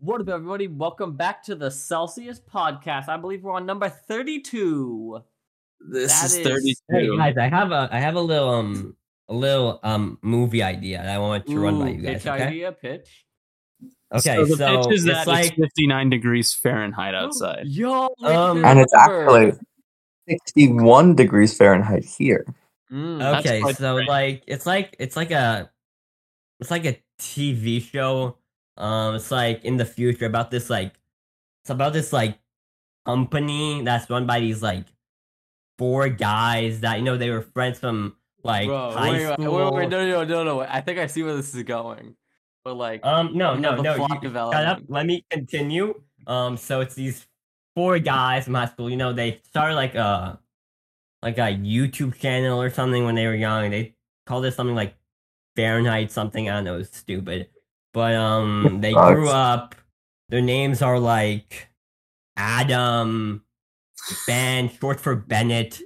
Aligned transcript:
What 0.00 0.20
up, 0.20 0.28
everybody? 0.28 0.68
Welcome 0.68 1.16
back 1.16 1.42
to 1.44 1.54
the 1.54 1.70
Celsius 1.70 2.40
podcast. 2.40 3.08
I 3.08 3.16
believe 3.16 3.42
we're 3.42 3.52
on 3.52 3.66
number 3.66 3.88
32. 3.88 5.20
This 5.80 6.12
That 6.12 6.26
is 6.26 6.36
is- 6.36 6.46
thirty 6.46 6.74
Hey 6.90 7.16
guys, 7.16 7.36
I 7.38 7.48
have 7.48 7.70
a 7.70 7.88
I 7.92 8.00
have 8.00 8.16
a 8.16 8.20
little 8.20 8.50
um 8.50 8.96
a 9.28 9.34
little 9.34 9.78
um 9.84 10.18
movie 10.22 10.62
idea 10.62 10.98
that 10.98 11.08
I 11.08 11.18
want 11.18 11.46
to 11.46 11.58
run 11.58 11.78
by 11.78 11.90
Ooh, 11.90 11.92
you 11.94 12.02
guys. 12.02 12.14
Pitch 12.22 12.26
Okay. 12.26 12.42
idea, 12.44 12.72
pitch. 12.72 13.24
Okay, 14.12 14.36
so 14.36 14.44
so, 14.56 14.82
pitch 14.82 14.92
is 14.94 15.04
it's 15.06 15.14
that 15.14 15.26
like 15.28 15.46
it's 15.46 15.54
fifty 15.56 15.86
nine 15.86 16.10
degrees 16.10 16.52
Fahrenheit 16.52 17.14
outside. 17.14 17.66
Yo, 17.66 18.08
Um, 18.24 18.64
and 18.64 18.80
it's 18.80 18.92
actually 18.94 19.52
61 20.28 21.14
degrees 21.14 21.56
Fahrenheit 21.56 22.04
here. 22.04 22.44
Mm, 22.92 23.38
okay, 23.38 23.60
so 23.60 23.72
strange. 23.72 24.08
like 24.08 24.44
it's 24.46 24.66
like 24.66 24.96
it's 24.98 25.16
like 25.16 25.30
a 25.30 25.70
it's 26.60 26.70
like 26.70 26.84
a 26.86 27.00
TV 27.20 27.82
show. 27.82 28.38
Um, 28.76 29.16
it's 29.16 29.30
like 29.30 29.64
in 29.64 29.76
the 29.76 29.84
future 29.84 30.26
about 30.26 30.50
this 30.50 30.70
like 30.70 30.94
it's 31.62 31.70
about 31.70 31.92
this 31.92 32.12
like 32.12 32.38
company 33.04 33.82
that's 33.82 34.08
run 34.10 34.26
by 34.26 34.40
these 34.40 34.62
like 34.62 34.86
four 35.78 36.08
guys 36.08 36.80
that 36.80 36.98
you 36.98 37.04
know 37.04 37.16
they 37.16 37.30
were 37.30 37.42
friends 37.42 37.78
from 37.78 38.16
like 38.44 38.66
Bro, 38.68 38.92
high 38.92 39.10
wait, 39.12 39.32
school. 39.34 39.54
wait, 39.54 39.72
wait, 39.74 39.88
no, 39.90 40.06
no, 40.06 40.24
no, 40.24 40.44
no. 40.44 40.60
I 40.60 40.80
think 40.80 40.98
I 40.98 41.06
see 41.06 41.22
where 41.22 41.36
this 41.36 41.54
is 41.54 41.62
going. 41.64 42.14
But 42.64 42.74
like, 42.76 43.04
Um, 43.04 43.30
no, 43.34 43.54
no, 43.54 43.76
no. 43.80 43.94
You, 43.96 44.06
shut 44.22 44.36
up. 44.36 44.82
Let 44.88 45.06
me 45.06 45.24
continue. 45.30 46.00
Um, 46.26 46.56
so 46.56 46.80
it's 46.80 46.94
these 46.94 47.26
four 47.74 47.98
guys 47.98 48.44
from 48.44 48.54
high 48.54 48.66
school. 48.66 48.90
You 48.90 48.96
know, 48.96 49.12
they 49.12 49.40
started 49.44 49.74
like 49.74 49.94
a 49.94 50.38
like 51.22 51.38
a 51.38 51.52
YouTube 51.54 52.18
channel 52.18 52.60
or 52.60 52.70
something 52.70 53.04
when 53.04 53.14
they 53.14 53.26
were 53.26 53.34
young. 53.34 53.70
They 53.70 53.94
called 54.26 54.44
it 54.44 54.54
something 54.54 54.74
like 54.76 54.94
Fahrenheit 55.56 56.10
something. 56.12 56.48
I 56.48 56.54
don't 56.54 56.64
know. 56.64 56.78
It's 56.78 56.96
stupid. 56.96 57.48
But 57.94 58.14
um, 58.14 58.78
they 58.80 58.92
Sucks. 58.92 59.14
grew 59.14 59.28
up. 59.28 59.74
Their 60.28 60.42
names 60.42 60.82
are 60.82 60.98
like 60.98 61.68
Adam, 62.36 63.42
Ben, 64.26 64.70
short 64.80 65.00
for 65.00 65.16
Bennett, 65.16 65.80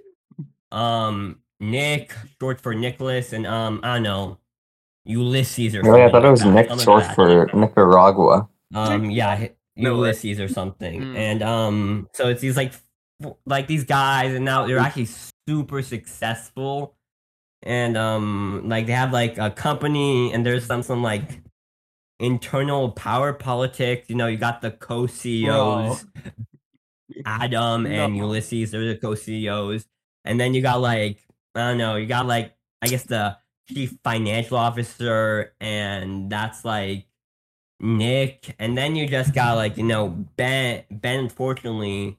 um, 0.70 1.38
Nick, 1.60 2.12
short 2.40 2.60
for 2.60 2.74
Nicholas, 2.74 3.32
and 3.32 3.46
um, 3.46 3.80
I 3.82 3.94
don't 3.94 4.02
know, 4.02 4.38
Ulysses 5.04 5.74
or 5.76 5.82
something. 5.84 6.02
I 6.02 6.10
thought 6.10 6.24
it 6.24 6.30
was 6.30 6.40
that, 6.42 6.50
Nick 6.52 6.80
short 6.80 7.04
like 7.04 7.14
for 7.14 7.46
Nicaragua. 7.54 8.48
Um, 8.74 9.10
yeah, 9.10 9.36
hi- 9.36 9.52
Ulysses 9.76 10.40
or 10.40 10.48
something, 10.48 11.00
Mm. 11.00 11.16
and 11.16 11.42
um, 11.42 12.08
so 12.12 12.28
it's 12.28 12.40
these 12.40 12.56
like, 12.56 12.72
like 13.46 13.66
these 13.68 13.84
guys, 13.84 14.34
and 14.34 14.44
now 14.44 14.66
they're 14.66 14.78
actually 14.78 15.08
super 15.48 15.82
successful, 15.82 16.96
and 17.62 17.96
um, 17.96 18.62
like 18.68 18.86
they 18.86 18.92
have 18.92 19.12
like 19.12 19.38
a 19.38 19.50
company, 19.50 20.32
and 20.32 20.44
there's 20.46 20.66
some 20.66 20.82
some 20.82 21.02
like 21.02 21.42
internal 22.20 22.90
power 22.92 23.32
politics. 23.32 24.08
You 24.08 24.16
know, 24.16 24.26
you 24.26 24.36
got 24.36 24.60
the 24.62 24.70
co-CEOs, 24.70 26.06
Adam 27.24 27.86
and 27.86 28.14
No. 28.14 28.24
Ulysses. 28.26 28.70
They're 28.70 28.86
the 28.86 28.96
co-CEOs, 28.96 29.86
and 30.24 30.38
then 30.40 30.54
you 30.54 30.62
got 30.62 30.80
like 30.80 31.18
I 31.54 31.68
don't 31.70 31.78
know, 31.78 31.96
you 31.96 32.06
got 32.06 32.26
like 32.26 32.54
I 32.80 32.88
guess 32.88 33.04
the 33.04 33.36
chief 33.68 33.96
financial 34.04 34.56
officer, 34.56 35.54
and 35.60 36.30
that's 36.30 36.64
like 36.64 37.06
Nick, 37.80 38.54
and 38.58 38.76
then 38.78 38.96
you 38.96 39.06
just 39.08 39.34
got 39.34 39.56
like 39.56 39.76
you 39.76 39.84
know 39.84 40.08
Ben. 40.36 40.84
Ben, 40.90 41.20
unfortunately, 41.20 42.16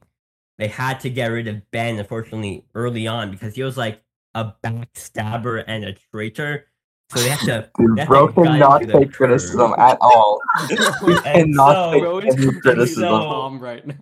they 0.58 0.68
had 0.68 1.00
to 1.00 1.10
get 1.10 1.26
rid 1.28 1.48
of 1.48 1.68
Ben. 1.70 1.98
Unfortunately, 1.98 2.64
early 2.74 3.06
on 3.06 3.30
because 3.30 3.54
he 3.54 3.62
was 3.62 3.76
like 3.76 4.02
a 4.34 4.52
backstabber 4.64 5.62
and 5.66 5.84
a 5.84 5.92
traitor. 6.12 6.66
So 7.10 7.20
they 7.20 7.28
have 7.28 7.40
to. 7.40 7.70
Dude, 7.78 7.96
That's 7.96 8.08
bro 8.08 8.28
cannot 8.32 8.78
to 8.80 8.86
the 8.86 8.92
take 9.00 9.12
criticism 9.12 9.70
curb. 9.72 9.78
at 9.80 9.98
all. 10.00 10.40
And 10.70 11.54
cannot 11.54 11.72
so- 11.74 11.92
take 11.92 12.02
Bro, 12.02 12.20
he's 12.20 12.34
any 12.34 12.42
completely 12.44 12.60
criticism. 12.60 13.08
calm 13.08 13.60
right 13.60 13.86
now. 13.86 13.94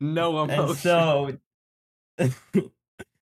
No 0.00 0.42
emotion. 0.44 1.40
and 2.18 2.32
so. 2.34 2.70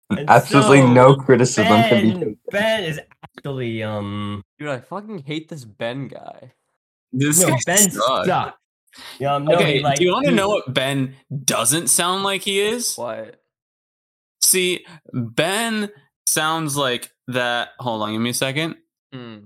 and 0.09 0.29
Absolutely 0.29 0.79
so 0.81 0.93
no 0.93 1.15
criticism 1.15 1.65
can 1.67 2.01
be 2.03 2.09
Ben, 2.11 2.19
taken. 2.19 2.37
ben 2.51 2.83
is 2.83 2.99
actually 3.23 3.81
um 3.83 4.43
Dude, 4.59 4.69
I 4.69 4.79
fucking 4.79 5.19
hate 5.19 5.49
this 5.49 5.65
Ben 5.65 6.07
guy. 6.07 6.53
This 7.11 7.41
no 7.41 7.49
guy 7.49 7.57
Ben 7.65 7.89
sucks. 7.91 8.27
sucks. 8.27 8.57
Yeah, 9.19 9.37
no, 9.39 9.55
okay, 9.55 9.81
like, 9.81 9.97
do 9.97 10.05
you 10.05 10.11
want 10.11 10.25
to 10.25 10.31
know 10.31 10.49
what 10.49 10.73
Ben 10.73 11.15
doesn't 11.43 11.87
sound 11.87 12.23
like 12.23 12.41
he 12.43 12.59
is? 12.59 12.95
What? 12.95 13.41
See, 14.41 14.85
Ben 15.13 15.89
sounds 16.27 16.77
like 16.77 17.11
that. 17.27 17.69
Hold 17.79 18.01
on, 18.03 18.11
give 18.11 18.21
me 18.21 18.29
a 18.31 18.33
second. 18.33 18.75
Hmm. 19.13 19.37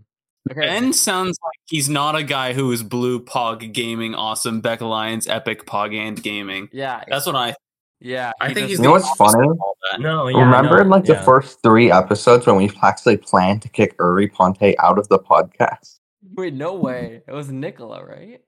Okay. 0.52 0.62
Ben 0.62 0.94
sounds 0.94 1.38
like 1.44 1.59
he's 1.68 1.90
not 1.90 2.16
a 2.16 2.24
guy 2.24 2.53
who 2.53 2.72
is 2.72 2.81
Blue 2.81 3.19
Pog 3.19 3.74
Gaming, 3.74 4.16
Awesome, 4.16 4.62
Beck 4.62 4.80
Alliance, 4.81 5.28
Epic 5.28 5.66
Pog 5.66 5.94
and 5.94 6.22
Gaming. 6.22 6.69
yeah. 6.72 7.03
That's 7.07 7.25
what 7.25 7.36
I. 7.36 7.53
yeah. 8.00 8.31
I 8.40 8.53
think 8.53 8.69
he's 8.69 8.80
You 8.80 8.86
know 8.86 8.91
what's 8.91 9.09
funny? 9.16 9.47
of. 9.47 10.00
No, 10.00 10.28
yeah, 10.28 10.40
Remember 10.40 10.78
no, 10.78 10.81
in 10.84 10.90
like 10.90 11.03
the 11.06 11.16
first 11.18 11.62
three 11.63 11.91
episodes 11.91 12.46
when 12.46 12.56
we 12.56 12.72
actually 12.81 13.18
planned 13.18 13.62
to 13.63 13.69
kick 13.69 13.96
Uri 14.00 14.30
Ponte 14.30 14.75
out 14.80 14.97
of 14.97 15.07
the 15.09 15.19
podcast? 15.19 16.00
Wait, 16.36 16.53
no 16.53 16.74
way. 16.75 17.24
It 17.28 17.31
was 17.34 17.50
Nicola, 17.50 18.03
right? 18.06 18.41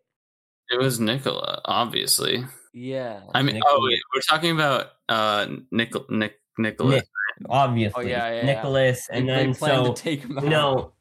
It 0.72 0.80
was 0.80 1.00
Nicola, 1.00 1.62
obviously. 1.66 2.46
Yeah. 2.74 3.22
I 3.34 3.42
mean, 3.42 3.56
Nicola. 3.56 3.74
oh 3.78 3.86
wait, 3.86 4.00
we're 4.14 4.22
talking 4.22 4.52
about 4.52 4.92
uh 5.10 5.48
Nicol 5.72 6.06
Nick 6.10 6.40
Nicholas. 6.58 6.96
Nick, 7.02 7.08
obviously. 7.50 8.06
Oh, 8.06 8.08
yeah, 8.08 8.30
yeah, 8.30 8.36
yeah. 8.38 8.46
Nicholas, 8.46 9.08
They- 9.08 9.18
and 9.18 9.30
they 9.30 9.34
then 9.34 9.56
planned 9.56 9.86
so 9.88 9.94
to 9.94 10.02
take 10.02 10.22
him 10.22 10.38
out. 10.38 10.44
you 10.44 10.50
know, 10.50 10.94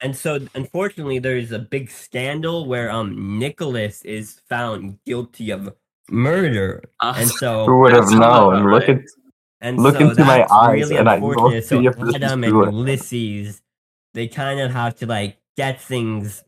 and 0.00 0.14
so 0.16 0.38
unfortunately, 0.54 1.18
there's 1.18 1.50
a 1.52 1.58
big 1.58 1.90
scandal 1.90 2.66
where 2.66 2.90
um 2.90 3.38
Nicholas 3.38 4.02
is 4.02 4.40
found 4.48 4.98
guilty 5.04 5.50
of 5.50 5.74
murder, 6.10 6.84
Uh, 7.00 7.14
and 7.16 7.28
so 7.28 7.64
Who 7.66 7.80
would 7.80 7.92
have 7.94 8.04
That 8.04 8.10
sounds 8.10 8.20
known? 8.62 8.70
Look 8.70 8.88
at 8.88 9.00
and 9.60 9.78
Look 9.82 9.96
so 9.96 10.10
into 10.10 10.24
my 10.24 10.46
eyes 10.50 10.82
really 10.84 10.96
and 10.98 11.08
I 11.08 11.18
know 11.18 11.32
unfortunate. 11.32 11.64
So 11.64 11.80
if 11.80 11.96
this 11.96 12.08
is 12.10 12.14
Adam 12.16 12.44
and 12.44 12.52
true. 12.52 12.66
Ulysses, 12.66 13.62
they 14.12 14.28
kind 14.28 14.60
of 14.60 14.70
have 14.72 14.94
to 14.96 15.06
like 15.06 15.38
get 15.56 15.80
things 15.80 16.44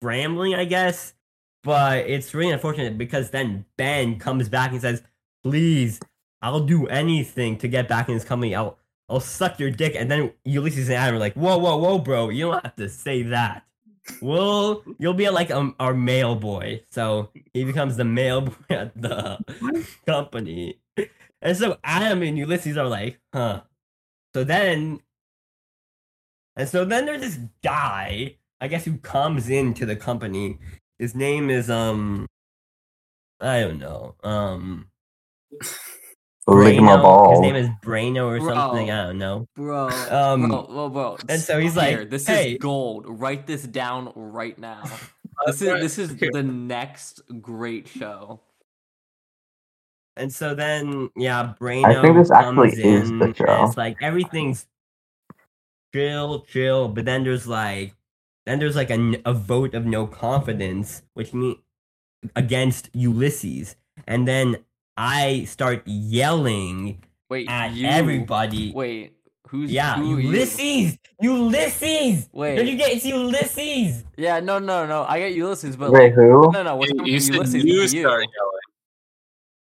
scrambling, 0.00 0.54
I 0.54 0.64
guess. 0.64 1.14
But 1.62 2.06
it's 2.08 2.34
really 2.34 2.52
unfortunate 2.52 2.98
because 2.98 3.30
then 3.30 3.64
Ben 3.76 4.18
comes 4.18 4.48
back 4.48 4.72
and 4.72 4.80
says, 4.80 5.02
"Please, 5.44 6.00
I'll 6.40 6.64
do 6.64 6.86
anything 6.88 7.58
to 7.58 7.68
get 7.68 7.88
back 7.88 8.08
in 8.08 8.14
this 8.14 8.24
company. 8.24 8.54
I'll 8.54 8.78
I'll 9.08 9.20
suck 9.20 9.60
your 9.60 9.70
dick." 9.70 9.94
And 9.96 10.10
then 10.10 10.32
Ulysses 10.44 10.88
and 10.88 10.96
Adam 10.96 11.16
are 11.16 11.18
like, 11.18 11.34
"Whoa, 11.34 11.58
whoa, 11.58 11.76
whoa, 11.76 11.98
bro! 11.98 12.30
You 12.30 12.50
don't 12.50 12.64
have 12.64 12.76
to 12.76 12.88
say 12.88 13.22
that." 13.24 13.64
Well, 14.20 14.82
you'll 14.98 15.14
be 15.14 15.28
like 15.28 15.50
um, 15.50 15.74
our 15.78 15.94
mail 15.94 16.34
boy. 16.34 16.82
So 16.90 17.30
he 17.52 17.64
becomes 17.64 17.96
the 17.96 18.04
mail 18.04 18.40
boy 18.42 18.54
at 18.70 19.00
the 19.00 19.38
company. 20.06 20.80
And 21.40 21.56
so 21.56 21.78
Adam 21.82 22.22
and 22.22 22.38
Ulysses 22.38 22.76
are 22.76 22.86
like, 22.86 23.18
huh. 23.32 23.62
So 24.34 24.44
then, 24.44 25.00
and 26.56 26.68
so 26.68 26.84
then 26.84 27.06
there's 27.06 27.20
this 27.20 27.38
guy, 27.62 28.36
I 28.60 28.68
guess, 28.68 28.84
who 28.84 28.96
comes 28.98 29.50
into 29.50 29.84
the 29.84 29.96
company. 29.96 30.58
His 30.98 31.14
name 31.14 31.50
is, 31.50 31.68
um, 31.70 32.26
I 33.40 33.60
don't 33.60 33.78
know, 33.78 34.14
um, 34.22 34.86
lick 36.46 36.80
my 36.80 36.96
Braino. 36.96 37.30
His 37.32 37.40
name 37.40 37.56
is 37.56 37.68
Braino 37.84 38.26
or 38.26 38.38
Bro. 38.38 38.54
something. 38.54 38.90
I 38.90 39.04
don't 39.06 39.18
know. 39.18 39.46
Bro, 39.56 39.88
Um, 40.10 40.48
bro, 40.48 40.62
bro, 40.66 40.88
bro. 40.90 41.18
and 41.28 41.40
so 41.40 41.58
he's 41.58 41.76
like, 41.76 41.88
Here, 41.90 42.04
this 42.04 42.26
"Hey." 42.26 42.52
is 42.52 42.58
gold. 42.58 43.04
Write 43.08 43.46
this 43.46 43.62
down 43.64 44.12
right 44.14 44.58
now. 44.58 44.82
This 45.46 45.60
is 45.62 45.68
this 45.80 45.98
is 45.98 46.16
the 46.18 46.42
next 46.44 47.20
great 47.40 47.88
show. 47.88 48.38
And 50.16 50.32
so 50.32 50.54
then, 50.54 51.08
yeah, 51.16 51.54
Braino 51.58 51.86
I 51.86 52.00
think 52.02 52.16
this 52.16 52.30
actually 52.30 52.68
comes 52.70 52.78
is 52.78 53.10
in, 53.10 53.18
the 53.18 53.24
and 53.24 53.36
show. 53.36 53.64
It's 53.66 53.76
like 53.76 53.96
everything's 54.02 54.66
chill, 55.92 56.42
chill, 56.42 56.88
but 56.88 57.06
then 57.06 57.24
there's 57.24 57.48
like, 57.48 57.94
then 58.46 58.58
there's 58.58 58.76
like 58.76 58.90
a, 58.90 59.20
a 59.24 59.32
vote 59.32 59.74
of 59.74 59.86
no 59.86 60.06
confidence, 60.06 61.02
which 61.14 61.32
mean 61.32 61.56
against 62.36 62.90
Ulysses, 62.92 63.76
and 64.06 64.26
then 64.26 64.58
I 64.96 65.44
start 65.44 65.82
yelling 65.86 67.02
Wait, 67.28 67.48
at 67.48 67.72
you 67.72 67.86
everybody. 67.86 68.72
Wait, 68.72 69.16
who's 69.48 69.70
yeah, 69.70 69.96
who 69.96 70.16
are 70.16 70.20
you? 70.20 70.30
Ulysses, 70.30 70.98
Ulysses. 71.20 72.28
Wait. 72.32 72.56
Don't 72.56 72.66
you 72.66 72.76
get 72.76 72.92
it's 72.92 73.04
Ulysses? 73.04 74.04
Yeah, 74.16 74.40
no, 74.40 74.58
no, 74.58 74.86
no. 74.86 75.04
I 75.04 75.18
get 75.18 75.34
Ulysses, 75.34 75.76
but 75.76 75.90
Wait, 75.90 76.04
like, 76.04 76.14
who? 76.14 76.50
no, 76.52 76.62
no. 76.62 76.76
What's 76.76 76.92
You, 76.92 77.00
up 77.00 77.06
you 77.06 77.14
with 77.14 77.22
said 77.22 77.34
Ulysses? 77.36 77.64
you 77.64 78.00
You, 78.00 78.08
yelling. 78.08 78.28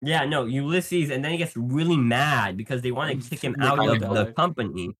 Yeah, 0.03 0.25
no, 0.25 0.45
Ulysses, 0.45 1.11
and 1.11 1.23
then 1.23 1.31
he 1.31 1.37
gets 1.37 1.55
really 1.55 1.97
mad 1.97 2.57
because 2.57 2.81
they 2.81 2.91
want 2.91 3.21
to 3.21 3.29
kick 3.29 3.43
him 3.43 3.55
out 3.59 3.79
of 3.79 3.99
the 3.99 4.33
company. 4.33 4.95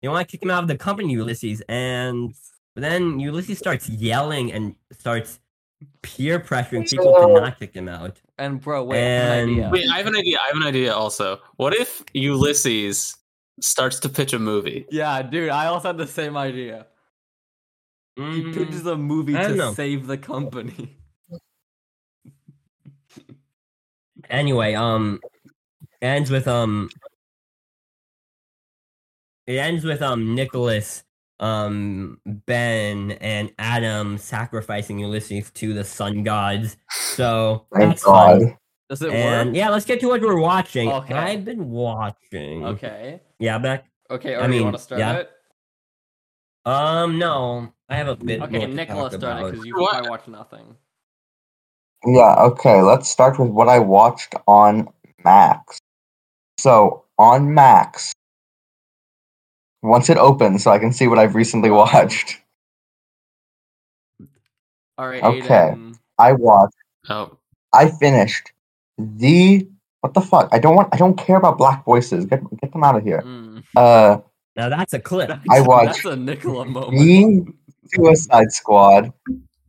They 0.00 0.08
want 0.08 0.26
to 0.26 0.30
kick 0.30 0.42
him 0.42 0.50
out 0.50 0.62
of 0.62 0.68
the 0.68 0.78
company, 0.78 1.12
Ulysses, 1.12 1.60
and 1.68 2.32
then 2.82 3.18
Ulysses 3.20 3.58
starts 3.58 3.88
yelling 3.88 4.52
and 4.52 4.74
starts 4.92 5.40
peer 6.02 6.40
pressuring 6.40 6.88
people 6.88 7.14
to 7.14 7.40
not 7.40 7.58
kick 7.58 7.74
him 7.74 7.88
out. 7.88 8.20
And 8.38 8.60
bro, 8.60 8.84
wait, 8.84 8.98
I 8.98 9.02
have 9.10 9.32
an 9.32 9.38
And- 9.38 9.50
idea. 9.50 9.70
Wait, 9.72 9.84
I 9.92 9.96
have 9.98 10.06
an 10.06 10.16
idea. 10.16 10.38
I 10.42 10.46
have 10.48 10.56
an 10.56 10.62
idea 10.62 10.94
also. 10.94 11.40
What 11.56 11.74
if 11.74 12.02
Ulysses 12.14 13.16
starts 13.60 13.98
to 13.98 14.08
pitch 14.08 14.32
a 14.32 14.38
movie. 14.38 14.86
Yeah, 14.88 15.20
dude, 15.22 15.50
I 15.50 15.66
also 15.66 15.88
had 15.88 15.98
the 15.98 16.06
same 16.06 16.36
idea. 16.36 16.86
He 18.14 18.22
Mm, 18.22 18.54
pitches 18.54 18.86
a 18.86 18.96
movie 18.96 19.32
to 19.34 19.54
know. 19.54 19.72
save 19.74 20.06
the 20.06 20.16
company. 20.18 20.96
anyway, 24.30 24.74
um, 24.74 25.20
ends 26.02 26.30
with 26.30 26.46
um, 26.48 26.88
it 29.46 29.56
ends 29.56 29.84
with 29.84 30.02
um 30.02 30.34
Nicholas, 30.34 31.02
um 31.40 32.20
Ben 32.26 33.12
and 33.12 33.52
Adam 33.58 34.18
sacrificing 34.18 34.98
Ulysses 34.98 35.50
to 35.52 35.72
the 35.72 35.84
sun 35.84 36.22
gods. 36.22 36.76
So 36.90 37.66
Thank 37.74 37.90
that's 37.90 38.02
fun. 38.02 38.40
God. 38.40 38.56
Does 38.88 39.02
it 39.02 39.12
And 39.12 39.50
work? 39.50 39.56
yeah, 39.56 39.68
let's 39.68 39.84
get 39.84 40.00
to 40.00 40.08
what 40.08 40.20
we're 40.22 40.40
watching. 40.40 40.90
Okay. 40.90 41.14
I've 41.14 41.44
been 41.44 41.68
watching. 41.70 42.64
Okay. 42.64 43.20
Yeah, 43.38 43.58
back. 43.58 43.84
Okay, 44.10 44.34
I 44.34 44.40
or 44.40 44.42
you 44.44 44.48
mean, 44.48 44.64
want 44.64 44.76
to 44.76 44.82
start 44.82 44.98
yeah. 44.98 45.16
it? 45.18 45.30
Um, 46.64 47.18
no, 47.18 47.72
I 47.88 47.96
have 47.96 48.08
a 48.08 48.16
bit. 48.16 48.40
Okay, 48.42 48.66
more 48.66 48.68
Nicholas 48.68 49.12
talk 49.12 49.20
started 49.20 49.50
because 49.52 49.66
you 49.66 49.74
What? 49.76 49.90
probably 49.92 50.10
watched 50.10 50.28
nothing. 50.28 50.76
Yeah, 52.06 52.36
okay, 52.38 52.80
let's 52.80 53.08
start 53.08 53.38
with 53.38 53.50
what 53.50 53.68
I 53.68 53.78
watched 53.78 54.34
on 54.46 54.88
Max. 55.24 55.78
So, 56.56 57.04
on 57.18 57.52
Max, 57.52 58.12
once 59.82 60.08
it 60.10 60.16
opens, 60.18 60.62
so 60.64 60.70
I 60.70 60.78
can 60.78 60.92
see 60.92 61.06
what 61.08 61.18
I've 61.18 61.34
recently 61.34 61.70
watched, 61.82 62.38
All 64.96 65.08
right, 65.08 65.22
Okay. 65.22 65.72
Aiden. 65.74 65.96
I 66.18 66.32
watched, 66.32 66.74
Oh, 67.08 67.38
I 67.72 67.88
finished 67.88 68.52
the, 68.98 69.66
what 70.00 70.14
the 70.14 70.20
fuck? 70.20 70.48
I 70.52 70.58
don't 70.58 70.74
want, 70.74 70.88
I 70.92 70.96
don't 70.96 71.16
care 71.16 71.36
about 71.36 71.56
black 71.58 71.84
voices. 71.84 72.26
Get, 72.26 72.40
get 72.60 72.72
them 72.72 72.82
out 72.84 72.96
of 72.96 73.04
here. 73.04 73.22
Mm. 73.22 73.62
Uh, 73.76 74.18
Now 74.56 74.68
that's 74.68 74.92
a 74.94 74.98
clip. 74.98 75.28
That's, 75.28 75.40
I 75.50 75.60
watched 75.60 76.02
That's 76.02 76.16
a 76.16 76.16
Nicola 76.16 76.64
the 76.64 76.70
moment. 76.72 77.54
Suicide 77.94 78.50
Squad 78.52 79.12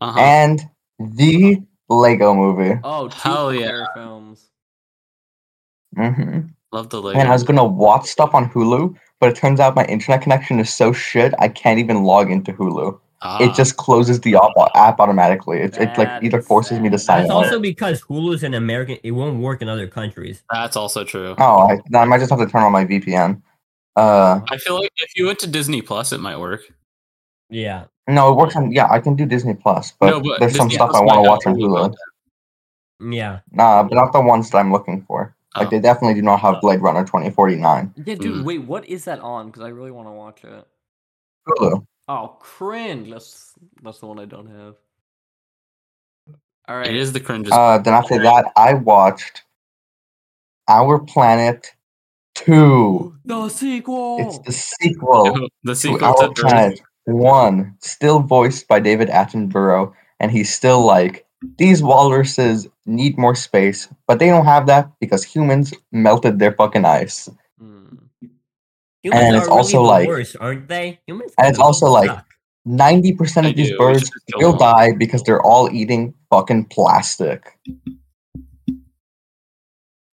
uh-huh. 0.01 0.19
and 0.19 0.61
the 0.99 1.61
Lego 1.89 2.33
movie. 2.33 2.79
Oh, 2.83 3.07
two 3.07 3.17
Hell 3.19 3.53
yeah. 3.53 3.85
Films. 3.95 4.49
films. 5.95 6.11
hmm 6.21 6.39
Love 6.71 6.89
the 6.89 7.01
Lego. 7.01 7.19
And 7.19 7.29
I 7.29 7.31
was 7.33 7.43
gonna 7.43 7.63
watch 7.63 8.07
stuff 8.07 8.33
on 8.33 8.49
Hulu, 8.49 8.95
but 9.19 9.29
it 9.29 9.35
turns 9.35 9.59
out 9.59 9.75
my 9.75 9.85
internet 9.85 10.21
connection 10.21 10.59
is 10.59 10.73
so 10.73 10.91
shit 10.93 11.33
I 11.39 11.47
can't 11.49 11.79
even 11.79 12.03
log 12.03 12.31
into 12.31 12.53
Hulu. 12.53 12.99
Ah, 13.21 13.37
It 13.43 13.53
just 13.53 13.75
closes 13.75 14.21
the 14.21 14.35
app, 14.35 14.51
app 14.75 14.99
automatically. 14.99 15.59
It, 15.59 15.77
it 15.77 15.97
like 15.97 16.07
either 16.23 16.37
That's 16.37 16.47
forces 16.47 16.79
me 16.79 16.89
to 16.89 16.97
sign 16.97 17.23
That's 17.23 17.31
up. 17.31 17.35
also 17.37 17.59
because 17.59 18.01
Hulu's 18.01 18.43
an 18.43 18.53
American. 18.53 18.97
It 19.03 19.11
won't 19.11 19.39
work 19.39 19.61
in 19.61 19.67
other 19.67 19.87
countries. 19.87 20.41
that's 20.49 20.77
also 20.77 21.03
true. 21.03 21.35
Oh, 21.37 21.67
I, 21.69 21.97
I 21.97 22.05
might 22.05 22.19
just 22.19 22.29
have 22.29 22.39
to 22.39 22.47
turn 22.47 22.63
on 22.63 22.71
my 22.71 22.85
VPN. 22.85 23.41
Uh, 23.97 24.39
I 24.49 24.57
feel 24.57 24.75
like 24.75 24.91
if 24.97 25.11
you 25.17 25.25
went 25.25 25.39
to 25.39 25.47
Disney 25.47 25.81
Plus, 25.81 26.13
it 26.13 26.21
might 26.21 26.39
work. 26.39 26.61
Yeah. 27.49 27.85
no, 28.07 28.31
it 28.31 28.37
works 28.37 28.55
on. 28.55 28.71
Yeah, 28.71 28.87
I 28.89 28.99
can 28.99 29.15
do 29.17 29.25
Disney 29.25 29.53
Plus, 29.55 29.91
but, 29.99 30.11
no, 30.11 30.21
but 30.21 30.39
there's 30.39 30.55
some 30.55 30.69
stuff 30.69 30.91
Plus 30.91 31.01
I 31.01 31.03
want 31.03 31.17
to 31.25 31.29
watch 31.29 31.45
on 31.45 31.55
Hulu 31.55 31.93
Hulu. 33.01 33.13
Yeah. 33.13 33.39
Nah, 33.51 33.83
but 33.83 33.95
not 33.95 34.13
the 34.13 34.21
ones 34.21 34.49
that 34.51 34.57
I'm 34.59 34.71
looking 34.71 35.01
for. 35.01 35.35
Like 35.59 35.67
Oh. 35.67 35.71
they 35.71 35.79
definitely 35.79 36.15
do 36.15 36.21
not 36.21 36.39
have 36.39 36.61
Blade 36.61 36.81
Runner 36.81 37.03
2049. 37.05 37.93
Yeah, 38.05 38.15
dude, 38.15 38.37
Mm. 38.37 38.43
wait, 38.45 38.59
what 38.65 38.85
is 38.87 39.05
that 39.05 39.19
on? 39.19 39.47
Because 39.47 39.61
I 39.63 39.67
really 39.69 39.91
want 39.91 40.07
to 40.07 40.11
watch 40.11 40.43
it. 40.43 40.67
Hulu. 41.47 41.85
Oh, 42.07 42.37
cringe. 42.39 43.09
That's 43.11 43.53
that's 43.83 43.99
the 43.99 44.07
one 44.07 44.19
I 44.19 44.25
don't 44.25 44.47
have. 44.47 44.75
All 46.67 46.77
right. 46.77 46.87
It 46.87 46.95
is 46.95 47.13
the 47.13 47.19
cringes. 47.19 47.51
Uh, 47.53 47.77
then 47.79 47.93
after 47.93 48.21
that, 48.21 48.51
I 48.55 48.73
watched 48.75 49.43
Our 50.67 50.99
Planet 50.99 51.71
2. 52.35 53.15
the 53.25 53.49
sequel. 53.49 54.17
It's 54.21 54.39
the 54.39 54.51
sequel 54.51 55.49
the 55.63 55.75
sequel 55.75 55.97
to 55.99 56.03
sequel 56.05 56.07
Our 56.27 56.33
to 56.33 56.41
Planet 56.41 56.81
1, 57.05 57.75
still 57.79 58.19
voiced 58.19 58.67
by 58.67 58.79
David 58.79 59.09
Attenborough, 59.09 59.91
and 60.19 60.31
he's 60.31 60.53
still 60.53 60.85
like, 60.85 61.25
these 61.57 61.81
walruses 61.81 62.67
need 62.85 63.17
more 63.17 63.35
space, 63.35 63.87
but 64.07 64.19
they 64.19 64.27
don't 64.27 64.45
have 64.45 64.67
that 64.67 64.91
because 64.99 65.23
humans 65.23 65.73
melted 65.91 66.39
their 66.39 66.53
fucking 66.53 66.85
ice. 66.85 67.29
Hmm. 67.59 67.85
Humans 69.03 69.23
And 69.23 69.35
it's 69.37 69.45
really 69.47 69.57
also 69.57 69.77
the 69.77 69.87
like- 69.87 70.07
worst, 70.07 70.35
aren't 70.39 70.67
they? 70.67 70.99
Humans. 71.07 71.33
And 71.37 71.47
it's 71.47 71.57
kinda 71.57 71.65
also 71.65 71.87
like- 71.87 72.11
90% 72.67 73.45
They 73.45 73.49
of 73.51 73.55
these 73.55 73.69
do, 73.71 73.77
birds 73.77 73.99
should 74.01 74.11
just 74.11 74.25
kill 74.37 74.51
will 74.51 74.57
them 74.57 74.59
die 74.73 74.91
because 74.97 75.23
they're 75.23 75.41
all 75.41 75.69
eating 75.71 76.13
fucking 76.29 76.65
plastic. 76.65 77.57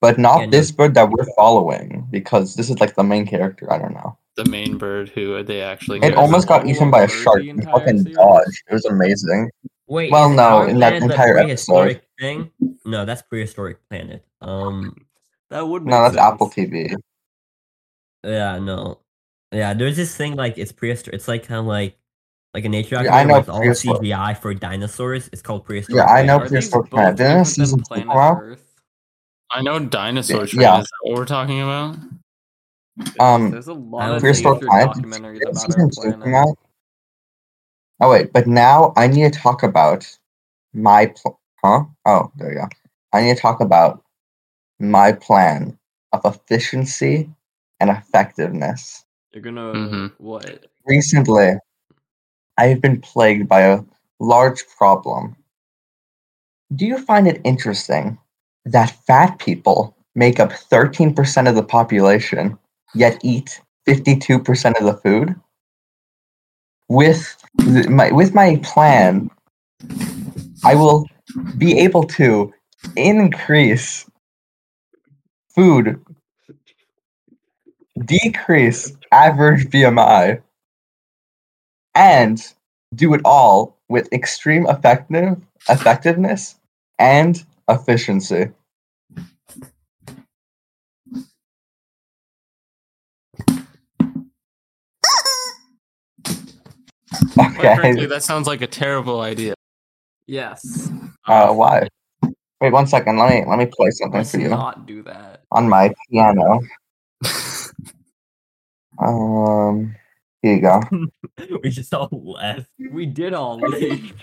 But 0.00 0.18
not 0.18 0.40
Yeah, 0.40 0.44
no. 0.46 0.50
this 0.52 0.70
bird 0.70 0.94
that 0.94 1.10
we're 1.10 1.26
following 1.34 2.06
because 2.10 2.54
this 2.54 2.70
is 2.70 2.78
like 2.78 2.94
the 2.94 3.02
main 3.02 3.26
character. 3.26 3.72
I 3.72 3.78
don't 3.78 3.94
know. 3.94 4.16
the 4.36 4.44
main 4.44 4.76
bird 4.76 5.08
who 5.08 5.42
they 5.42 5.62
actually. 5.62 5.98
It 6.02 6.14
almost 6.14 6.46
got 6.46 6.66
eaten 6.66 6.90
by 6.90 7.04
a 7.04 7.08
shark 7.08 7.40
and 7.42 7.64
fucking 7.64 8.00
series? 8.00 8.16
dodged. 8.16 8.62
It 8.68 8.74
was 8.74 8.84
amazing. 8.84 9.50
Wait. 9.88 10.10
well, 10.10 10.28
no, 10.30 10.42
our 10.42 10.68
in 10.68 10.78
that 10.80 10.94
entire 10.94 11.34
prehistoric 11.34 12.02
thing? 12.18 12.50
No, 12.84 13.04
that's 13.04 13.22
prehistoric 13.22 13.78
planet. 13.88 14.24
Um. 14.40 14.94
That 15.50 15.66
would 15.66 15.84
make 15.84 15.90
No, 15.92 16.02
that's 16.02 16.14
sense. 16.16 16.26
Apple 16.34 16.50
TV. 16.50 16.92
Yeah. 18.24 18.58
No. 18.58 18.98
Yeah. 19.52 19.74
There's 19.74 19.96
this 19.96 20.16
thing 20.16 20.34
like 20.34 20.58
it's 20.58 20.72
prehistoric. 20.72 21.14
It's 21.14 21.28
like 21.28 21.46
kind 21.46 21.60
of 21.60 21.66
like 21.66 21.96
like 22.52 22.64
a 22.64 22.68
nature 22.68 22.96
Yeah, 22.96 23.14
I 23.14 23.22
documentary 23.24 23.54
know 23.54 23.60
where 23.60 23.70
it's 23.70 23.86
all. 23.86 23.98
CGI 24.00 24.36
for 24.38 24.54
dinosaurs. 24.54 25.28
It's 25.32 25.42
called 25.42 25.64
prehistoric. 25.64 25.98
Yeah, 25.98 26.06
I 26.12 26.22
know 26.22 26.38
Planet. 26.38 26.46
Are 26.46 26.48
Prehistoric 26.48 26.90
both 26.90 26.98
Planet. 26.98 27.16
Didn't 27.16 27.40
a 27.40 27.44
season 27.44 27.80
Planet 27.82 28.08
come? 28.08 28.38
Earth? 28.38 28.64
I 29.52 29.62
know 29.62 29.78
dinosaurs. 29.78 30.52
Yeah. 30.52 30.58
train. 30.58 30.62
Yeah. 30.62 30.80
Is 30.80 30.86
that 30.86 30.90
what 31.02 31.18
we're 31.18 31.26
talking 31.26 31.60
about? 31.62 31.96
Um, 33.20 33.50
There's 33.50 33.68
a 33.68 33.74
lot 33.74 34.10
of 34.10 34.20
Prehistoric 34.20 34.62
nature 34.62 34.66
Planet. 34.68 34.96
documentaries 34.96 35.42
about 35.42 35.56
season 35.56 35.80
our 35.82 35.88
planet. 36.18 36.58
Out? 38.00 38.06
Oh 38.06 38.10
wait, 38.10 38.32
but 38.32 38.46
now 38.46 38.92
I 38.96 39.06
need 39.06 39.32
to 39.32 39.38
talk 39.38 39.62
about 39.62 40.06
my 40.74 41.06
pl- 41.06 41.40
huh? 41.64 41.84
Oh, 42.04 42.30
there 42.36 42.52
you 42.52 42.58
go. 42.60 42.68
I 43.12 43.22
need 43.22 43.36
to 43.36 43.40
talk 43.40 43.60
about 43.60 44.02
my 44.78 45.12
plan 45.12 45.78
of 46.12 46.24
efficiency 46.24 47.30
and 47.80 47.90
effectiveness. 47.90 49.04
You're 49.32 49.42
gonna 49.42 49.72
Mhm. 49.72 50.12
what? 50.18 50.66
Recently, 50.86 51.54
I 52.58 52.66
have 52.66 52.80
been 52.80 53.00
plagued 53.00 53.48
by 53.48 53.60
a 53.62 53.82
large 54.20 54.64
problem. 54.78 55.36
Do 56.74 56.86
you 56.86 56.98
find 56.98 57.28
it 57.28 57.40
interesting 57.44 58.18
that 58.64 58.90
fat 59.06 59.38
people 59.38 59.94
make 60.14 60.40
up 60.40 60.52
13% 60.52 61.48
of 61.48 61.54
the 61.54 61.62
population, 61.62 62.58
yet 62.94 63.18
eat 63.22 63.60
52% 63.84 64.76
of 64.78 64.84
the 64.84 64.96
food? 64.96 65.34
With 66.88 67.36
th- 67.60 67.88
my, 67.88 68.10
with 68.12 68.34
my 68.34 68.60
plan, 68.62 69.30
I 70.64 70.74
will 70.74 71.06
be 71.58 71.78
able 71.80 72.04
to 72.04 72.52
increase 72.96 74.08
food, 75.54 76.00
decrease 78.04 78.92
average 79.12 79.68
BMI, 79.70 80.42
and 81.94 82.42
do 82.94 83.14
it 83.14 83.20
all 83.24 83.76
with 83.88 84.12
extreme 84.12 84.66
effective 84.68 85.38
effectiveness 85.68 86.56
and 86.98 87.42
efficiency. 87.68 88.48
Quite 97.34 97.54
frankly, 97.76 97.90
Okay. 98.02 98.06
that 98.06 98.22
sounds 98.22 98.46
like 98.46 98.62
a 98.62 98.66
terrible 98.66 99.20
idea. 99.20 99.54
Yes. 100.26 100.90
Uh, 101.26 101.52
why? 101.52 101.88
Wait 102.60 102.72
one 102.72 102.86
second. 102.86 103.18
Let 103.18 103.30
me 103.30 103.44
let 103.48 103.58
me 103.58 103.66
play 103.66 103.90
something 103.90 104.18
Let's 104.18 104.32
for 104.32 104.38
you 104.38 104.48
not 104.48 104.86
do 104.86 105.02
that. 105.04 105.42
on 105.52 105.68
my 105.68 105.92
piano. 106.10 106.60
Um, 108.98 109.94
here 110.40 110.54
you 110.54 110.60
go. 110.62 110.80
we 111.62 111.68
just 111.68 111.92
all 111.92 112.08
left. 112.12 112.70
We 112.90 113.04
did 113.04 113.34
all 113.34 113.58
leave. 113.58 114.14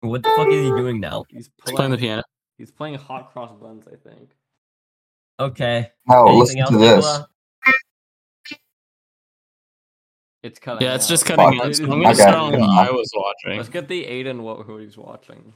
What 0.00 0.22
the 0.22 0.30
fuck 0.36 0.48
is 0.48 0.64
he 0.64 0.70
doing 0.70 1.00
now? 1.00 1.24
He's 1.28 1.46
He's 1.46 1.50
playing 1.60 1.76
playing. 1.76 1.90
the 1.92 1.98
piano. 1.98 2.22
He's 2.56 2.70
playing 2.70 2.94
hot 2.96 3.32
cross 3.32 3.52
buns, 3.60 3.86
I 3.86 3.96
think. 4.08 4.30
Okay. 5.40 5.90
No, 6.08 6.22
Anything 6.26 6.38
listen 6.40 6.58
else, 6.58 6.70
to 6.70 6.78
this. 6.78 6.96
Nicola? 6.96 7.28
It's 10.42 10.58
cutting. 10.58 10.86
Yeah, 10.86 10.94
it's 10.94 11.06
out. 11.06 11.08
just 11.08 11.26
cutting 11.26 11.58
Fuck. 11.58 11.66
out. 11.66 11.74
So 11.74 11.84
I'm 11.84 12.02
gonna 12.02 12.14
start 12.14 12.34
on 12.34 12.52
what 12.60 12.70
I 12.70 12.90
was 12.90 13.10
watching. 13.14 13.56
Let's 13.58 13.68
get 13.68 13.88
the 13.88 14.04
Aiden 14.04 14.40
what 14.40 14.66
who 14.66 14.78
he's 14.78 14.96
watching. 14.96 15.54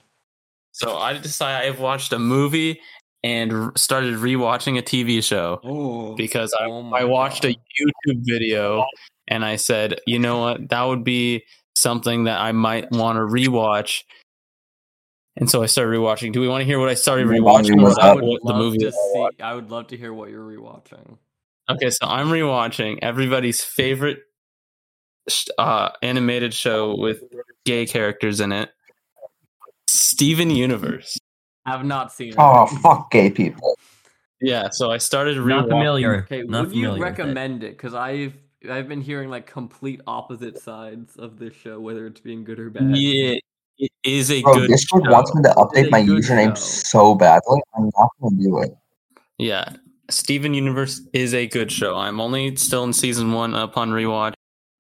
So 0.73 0.97
I 0.97 1.19
decided 1.19 1.69
I've 1.69 1.81
watched 1.81 2.13
a 2.13 2.19
movie 2.19 2.81
and 3.23 3.53
r- 3.53 3.73
started 3.77 4.15
rewatching 4.17 4.79
a 4.79 4.83
TV 4.83 5.23
show 5.23 5.61
Oh, 5.63 6.15
because 6.17 6.53
I, 6.59 6.65
Oh 6.65 6.91
I 6.93 7.05
watched 7.05 7.45
a 7.45 7.49
YouTube 7.49 8.17
video 8.25 8.85
and 9.29 9.45
I 9.45 9.57
said, 9.57 10.01
you 10.07 10.19
know 10.19 10.41
what, 10.41 10.69
that 10.71 10.83
would 10.83 11.05
be 11.05 11.45
something 11.77 12.25
that 12.25 12.41
I 12.41 12.53
might 12.53 12.91
want 12.91 13.17
to 13.17 13.21
rewatch 13.21 14.03
and 15.37 15.49
so 15.51 15.63
I 15.63 15.67
started 15.67 15.97
rewatching. 15.99 16.33
Do 16.33 16.41
we 16.41 16.49
want 16.49 16.61
to 16.63 16.67
hear 16.67 16.79
what 16.79 16.89
I 16.91 16.95
started 16.95 17.27
rewatching? 17.27 17.81
Or. 17.83 17.99
I 18.03 18.13
would 18.15 18.25
what 18.25 18.43
the 18.43 18.49
love 18.51 18.59
movie? 18.59 18.79
to 18.79 18.93
see. 18.93 19.27
I 19.41 19.55
would 19.55 19.71
love 19.71 19.87
to 19.89 19.97
hear 19.97 20.13
what 20.13 20.29
you're 20.31 20.45
rewatching. 20.47 21.17
Okay, 21.71 21.89
so 21.91 22.07
I'm 22.07 22.29
rewatching 22.29 22.99
everybody's 23.03 23.63
favorite 23.63 24.19
sh- 24.19 24.21
uh, 25.59 25.91
animated 26.03 26.53
show 26.55 26.97
with 26.97 27.23
gay 27.65 27.87
characters 27.87 28.41
in 28.41 28.53
it, 28.53 28.71
Steven 29.87 30.51
Universe. 30.51 31.19
I 31.67 31.71
have 31.73 31.85
not 31.85 32.13
seen 32.13 32.31
it. 32.31 32.37
Oh, 32.39 32.67
fuck 32.67 33.11
gay 33.11 33.31
people. 33.31 33.77
Yeah, 34.41 34.69
so 34.71 34.91
I 34.91 34.99
started 34.99 35.37
Not 35.39 35.69
familiar. 35.69 36.23
Okay, 36.25 36.43
Not 36.43 36.67
would 36.67 36.75
you 36.77 36.83
familiar 36.87 36.91
with 36.91 36.99
it. 36.99 37.03
recommend 37.23 37.63
it? 37.63 37.77
Because 37.77 37.95
I've 37.95 38.35
I've 38.69 38.89
been 38.89 39.01
hearing 39.01 39.31
like 39.31 39.47
complete 39.47 40.01
opposite 40.07 40.59
sides 40.59 41.17
of 41.17 41.39
this 41.39 41.55
show, 41.55 41.79
whether 41.81 42.07
it's 42.07 42.21
being 42.21 42.43
good 42.43 42.59
or 42.59 42.71
bad. 42.71 42.97
Yeah, 42.97 43.37
it 43.79 43.91
is 44.05 44.31
a 44.33 44.43
Bro, 44.43 44.55
good 44.55 44.69
Discord 44.69 45.05
show. 45.05 45.13
wants 45.13 45.35
me 45.35 45.43
to 45.43 45.51
update 45.51 45.91
my 45.91 46.03
username 46.03 46.51
show. 46.57 46.63
so 46.63 47.15
badly. 47.15 47.61
I'm 47.77 47.91
not 47.97 48.09
gonna 48.21 48.37
do 48.43 48.59
it. 48.59 48.71
Yeah, 49.39 49.69
Steven 50.11 50.55
Universe 50.55 51.01
is 51.13 51.35
a 51.35 51.47
good 51.47 51.71
show. 51.71 51.97
I'm 51.97 52.21
only 52.21 52.57
still 52.57 52.83
in 52.83 52.93
season 52.93 53.33
one 53.33 53.55
upon 53.55 53.91
rewatch, 53.91 54.35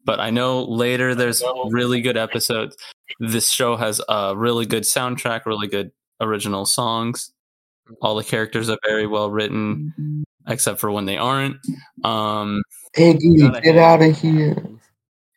but 0.04 0.20
I 0.20 0.30
know 0.30 0.64
later 0.64 1.14
there's 1.14 1.42
really 1.70 2.00
good 2.00 2.16
episodes. 2.16 2.76
This 3.20 3.50
show 3.50 3.76
has 3.76 4.00
a 4.08 4.34
really 4.36 4.66
good 4.66 4.82
soundtrack, 4.84 5.46
really 5.46 5.68
good 5.68 5.90
original 6.20 6.64
songs. 6.66 7.32
All 8.00 8.14
the 8.14 8.24
characters 8.24 8.70
are 8.70 8.78
very 8.86 9.06
well 9.06 9.30
written, 9.30 10.24
except 10.48 10.80
for 10.80 10.90
when 10.90 11.04
they 11.04 11.16
aren't. 11.18 11.56
Um, 12.04 12.62
Iggy, 12.96 13.40
Gotta 13.40 13.60
get 13.60 13.76
out 13.76 14.02
of 14.02 14.18
here. 14.18 14.56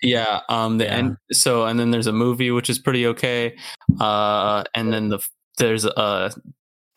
yeah, 0.01 0.41
um, 0.49 0.77
the 0.77 0.85
Yeah. 0.85 0.91
end. 0.95 1.17
So, 1.31 1.65
and 1.65 1.79
then 1.79 1.91
there's 1.91 2.07
a 2.07 2.13
movie 2.13 2.51
which 2.51 2.69
is 2.69 2.79
pretty 2.79 3.07
okay. 3.07 3.57
Uh, 3.99 4.63
and 4.75 4.93
then 4.93 5.09
the 5.09 5.19
there's 5.57 5.85
a 5.85 6.31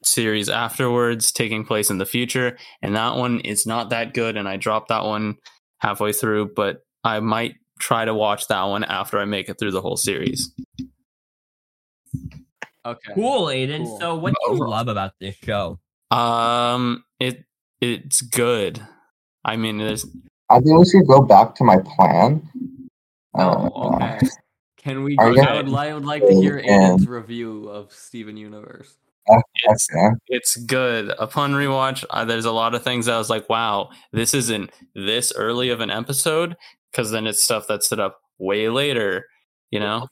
series 0.05 0.49
afterwards 0.49 1.33
taking 1.33 1.65
place 1.65 1.91
in 1.91 1.99
the 1.99 2.07
future, 2.07 2.57
and 2.83 2.95
that 2.97 3.17
one 3.17 3.41
is 3.41 3.67
not 3.67 3.91
that 3.91 4.15
good. 4.15 4.37
And 4.37 4.49
I 4.49 4.57
dropped 4.57 4.89
that 4.89 5.05
one 5.05 5.37
halfway 5.79 6.13
through, 6.13 6.53
but 6.55 6.83
I 7.05 7.21
might 7.21 7.57
try 7.78 8.05
to 8.05 8.14
watch 8.14 8.49
that 8.49 8.62
one 8.64 8.85
after 8.85 9.19
I 9.19 9.25
make 9.25 9.49
it 9.49 9.59
through 9.59 9.71
the 9.73 9.81
whole 9.81 9.97
series. 9.97 10.52
Okay. 12.85 13.12
Cool, 13.14 13.47
Aiden. 13.47 13.85
Cool. 13.85 14.00
So, 14.00 14.14
what 14.17 14.35
do 14.47 14.55
you 14.55 14.67
love 14.69 14.88
about 14.88 15.12
this 15.21 15.37
show? 15.45 15.78
Um, 16.11 17.05
it 17.21 17.45
it's 17.81 18.23
good. 18.23 18.81
I 19.45 19.57
mean, 19.57 19.78
there's 19.78 20.07
I 20.49 20.61
think 20.61 20.78
we 20.78 20.87
should 20.88 21.07
go 21.07 21.21
back 21.23 21.55
to 21.57 21.64
my 21.64 21.78
plan. 21.78 22.49
Oh, 23.35 23.71
Uh, 24.00 24.14
okay. 24.17 24.26
Can 24.78 25.02
we? 25.02 25.17
Are 25.19 25.33
Go, 25.35 25.40
I 25.43 25.57
would, 25.62 25.75
I 25.75 25.93
would 25.93 26.05
like 26.07 26.26
to 26.26 26.33
hear 26.35 26.59
Yeah. 26.59 26.90
Aiden's 26.90 27.07
review 27.07 27.69
of 27.69 27.93
Steven 27.93 28.37
Universe. 28.37 28.97
it's 29.64 29.88
Okay. 29.95 30.09
it's 30.28 30.57
good. 30.57 31.12
Upon 31.19 31.52
rewatch, 31.52 32.05
uh, 32.09 32.25
there's 32.25 32.47
a 32.47 32.52
lot 32.52 32.75
of 32.75 32.83
things 32.83 33.07
I 33.07 33.19
was 33.19 33.28
like, 33.28 33.49
wow, 33.50 33.90
this 34.12 34.33
isn't 34.33 34.71
this 34.95 35.33
early 35.37 35.69
of 35.69 35.81
an 35.81 35.90
episode 35.90 36.57
because 36.90 37.11
then 37.11 37.26
it's 37.26 37.42
stuff 37.42 37.66
that's 37.68 37.88
set 37.88 38.00
up 38.00 38.21
way 38.38 38.68
later. 38.68 39.26
You 39.71 39.80
know, 39.80 40.09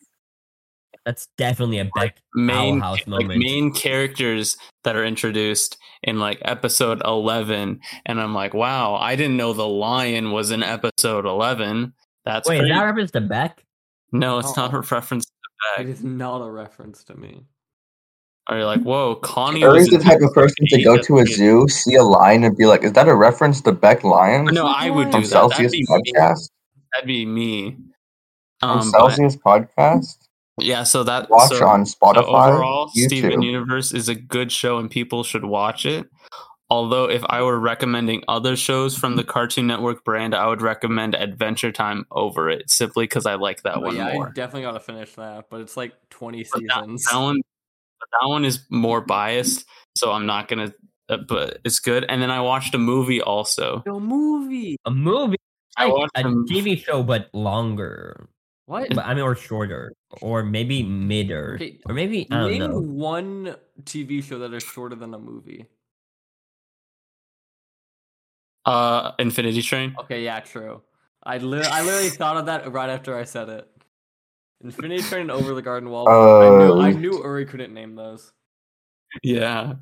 That's 1.06 1.28
definitely 1.38 1.78
a 1.78 1.88
big 1.98 2.12
main 2.34 2.80
powerhouse 2.80 2.98
like 3.06 3.22
moment. 3.26 3.40
main 3.40 3.72
characters 3.72 4.56
that 4.84 4.96
are 4.96 5.04
introduced 5.04 5.78
in 6.02 6.18
like 6.18 6.38
episode 6.44 7.00
11 7.04 7.80
and 8.04 8.20
i'm 8.20 8.34
like 8.34 8.52
wow 8.54 8.94
i 8.96 9.16
didn't 9.16 9.36
know 9.38 9.52
the 9.54 9.66
lion 9.66 10.30
was 10.30 10.50
in 10.50 10.62
episode 10.62 11.24
11 11.24 11.92
that's 12.24 12.48
Wait, 12.48 12.62
is 12.62 12.68
that 12.68 12.82
reference 12.82 13.10
to 13.12 13.20
Beck? 13.22 13.64
no 14.12 14.38
it's 14.38 14.54
not 14.56 14.74
Oh. 14.74 14.78
a 14.78 14.80
reference 14.80 15.24
to 15.24 15.32
Beck. 15.78 15.86
is 15.86 16.04
not 16.04 16.42
a 16.46 16.50
reference 16.50 17.02
to 17.04 17.14
me. 17.16 17.44
are 18.48 18.58
you're 18.58 18.66
like 18.66 18.82
whoa 18.82 19.14
connie 19.16 19.64
Or 19.64 19.72
was 19.72 19.84
is 19.84 19.90
the 19.90 19.98
type 19.98 20.20
of 20.20 20.32
person 20.34 20.66
to 20.68 20.82
go 20.84 20.98
to 21.00 21.18
a 21.18 21.24
zoo, 21.26 21.66
see 21.68 21.94
a 21.94 22.02
lion, 22.02 22.44
and 22.44 22.56
be 22.56 22.66
like, 22.66 22.84
"Is 22.84 22.92
that 22.92 23.08
a 23.08 23.14
reference 23.14 23.60
to 23.62 23.72
Beck 23.72 24.04
Lions 24.04 24.52
no 24.52 24.66
i 24.66 24.90
would 24.90 25.06
do 25.06 25.12
from 25.12 25.22
that 25.22 25.28
Celsius 25.28 25.72
that'd 25.72 25.72
be. 25.72 26.12
Podcast?" 26.12 26.50
That'd 26.96 27.06
be 27.06 27.26
me 27.26 27.76
From 28.60 28.70
um 28.70 28.90
but, 28.92 28.98
Celsius 29.10 29.36
Podcast. 29.36 30.16
yeah 30.58 30.82
so 30.82 31.04
that 31.04 31.28
Watch 31.30 31.50
so, 31.50 31.66
on 31.66 31.86
so 31.86 31.96
Spotify, 31.96 32.48
overall 32.52 32.88
steven 32.88 33.42
universe 33.42 33.92
is 33.92 34.08
a 34.08 34.14
good 34.14 34.50
show 34.50 34.78
and 34.78 34.90
people 34.90 35.22
should 35.24 35.44
watch 35.44 35.86
it 35.86 36.06
Although, 36.68 37.04
if 37.08 37.22
I 37.28 37.42
were 37.42 37.60
recommending 37.60 38.24
other 38.26 38.56
shows 38.56 38.98
from 38.98 39.14
the 39.14 39.22
Cartoon 39.22 39.68
Network 39.68 40.02
brand, 40.04 40.34
I 40.34 40.48
would 40.48 40.60
recommend 40.60 41.14
Adventure 41.14 41.70
Time 41.70 42.06
over 42.10 42.50
it, 42.50 42.68
simply 42.68 43.04
because 43.04 43.24
I 43.24 43.36
like 43.36 43.62
that 43.62 43.74
But 43.74 43.82
one 43.84 43.94
yeah, 43.96 44.12
more. 44.14 44.28
I 44.30 44.32
definitely 44.32 44.62
gotta 44.62 44.80
finish 44.80 45.14
that. 45.14 45.44
But 45.48 45.60
it's 45.60 45.76
like 45.76 45.92
twenty 46.10 46.42
But 46.42 46.58
seasons. 46.60 47.04
that 47.04 47.18
one, 47.18 47.40
but 48.00 48.08
that 48.20 48.28
one 48.28 48.44
is 48.44 48.64
more 48.68 49.00
biased, 49.00 49.64
so 49.96 50.10
I'm 50.10 50.26
not 50.26 50.48
gonna. 50.48 50.72
Uh, 51.08 51.18
but 51.18 51.58
it's 51.64 51.78
good. 51.78 52.04
And 52.08 52.20
then 52.20 52.32
I 52.32 52.40
watched 52.40 52.74
a 52.74 52.78
movie 52.78 53.22
also. 53.22 53.84
A 53.86 54.00
movie. 54.00 54.76
A 54.86 54.90
movie, 54.90 55.36
I 55.38 55.45
like 55.84 55.92
watched 55.94 56.12
a 56.16 56.20
a 56.20 56.24
m- 56.30 56.46
TV 56.48 56.82
show, 56.82 57.02
but 57.02 57.28
longer. 57.34 58.28
What? 58.66 58.94
But, 58.94 59.06
I 59.06 59.14
mean, 59.14 59.22
or 59.22 59.36
shorter, 59.36 59.92
or 60.20 60.42
maybe 60.42 60.82
midder, 60.82 61.54
Okay, 61.54 61.78
or 61.86 61.94
maybe 61.94 62.26
I 62.30 62.38
don't 62.40 62.50
Name 62.50 62.58
know. 62.58 62.80
one 62.80 63.54
TV 63.84 64.22
show 64.22 64.38
that 64.40 64.52
is 64.52 64.62
shorter 64.64 64.96
than 64.96 65.14
a 65.14 65.18
movie. 65.18 65.66
Uh, 68.64 69.12
Infinity 69.20 69.62
Train. 69.62 69.94
Okay, 70.00 70.24
yeah, 70.24 70.40
true. 70.40 70.82
I 71.22 71.38
li- 71.38 71.60
I 71.60 71.82
literally 71.82 72.10
thought 72.18 72.36
of 72.36 72.46
that 72.46 72.72
right 72.72 72.90
after 72.90 73.16
I 73.16 73.22
said 73.24 73.48
it. 73.48 73.68
Infinity 74.64 75.02
Train 75.02 75.22
and 75.22 75.30
Over 75.30 75.54
the 75.54 75.62
Garden 75.62 75.90
Wall. 75.90 76.08
I 76.08 76.48
knew 76.58 76.80
I 76.80 76.90
knew 76.92 77.22
Uri 77.22 77.46
couldn't 77.46 77.72
name 77.72 77.94
those. 77.94 78.32
Yeah. 79.22 79.74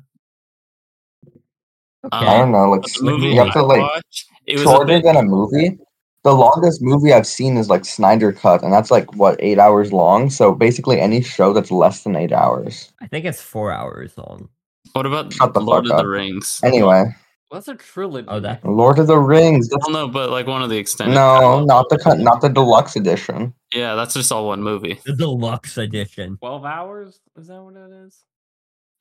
Okay. 2.05 2.25
I 2.27 2.37
don't 2.39 2.51
know. 2.51 2.69
Like 2.71 2.83
movie 3.01 3.27
you 3.29 3.39
have 3.39 3.53
to 3.53 3.63
like 3.63 3.81
watched, 3.81 4.25
it 4.45 4.53
was 4.53 4.61
a 4.61 4.65
shorter 4.65 4.85
bit- 4.85 5.03
than 5.03 5.15
a 5.17 5.23
movie. 5.23 5.77
The 6.23 6.33
longest 6.33 6.81
movie 6.81 7.13
I've 7.13 7.27
seen 7.27 7.55
is 7.55 7.69
like 7.69 7.85
Snyder 7.85 8.31
Cut, 8.33 8.63
and 8.63 8.73
that's 8.73 8.89
like 8.89 9.13
what 9.15 9.35
eight 9.39 9.59
hours 9.59 9.93
long. 9.93 10.29
So 10.31 10.53
basically, 10.55 10.99
any 10.99 11.21
show 11.21 11.53
that's 11.53 11.69
less 11.69 12.03
than 12.03 12.15
eight 12.15 12.31
hours. 12.31 12.91
I 12.99 13.05
think 13.07 13.25
it's 13.25 13.41
four 13.41 13.71
hours 13.71 14.17
long. 14.17 14.49
What 14.93 15.05
about 15.05 15.33
Shut 15.33 15.53
the 15.53 15.61
Lord 15.61 15.85
of 15.85 15.91
up. 15.91 15.97
the 15.99 16.07
Rings? 16.07 16.59
Anyway, 16.63 17.03
What's 17.49 17.67
a 17.67 17.75
trilogy? 17.75 18.27
Oh, 18.27 18.39
that- 18.39 18.65
Lord 18.65 18.97
of 18.97 19.05
the 19.05 19.19
Rings. 19.19 19.69
That's, 19.69 19.85
Well, 19.87 20.07
no, 20.07 20.11
but 20.11 20.31
like 20.31 20.47
one 20.47 20.63
of 20.63 20.69
the 20.71 20.77
extended. 20.77 21.13
no, 21.13 21.63
not 21.63 21.89
the 21.89 21.99
cut, 21.99 22.17
not 22.19 22.41
the 22.41 22.49
deluxe 22.49 22.95
edition. 22.95 23.53
Yeah, 23.73 23.93
that's 23.93 24.15
just 24.15 24.31
all 24.31 24.47
one 24.47 24.63
movie. 24.63 24.99
The 25.05 25.13
deluxe 25.13 25.77
edition. 25.77 26.37
Twelve 26.37 26.65
hours? 26.65 27.19
Is 27.37 27.47
that 27.47 27.61
what 27.61 27.75
it 27.75 27.91
is? 28.07 28.19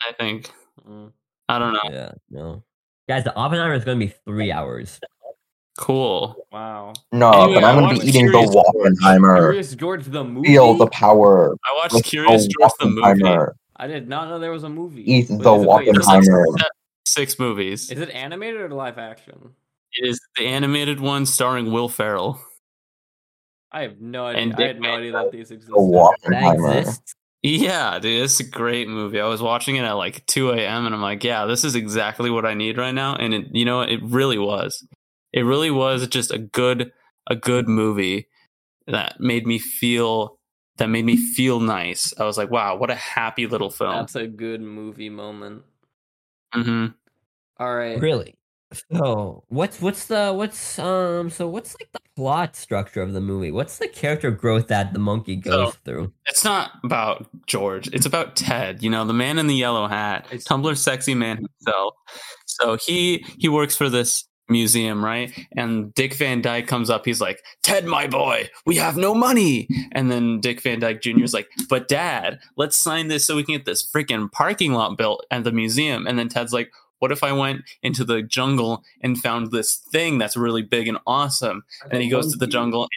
I 0.07 0.13
think. 0.13 0.51
Mm. 0.87 1.13
I 1.49 1.59
don't 1.59 1.73
know. 1.73 1.81
Yeah, 1.91 2.13
no. 2.31 2.65
Guys, 3.09 3.25
the 3.25 3.35
Oppenheimer 3.35 3.75
is 3.75 3.85
going 3.85 4.01
to 4.01 4.07
be 4.07 4.15
three 4.25 4.51
hours. 4.51 4.99
Cool. 5.77 6.47
Wow. 6.53 6.93
No, 7.13 7.31
Anyway, 7.33 7.55
but 7.55 7.65
I 7.65 7.71
I'm 7.73 7.81
gonna 7.83 7.99
be 7.99 8.07
eating 8.07 8.29
Curious 8.29 8.51
the 8.51 8.59
Oppenheimer. 8.59 9.37
Curious 9.39 9.75
George 9.75 10.05
the 10.05 10.23
movie. 10.23 10.47
Feel 10.49 10.75
the 10.75 10.87
power. 10.87 11.53
I 11.65 11.75
watched 11.77 12.05
Curious 12.05 12.47
go 12.47 12.53
George 12.61 12.73
the 12.79 12.87
movie. 12.87 13.53
I 13.77 13.89
did 13.89 14.09
not 14.09 14.29
know 14.29 14.39
there 14.39 14.53
was 14.53 14.63
a 14.63 14.69
movie. 14.69 15.03
Eat 15.03 15.27
Wait, 15.31 15.43
the 15.43 15.55
is 15.57 15.63
it- 15.65 15.69
wait, 15.69 15.89
is 15.89 15.97
it- 15.97 16.03
Oppenheimer. 16.05 16.47
Six 17.07 17.39
movies. 17.41 17.91
Is 17.91 18.01
it 18.01 18.09
animated 18.11 18.61
or 18.61 18.69
live 18.71 18.99
action? 18.99 19.51
It 19.95 20.09
is 20.09 20.21
the 20.37 20.47
animated 20.47 21.01
one 21.01 21.27
starring 21.27 21.73
Will 21.73 21.89
Ferrell. 21.89 22.41
I 23.73 23.83
have 23.83 24.01
no 24.01 24.27
idea. 24.27 24.43
And 24.43 24.55
I 24.55 24.63
had 24.69 24.81
no 24.81 24.95
idea 24.97 25.13
that 25.13 25.33
these 25.33 25.49
The 25.49 25.57
existed. 25.57 25.93
That 26.29 26.55
exists. 26.55 27.15
Yeah, 27.47 27.99
dude, 27.99 28.23
it's 28.23 28.41
a 28.41 28.45
great 28.49 28.89
movie. 28.89 29.21
I 29.21 29.27
was 29.27 29.43
watching 29.43 29.77
it 29.77 29.83
at 29.85 29.93
like 29.93 30.25
2 30.25 30.53
a.m. 30.53 30.87
and 30.87 30.95
I'm 30.95 31.03
like, 31.03 31.23
yeah, 31.23 31.45
this 31.45 31.63
is 31.63 31.75
exactly 31.75 32.31
what 32.31 32.47
I 32.47 32.55
need 32.55 32.79
right 32.79 32.95
now. 32.95 33.17
And 33.17 33.35
it, 33.35 33.49
you 33.53 33.67
know, 33.67 33.83
it 33.83 34.01
really 34.03 34.39
was. 34.39 34.83
It 35.35 35.43
really 35.43 35.71
was 35.71 36.09
just 36.09 36.33
a 36.33 36.39
good, 36.39 36.91
a 37.29 37.37
good 37.37 37.69
movie 37.69 38.29
that 38.87 39.21
made 39.21 39.47
me 39.47 39.59
feel, 39.59 40.39
that 40.79 40.87
made 40.89 41.05
me 41.05 41.19
feel 41.19 41.61
nice. 41.61 42.15
I 42.19 42.25
was 42.25 42.39
like, 42.39 42.51
wow, 42.51 42.77
what 42.77 42.91
a 42.91 42.95
happy 42.95 43.47
little 43.47 43.71
film. 43.71 43.91
That's 43.93 44.15
a 44.17 44.27
good 44.27 44.63
movie 44.63 45.11
moment. 45.11 45.65
hmm 46.55 46.87
All 47.59 47.77
right. 47.77 48.01
Really? 48.01 48.37
So 48.93 49.45
what's 49.49 49.81
what's 49.81 50.07
the 50.07 50.33
what's 50.33 50.79
um 50.79 51.31
so 51.31 51.47
what's 51.49 51.75
like 51.81 51.91
the 51.93 52.01
plot 52.17 52.57
structure 52.57 53.03
of 53.03 53.13
the 53.13 53.21
movie? 53.21 53.51
What's 53.51 53.79
the 53.79 53.89
character 53.89 54.31
growth 54.31 54.69
that 54.69 54.93
the 54.93 54.99
monkey 54.99 55.37
goes 55.37 55.73
So- 55.73 55.79
through? 55.85 56.13
It's 56.27 56.45
not 56.45 56.73
about 56.85 57.27
George. 57.47 57.89
It's 57.93 58.07
about 58.07 58.37
Ted. 58.37 58.83
You 58.83 58.91
know, 58.91 59.05
the 59.05 59.13
man 59.13 59.39
in 59.39 59.47
the 59.47 59.55
yellow 59.55 59.87
hat, 59.89 60.25
It's- 60.27 60.45
Tumblr 60.45 60.77
sexy 60.77 61.15
man 61.15 61.37
himself. 61.39 61.95
So 62.47 62.77
he 62.77 63.25
he 63.39 63.49
works 63.49 63.77
for 63.77 63.89
this 63.89 64.25
museum, 64.51 65.03
right? 65.03 65.33
And 65.57 65.95
Dick 65.95 66.13
Van 66.15 66.43
Dyke 66.43 66.67
comes 66.67 66.91
up. 66.91 67.07
He's 67.07 67.19
like, 67.21 67.43
"Ted, 67.63 67.87
my 67.87 68.07
boy, 68.07 68.51
we 68.67 68.77
have 68.77 68.95
no 68.95 69.15
money." 69.15 69.67
And 69.93 70.11
then 70.11 70.39
Dick 70.41 70.61
Van 70.61 70.79
Dyke 70.81 71.01
Jr. 71.01 71.25
is 71.25 71.33
like, 71.33 71.49
"But 71.71 71.89
Dad, 71.89 72.41
let's 72.59 72.77
sign 72.77 73.09
this 73.09 73.25
so 73.25 73.37
we 73.37 73.43
can 73.43 73.55
get 73.55 73.65
this 73.65 73.83
freaking 73.91 74.31
parking 74.31 74.75
lot 74.75 74.99
built 74.99 75.25
at 75.31 75.45
the 75.45 75.53
museum." 75.53 76.07
And 76.07 76.19
then 76.19 76.29
Ted's 76.29 76.53
like. 76.53 76.71
What 77.05 77.13
if 77.13 77.23
I 77.23 77.33
went 77.33 77.65
into 77.83 78.03
the 78.03 78.23
jungle 78.23 78.83
and 79.03 79.19
found 79.19 79.53
this 79.53 79.77
thing 79.77 80.17
that's 80.17 80.39
really 80.39 80.63
big 80.63 80.89
and 80.89 80.97
awesome? 81.07 81.63
And 81.83 81.93
then 81.93 82.01
he 82.01 82.09
goes 82.09 82.33
to 82.33 82.39
the 82.39 82.47
jungle 82.47 82.89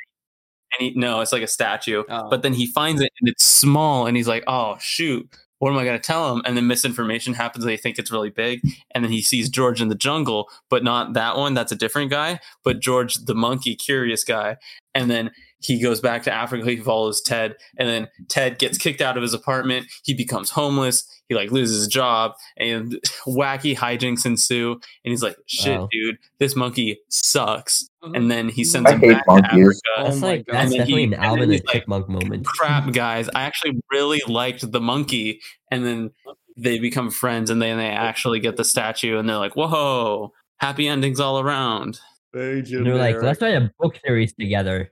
and 0.79 0.87
he 0.87 0.97
no, 0.97 1.19
it's 1.19 1.33
like 1.33 1.43
a 1.43 1.47
statue. 1.47 2.05
Oh. 2.07 2.29
But 2.29 2.41
then 2.41 2.53
he 2.53 2.67
finds 2.67 3.01
it 3.01 3.11
and 3.19 3.27
it's 3.27 3.43
small 3.43 4.07
and 4.07 4.15
he's 4.15 4.29
like, 4.29 4.45
"Oh 4.47 4.77
shoot, 4.79 5.29
what 5.59 5.71
am 5.73 5.77
I 5.77 5.83
going 5.83 5.99
to 5.99 6.01
tell 6.01 6.33
him? 6.33 6.41
And 6.45 6.55
then 6.55 6.67
misinformation 6.67 7.33
happens. 7.33 7.65
They 7.65 7.75
think 7.75 7.99
it's 7.99 8.09
really 8.09 8.29
big. 8.29 8.61
And 8.91 9.03
then 9.03 9.11
he 9.11 9.21
sees 9.21 9.49
George 9.49 9.81
in 9.81 9.89
the 9.89 9.95
jungle, 9.95 10.47
but 10.69 10.85
not 10.85 11.11
that 11.13 11.35
one. 11.35 11.53
That's 11.53 11.73
a 11.73 11.75
different 11.75 12.09
guy, 12.09 12.39
but 12.63 12.79
George, 12.79 13.15
the 13.15 13.35
monkey, 13.35 13.75
curious 13.75 14.23
guy. 14.23 14.55
And 14.95 15.11
then 15.11 15.31
he 15.59 15.79
goes 15.81 15.99
back 15.99 16.23
to 16.23 16.31
Africa. 16.31 16.65
He 16.69 16.77
follows 16.77 17.21
Ted. 17.21 17.55
And 17.77 17.89
then 17.89 18.07
Ted 18.29 18.59
gets 18.59 18.77
kicked 18.77 19.01
out 19.01 19.17
of 19.17 19.23
his 19.23 19.33
apartment. 19.33 19.87
He 20.03 20.13
becomes 20.13 20.49
homeless. 20.51 21.03
He 21.29 21.35
like 21.35 21.51
loses 21.51 21.77
his 21.79 21.87
job 21.87 22.33
and 22.57 22.91
wacky 23.27 23.75
hijinks 23.75 24.25
ensue. 24.25 24.71
And 24.73 25.11
he's 25.11 25.23
like, 25.23 25.35
shit, 25.47 25.77
Wow. 25.79 25.89
dude, 25.91 26.17
this 26.39 26.55
monkey 26.55 26.99
sucks. 27.09 27.89
And 28.01 28.31
then 28.31 28.47
he 28.49 28.63
sends 28.63 28.89
I 28.89 28.93
him 28.93 28.99
hate 29.01 29.11
back 29.11 29.25
to 29.25 29.31
monkeys. 29.31 29.81
Africa. 29.97 30.03
That's 30.03 30.15
Oh 30.15 30.19
my 30.19 30.27
like 30.27 30.45
God. 30.45 30.53
that's 30.53 30.63
And 30.63 30.71
then 30.71 30.77
definitely 30.79 31.01
he- 31.01 31.03
an 31.07 31.13
and 31.15 31.23
then 31.23 31.29
Alvin 31.29 31.43
and 31.43 31.51
he's 31.51 31.63
like, 31.65 31.73
Chipmunk 31.73 32.07
moment. 32.09 32.45
crap 32.45 32.91
guys 32.93 33.27
i 33.35 33.41
actually 33.41 33.81
really 33.91 34.21
liked 34.27 34.71
the 34.71 34.79
monkey 34.79 35.41
and 35.71 35.85
then 35.85 36.11
they 36.55 36.79
become 36.79 37.11
friends 37.11 37.49
and 37.49 37.61
then 37.61 37.77
they 37.77 37.89
actually 37.89 38.39
get 38.39 38.55
the 38.55 38.63
statue 38.63 39.17
and 39.17 39.27
they're 39.27 39.37
like 39.37 39.55
whoa 39.57 40.31
happy 40.59 40.87
endings 40.87 41.19
all 41.19 41.39
around 41.39 41.99
Very 42.33 42.59
And 42.59 42.85
they're 42.85 42.95
like, 42.95 43.21
let's 43.21 43.41
write 43.41 43.55
a 43.55 43.71
book 43.79 43.99
series 44.05 44.33
together. 44.33 44.91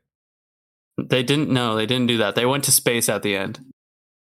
They 0.98 1.24
didn't 1.24 1.50
know 1.50 1.76
they 1.76 1.86
didn't 1.86 2.08
do 2.08 2.18
that 2.18 2.36
they 2.36 2.46
went 2.46 2.64
to 2.64 2.72
space 2.72 3.10
at 3.10 3.22
the 3.22 3.36
end 3.36 3.60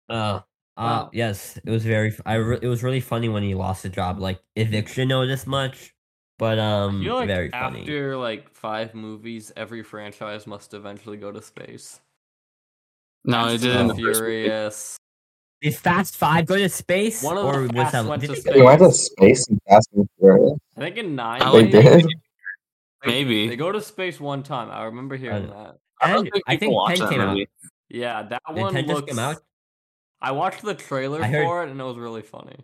Uh, 0.09 0.41
uh 0.77 1.07
yes, 1.13 1.57
it 1.63 1.69
was 1.69 1.85
very. 1.85 2.13
I 2.25 2.35
re- 2.35 2.59
it 2.61 2.67
was 2.67 2.83
really 2.83 2.99
funny 2.99 3.29
when 3.29 3.43
he 3.43 3.55
lost 3.55 3.83
the 3.83 3.89
job. 3.89 4.19
Like 4.19 4.39
eviction 4.55 5.07
know 5.07 5.25
this 5.25 5.47
much, 5.47 5.93
but 6.37 6.59
I 6.59 6.83
um, 6.83 7.01
feel 7.01 7.15
like 7.15 7.27
very 7.27 7.49
funny. 7.49 7.81
after 7.81 8.17
like 8.17 8.53
five 8.53 8.93
movies, 8.93 9.53
every 9.55 9.83
franchise 9.83 10.45
must 10.45 10.73
eventually 10.73 11.17
go 11.17 11.31
to 11.31 11.41
space. 11.41 12.01
no 13.23 13.47
it 13.47 13.59
didn't. 13.61 13.77
and 13.77 13.89
the. 13.91 13.95
Furious. 13.95 14.97
Did 15.61 15.75
Fast 15.75 16.17
Five 16.17 16.45
go 16.45 16.57
to 16.57 16.67
space? 16.69 17.23
One 17.23 17.37
of 17.37 17.45
the 17.45 17.49
or 17.49 17.61
was 17.61 17.71
Fast 17.71 17.91
that 17.93 18.05
went 18.05 18.21
did 18.21 18.31
to 18.31 18.35
space. 18.35 18.53
They 18.53 18.61
went 18.61 18.79
to 18.79 18.91
space 18.91 19.47
and 19.47 19.59
Fast 19.67 19.89
and 19.95 20.07
Furious. 20.19 20.59
I 20.75 20.79
think 20.81 20.97
in 20.97 21.15
nine. 21.15 21.41
I 21.41 21.51
They 21.51 21.63
like 21.63 21.73
maybe, 21.73 21.89
did. 21.89 22.05
They, 22.05 23.07
Maybe. 23.07 23.47
they 23.47 23.55
go 23.55 23.71
to 23.71 23.81
space 23.81 24.19
one 24.19 24.43
time. 24.43 24.69
I 24.69 24.83
remember 24.83 25.15
hearing 25.15 25.47
know. 25.47 25.53
that. 25.53 25.77
I 26.01 26.21
think 26.21 26.33
I 26.47 26.57
think 26.57 26.73
Ten 26.87 26.99
that 26.99 27.09
came 27.09 27.21
out. 27.21 27.37
Yeah, 27.89 28.23
that 28.23 28.41
Did 28.47 28.57
one 28.61 28.73
Ten 28.73 28.83
just 28.85 28.95
looks. 28.95 29.09
come 29.11 29.19
out? 29.19 29.41
I 30.21 30.31
watched 30.31 30.61
the 30.63 30.73
trailer 30.73 31.23
heard- 31.23 31.45
for 31.45 31.63
it 31.63 31.69
and 31.69 31.79
it 31.79 31.83
was 31.83 31.97
really 31.97 32.21
funny. 32.21 32.55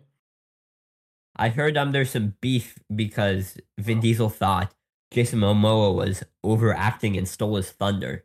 I 1.36 1.48
heard 1.48 1.76
um 1.76 1.92
there's 1.92 2.10
some 2.10 2.34
beef 2.40 2.78
because 2.94 3.56
Vin 3.78 4.00
Diesel 4.00 4.28
thought 4.28 4.74
Jason 5.12 5.40
Momoa 5.40 5.94
was 5.94 6.22
overacting 6.44 7.16
and 7.16 7.26
stole 7.26 7.56
his 7.56 7.70
thunder. 7.70 8.24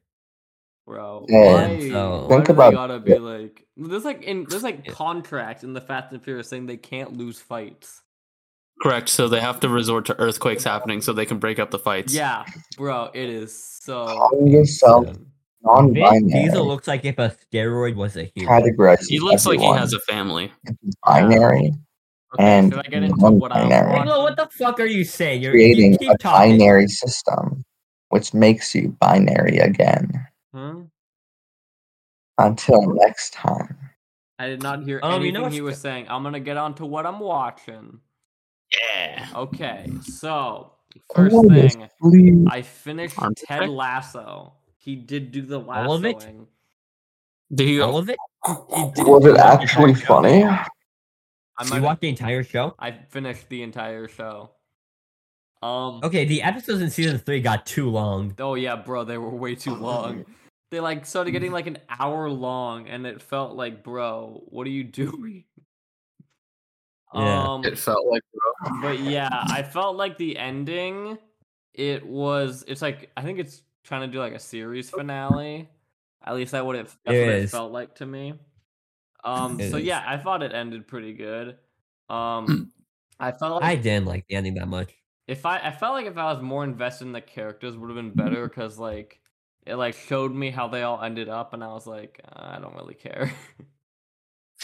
Bro, 0.86 1.26
Yeah, 1.30 1.54
why, 1.68 1.90
so- 1.90 2.22
why 2.28 2.36
Think 2.36 2.46
do 2.48 2.52
about 2.54 2.70
they 2.72 2.76
gotta 2.76 3.00
be 3.00 3.18
like 3.20 3.66
there's 3.78 4.06
like 4.06 4.24
in 4.24 4.46
there's 4.50 4.64
like 4.64 4.86
Yeah. 4.86 4.92
contracts 4.94 5.64
in 5.64 5.74
the 5.74 5.82
Fast 5.82 6.12
and 6.14 6.22
Furious 6.24 6.50
saying 6.50 6.66
they 6.66 6.78
can't 6.78 7.16
lose 7.18 7.40
fights. 7.40 8.02
Correct 8.82 9.10
so 9.10 9.28
they 9.28 9.40
have 9.42 9.60
to 9.60 9.70
resort 9.70 10.06
to 10.06 10.20
earthquakes 10.20 10.64
happening 10.64 11.02
so 11.02 11.12
they 11.14 11.26
can 11.26 11.40
break 11.40 11.58
up 11.60 11.72
the 11.72 11.80
fights 11.80 12.14
Yeah, 12.14 12.46
bro, 12.78 13.10
it 13.14 13.30
is 13.30 13.54
so. 13.82 14.06
Calling 14.06 14.48
yourself 14.48 15.08
insane. 15.08 15.24
Vin 15.64 15.94
Diesel 16.28 16.34
non-binary 16.34 16.60
looks 16.68 16.88
like 16.88 17.04
if 17.04 17.18
a 17.20 17.36
steroid 17.54 17.96
was 17.96 18.16
a 18.16 18.32
hero. 18.36 18.50
categorizes 18.52 19.08
he 19.10 19.20
looks 19.20 19.46
like 19.46 19.60
he 19.60 19.72
has 19.74 19.94
a 19.94 20.00
family 20.02 20.52
into 20.66 20.94
binary, 21.06 21.74
Okay, 22.36 22.44
and 22.44 22.72
should 22.74 22.80
I 22.86 22.90
get 22.90 23.04
into 23.04 23.16
what 23.32 23.52
I'm 23.56 23.70
non-binary. 23.70 24.08
what 24.22 24.36
the 24.38 24.48
fuck 24.58 24.80
are 24.80 24.86
you 24.86 25.04
saying? 25.04 25.42
You're, 25.42 25.52
creating 25.54 25.94
you 25.94 25.98
keep 25.98 26.12
a 26.12 26.18
talking. 26.18 26.58
binary 26.58 26.88
system, 26.88 27.64
which 28.10 28.34
makes 28.34 28.76
you 28.76 28.96
binary 29.02 29.58
again. 29.58 30.12
Huh? 30.54 30.76
Until 32.38 32.94
next 32.94 33.34
time. 33.34 33.76
I 34.40 34.48
did 34.48 34.62
not 34.62 34.84
hear 34.84 35.00
Um, 35.02 35.10
you 35.12 35.16
anything 35.18 35.34
know 35.34 35.42
what's 35.44 35.56
he 35.56 35.62
was 35.62 35.80
saying. 35.82 36.06
I'm 36.10 36.22
gonna 36.24 36.40
get 36.40 36.58
on 36.58 36.76
to 36.76 36.86
what 36.86 37.06
I'm 37.08 37.20
watching. 37.20 38.00
Yeah 38.74 39.28
Okay, 39.36 39.90
so 40.02 40.74
first 41.14 41.36
Oh, 41.36 41.48
thing, 41.50 41.88
please. 42.02 42.46
I 42.50 42.62
finished 42.62 43.18
On 43.22 43.34
Ted 43.36 43.58
track. 43.60 43.70
Lasso. 43.70 44.54
He 44.78 44.96
did 44.96 45.32
do 45.32 45.42
the 45.42 45.60
All 45.62 45.94
of 45.94 46.06
it? 46.06 46.16
lassoing. 46.16 46.48
did 47.54 47.68
he 47.68 47.80
All 47.82 47.98
of 47.98 48.10
it? 48.10 48.18
He 48.46 48.54
did 48.96 49.06
Was 49.08 49.26
it 49.26 49.38
actually 49.38 49.94
funny? 49.96 50.44
I 50.44 50.66
You 51.76 51.82
watched 51.82 52.02
the 52.02 52.10
entire 52.10 52.44
show? 52.44 52.76
I 52.80 52.92
finished 52.92 53.50
the 53.50 53.64
entire 53.64 54.08
show. 54.08 54.52
Um. 55.62 56.02
Okay, 56.04 56.26
the 56.26 56.44
episodes 56.44 56.82
in 56.82 56.90
season 56.92 57.18
three 57.18 57.42
got 57.42 57.66
too 57.66 57.90
long. 57.90 58.36
Oh 58.40 58.54
yeah, 58.54 58.76
bro, 58.76 59.04
they 59.04 59.18
were 59.18 59.36
way 59.36 59.56
too 59.56 59.74
long. 59.74 60.24
They 60.70 60.80
like 60.80 61.06
started 61.08 61.32
getting 61.32 61.52
like 61.52 61.66
an 61.66 61.80
hour 61.90 62.30
long, 62.30 62.88
and 62.88 63.08
it 63.08 63.22
felt 63.24 63.56
like, 63.56 63.84
bro, 63.84 64.44
what 64.50 64.68
are 64.68 64.72
you 64.72 64.84
doing? 65.04 65.46
Yeah. 67.14 67.44
Um, 67.54 67.64
it 67.66 67.78
felt 67.78 68.06
like 68.08 68.24
bro. 68.34 68.82
but 68.82 69.00
yeah, 69.00 69.30
I 69.32 69.64
felt 69.64 69.96
like 69.96 70.18
the 70.18 70.38
ending. 70.38 71.18
It 71.74 72.06
was. 72.06 72.64
It's 72.68 72.82
like 72.82 73.12
I 73.18 73.22
think 73.24 73.40
it's 73.40 73.64
trying 73.84 74.02
to 74.02 74.08
do 74.08 74.20
like 74.20 74.34
a 74.34 74.40
series 74.40 74.90
finale. 74.90 75.70
At 76.24 76.36
least 76.36 76.52
that 76.52 76.66
what 76.66 76.76
it. 76.76 76.88
That's 77.06 77.18
It 77.18 77.22
what 77.22 77.36
it 77.36 77.44
is. 77.44 77.52
felt 77.52 77.72
like 77.72 77.96
to 77.96 78.06
me. 78.06 78.34
Um. 79.24 79.60
It 79.60 79.72
so 79.72 79.78
is. 79.78 79.84
yeah, 79.84 80.04
I 80.06 80.18
thought 80.18 80.44
it 80.44 80.54
ended 80.54 80.88
pretty 80.88 81.14
good. 81.14 81.58
Um. 82.10 82.72
I 83.20 83.32
felt 83.32 83.62
like 83.62 83.64
I 83.64 83.76
didn't 83.76 84.06
like 84.06 84.26
the 84.28 84.36
ending 84.36 84.56
that 84.56 84.68
much. 84.68 84.94
if 85.28 85.46
I 85.46 85.58
I 85.60 85.72
felt 85.72 85.94
like 85.94 86.06
if 86.06 86.18
I 86.18 86.26
was 86.34 86.42
more 86.42 86.64
invested 86.64 87.06
in 87.06 87.14
the 87.14 87.22
characters 87.22 87.76
would 87.78 87.90
have 87.90 87.96
been 87.96 88.12
better 88.12 88.48
because 88.50 88.78
like 88.78 89.20
it 89.66 89.76
like 89.76 89.96
showed 89.96 90.34
me 90.34 90.50
how 90.52 90.68
they 90.68 90.84
all 90.84 91.02
ended 91.02 91.28
up 91.30 91.54
and 91.54 91.64
I 91.64 91.68
was 91.68 91.88
like 91.88 92.22
I 92.32 92.60
don't 92.60 92.76
really 92.76 92.94
care. 92.96 93.32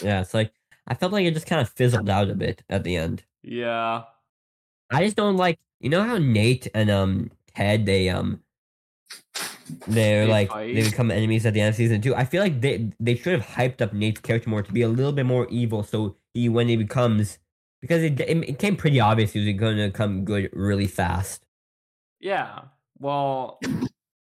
Yeah, 0.02 0.20
it's 0.20 0.34
like 0.34 0.52
I 0.86 0.94
felt 0.94 1.12
like 1.12 1.24
it 1.24 1.34
just 1.34 1.46
kind 1.46 1.60
of 1.62 1.68
fizzled 1.70 2.08
out 2.10 2.30
a 2.30 2.34
bit 2.34 2.62
at 2.68 2.84
the 2.84 2.96
end. 2.96 3.24
yeah. 3.42 4.04
I 4.92 5.04
just 5.04 5.16
don't 5.16 5.36
like 5.36 5.58
you 5.80 5.88
know 5.90 6.02
how 6.04 6.18
Nate 6.18 6.68
and 6.74 6.90
um 6.90 7.30
Ted 7.54 7.86
they 7.86 8.08
um 8.10 8.40
they're 9.86 10.26
They 10.26 10.30
like 10.30 10.48
fight? 10.50 10.74
they 10.74 10.82
become 10.82 11.10
enemies 11.10 11.46
at 11.46 11.54
the 11.54 11.60
end 11.60 11.70
of 11.70 11.74
season 11.76 12.00
two. 12.02 12.14
I 12.14 12.24
feel 12.24 12.42
like 12.42 12.60
they 12.60 12.90
they 13.00 13.14
should 13.16 13.32
have 13.40 13.46
hyped 13.46 13.80
up 13.80 13.92
Nate's 13.92 14.20
character 14.20 14.50
more 14.50 14.62
to 14.62 14.72
be 14.72 14.82
a 14.82 14.88
little 14.88 15.12
bit 15.12 15.26
more 15.26 15.46
evil. 15.48 15.82
So 15.82 16.16
he 16.34 16.48
when 16.48 16.68
he 16.68 16.76
becomes 16.76 17.38
because 17.80 18.02
it 18.02 18.20
it, 18.20 18.48
it 18.48 18.58
came 18.58 18.76
pretty 18.76 19.00
obvious 19.00 19.32
he 19.32 19.44
was 19.44 19.58
going 19.58 19.76
to 19.78 19.90
come 19.90 20.24
good 20.24 20.50
really 20.52 20.86
fast. 20.86 21.44
Yeah. 22.20 22.60
Well, 22.98 23.58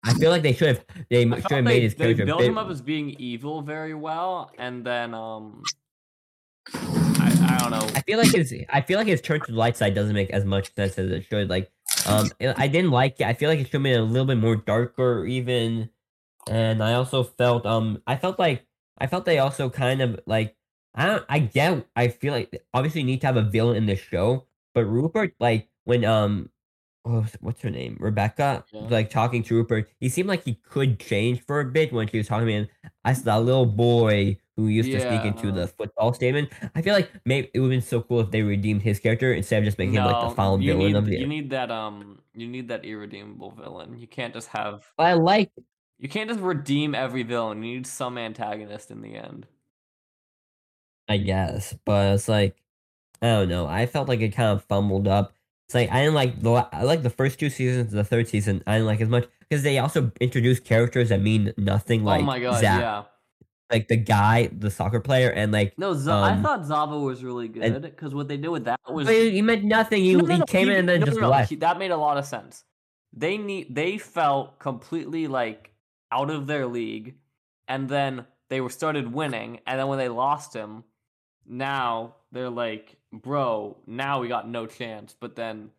I 0.04 0.14
feel 0.14 0.30
like 0.30 0.42
they 0.42 0.52
should 0.52 0.68
have 0.68 0.84
they 1.10 1.24
should 1.24 1.50
have 1.50 1.50
they, 1.50 1.60
made 1.62 1.82
his 1.84 1.94
they 1.94 2.14
character. 2.14 2.26
built 2.26 2.42
him 2.42 2.58
up 2.58 2.68
as 2.68 2.80
being 2.80 3.10
evil 3.18 3.62
very 3.62 3.94
well 3.94 4.50
and 4.58 4.84
then 4.84 5.14
um 5.14 5.62
I, 6.74 7.54
I 7.54 7.58
don't 7.58 7.70
know. 7.70 7.86
I 7.94 8.02
feel 8.02 8.18
like 8.18 8.32
his 8.32 8.54
I 8.68 8.80
feel 8.80 8.98
like 8.98 9.06
his 9.06 9.20
turn 9.20 9.40
to 9.40 9.52
the 9.52 9.58
light 9.58 9.76
side 9.76 9.94
doesn't 9.94 10.14
make 10.14 10.30
as 10.30 10.44
much 10.44 10.74
sense 10.74 10.98
as 10.98 11.10
it 11.10 11.24
should. 11.26 11.48
Like, 11.50 11.70
um, 12.06 12.30
I 12.40 12.68
didn't 12.68 12.90
like 12.90 13.20
it. 13.20 13.26
I 13.26 13.34
feel 13.34 13.48
like 13.50 13.58
it 13.58 13.64
should 13.64 13.74
have 13.74 13.82
been 13.82 14.00
a 14.00 14.04
little 14.04 14.26
bit 14.26 14.38
more 14.38 14.56
darker, 14.56 15.24
even. 15.26 15.90
And 16.48 16.82
I 16.82 16.94
also 16.94 17.22
felt 17.22 17.66
um 17.66 18.02
I 18.06 18.16
felt 18.16 18.38
like 18.38 18.64
I 18.98 19.06
felt 19.06 19.24
they 19.24 19.38
also 19.38 19.68
kind 19.70 20.00
of 20.00 20.20
like 20.26 20.56
I 20.94 21.06
don't 21.06 21.24
I 21.28 21.38
get 21.40 21.86
I 21.94 22.08
feel 22.08 22.32
like 22.32 22.62
obviously 22.74 23.02
you 23.02 23.06
need 23.06 23.20
to 23.22 23.26
have 23.26 23.36
a 23.36 23.42
villain 23.42 23.76
in 23.76 23.86
the 23.86 23.96
show, 23.96 24.46
but 24.74 24.84
Rupert 24.86 25.34
like 25.38 25.68
when 25.84 26.04
um 26.04 26.50
what's 27.40 27.60
her 27.62 27.70
name 27.70 27.96
Rebecca 28.00 28.64
Yeah. 28.72 28.80
like 28.88 29.10
talking 29.10 29.42
to 29.44 29.54
Rupert, 29.54 29.88
he 30.00 30.08
seemed 30.08 30.28
like 30.28 30.44
he 30.44 30.54
could 30.54 30.98
change 30.98 31.42
for 31.46 31.60
a 31.60 31.64
bit 31.64 31.92
when 31.92 32.08
she 32.08 32.18
was 32.18 32.28
talking 32.28 32.46
to 32.46 32.52
him. 32.52 32.68
I 33.04 33.12
saw 33.12 33.38
a 33.38 33.40
little 33.40 33.66
boy 33.66 34.38
who 34.60 34.68
used 34.68 34.90
to 34.90 35.00
speak 35.00 35.24
into 35.24 35.52
the 35.52 35.66
football 35.66 36.12
statement. 36.12 36.50
I 36.74 36.82
feel 36.82 36.94
like 36.94 37.10
maybe 37.24 37.50
it 37.54 37.60
would 37.60 37.72
have 37.72 37.80
been 37.80 37.86
so 37.86 38.02
cool 38.02 38.20
if 38.20 38.30
they 38.30 38.42
redeemed 38.42 38.82
his 38.82 39.00
character 39.00 39.32
instead 39.32 39.58
of 39.58 39.64
just 39.64 39.78
making 39.78 39.94
him 39.94 40.04
like 40.04 40.28
the 40.28 40.34
final 40.34 40.60
you 40.60 40.72
villain 40.72 40.92
need, 40.92 40.96
of 40.96 41.06
the. 41.06 41.18
you 41.18 41.26
need 41.26 41.50
that 41.50 41.70
um 41.70 42.18
you 42.34 42.46
need 42.46 42.68
that 42.68 42.84
irredeemable 42.84 43.52
villain. 43.52 43.98
You 43.98 44.06
can't 44.06 44.34
just 44.34 44.48
have 44.48 44.90
I 44.98 45.14
like 45.14 45.50
you 45.98 46.08
can't 46.08 46.28
just 46.28 46.40
redeem 46.40 46.94
every 46.94 47.22
villain. 47.22 47.62
You 47.62 47.76
need 47.76 47.86
some 47.86 48.16
antagonist 48.16 48.90
in 48.90 49.02
the 49.02 49.14
end. 49.16 49.46
I 51.08 51.16
guess, 51.16 51.74
but 51.84 52.14
it's 52.14 52.28
like 52.28 52.56
I 53.22 53.26
don't 53.26 53.48
know. 53.48 53.66
I 53.66 53.86
felt 53.86 54.08
like 54.08 54.20
it 54.20 54.30
kind 54.30 54.50
of 54.50 54.64
fumbled 54.64 55.08
up. 55.08 55.34
It's 55.66 55.74
like 55.74 55.90
I 55.90 56.00
didn't 56.00 56.14
like 56.14 56.40
the 56.40 56.68
I 56.72 56.82
like 56.82 57.02
the 57.02 57.10
first 57.10 57.38
two 57.38 57.50
seasons. 57.50 57.92
The 57.92 58.04
third 58.04 58.28
season 58.28 58.62
I 58.66 58.74
didn't 58.74 58.86
like 58.86 59.00
as 59.00 59.08
much 59.08 59.28
because 59.40 59.62
they 59.62 59.78
also 59.78 60.10
introduced 60.20 60.64
characters 60.64 61.10
that 61.10 61.20
mean 61.20 61.52
nothing. 61.56 62.04
Like 62.04 62.22
oh 62.22 62.24
my 62.24 62.40
god, 62.40 62.60
Zach, 62.60 62.80
yeah. 62.80 63.02
Like 63.70 63.88
the 63.88 63.96
guy, 63.96 64.48
the 64.52 64.70
soccer 64.70 65.00
player, 65.00 65.30
and 65.30 65.52
like 65.52 65.78
No, 65.78 65.94
Z- 65.94 66.10
I 66.10 66.32
Um, 66.32 66.42
thought 66.42 66.64
Zava 66.66 66.98
was 66.98 67.22
really 67.22 67.48
good 67.48 67.82
because 67.82 68.14
what 68.14 68.28
they 68.28 68.36
did 68.36 68.48
with 68.48 68.64
that 68.64 68.80
was 68.88 69.08
he 69.08 69.40
meant 69.42 69.64
nothing. 69.64 70.02
He, 70.02 70.14
No, 70.14 70.24
no, 70.24 70.36
he 70.36 70.42
came 70.44 70.66
he- 70.66 70.72
in 70.72 70.78
and 70.80 70.88
then 70.88 71.00
no, 71.00 71.06
just 71.06 71.20
left. 71.20 71.50
he- 71.50 71.56
that 71.56 71.78
made 71.78 71.90
a 71.90 71.96
lot 71.96 72.16
of 72.18 72.24
sense. 72.24 72.64
They 73.12 73.38
need 73.38 73.74
they 73.74 73.98
felt 73.98 74.58
completely 74.58 75.26
like 75.28 75.70
out 76.12 76.30
of 76.30 76.46
their 76.46 76.66
league, 76.66 77.16
and 77.68 77.88
then 77.88 78.26
they 78.48 78.60
were 78.60 78.70
started 78.70 79.12
winning, 79.12 79.60
and 79.66 79.78
then 79.78 79.86
when 79.88 79.98
they 79.98 80.08
lost 80.08 80.54
him, 80.54 80.82
now 81.46 82.14
they're 82.32 82.50
like, 82.50 82.96
bro, 83.12 83.76
now 83.86 84.20
we 84.20 84.28
got 84.28 84.48
no 84.48 84.66
chance. 84.66 85.14
But 85.18 85.36
then 85.36 85.70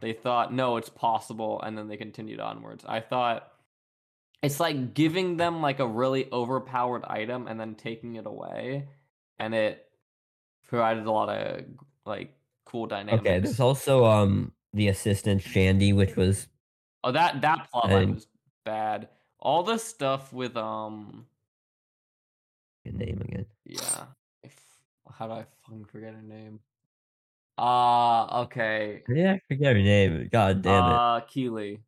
they 0.00 0.12
thought, 0.12 0.52
no, 0.52 0.76
it's 0.76 0.88
possible, 0.88 1.60
and 1.62 1.76
then 1.76 1.88
they 1.88 1.96
continued 1.96 2.40
onwards. 2.40 2.84
I 2.86 3.00
thought 3.00 3.50
it's 4.42 4.60
like 4.60 4.94
giving 4.94 5.36
them 5.36 5.60
like 5.60 5.80
a 5.80 5.86
really 5.86 6.28
overpowered 6.32 7.04
item 7.04 7.46
and 7.46 7.58
then 7.58 7.74
taking 7.74 8.16
it 8.16 8.26
away, 8.26 8.88
and 9.38 9.54
it 9.54 9.86
provided 10.66 11.06
a 11.06 11.10
lot 11.10 11.28
of 11.28 11.64
like 12.06 12.32
cool 12.64 12.86
dynamics. 12.86 13.20
Okay, 13.20 13.40
there's 13.40 13.60
also 13.60 14.04
um 14.04 14.52
the 14.72 14.88
assistant 14.88 15.42
Shandy, 15.42 15.92
which 15.92 16.16
was 16.16 16.48
Oh, 17.02 17.12
that 17.12 17.40
that 17.40 17.70
plot 17.70 17.90
line 17.90 18.14
was 18.14 18.26
bad. 18.64 19.08
All 19.38 19.62
the 19.62 19.78
stuff 19.78 20.32
with 20.32 20.56
um, 20.56 21.26
good 22.84 22.94
name 22.94 23.22
again. 23.24 23.46
yeah. 23.64 24.04
If, 24.42 24.54
how 25.10 25.26
do 25.26 25.32
I 25.32 25.44
fucking 25.62 25.86
forget 25.86 26.14
her 26.14 26.22
name? 26.22 26.60
Uh 27.56 28.42
okay. 28.42 29.02
Yeah, 29.08 29.32
I 29.34 29.40
forget 29.48 29.76
her 29.76 29.82
name. 29.82 30.28
God 30.30 30.62
damn 30.62 30.84
it. 30.84 30.94
Uh, 30.94 31.20
Keely. 31.28 31.80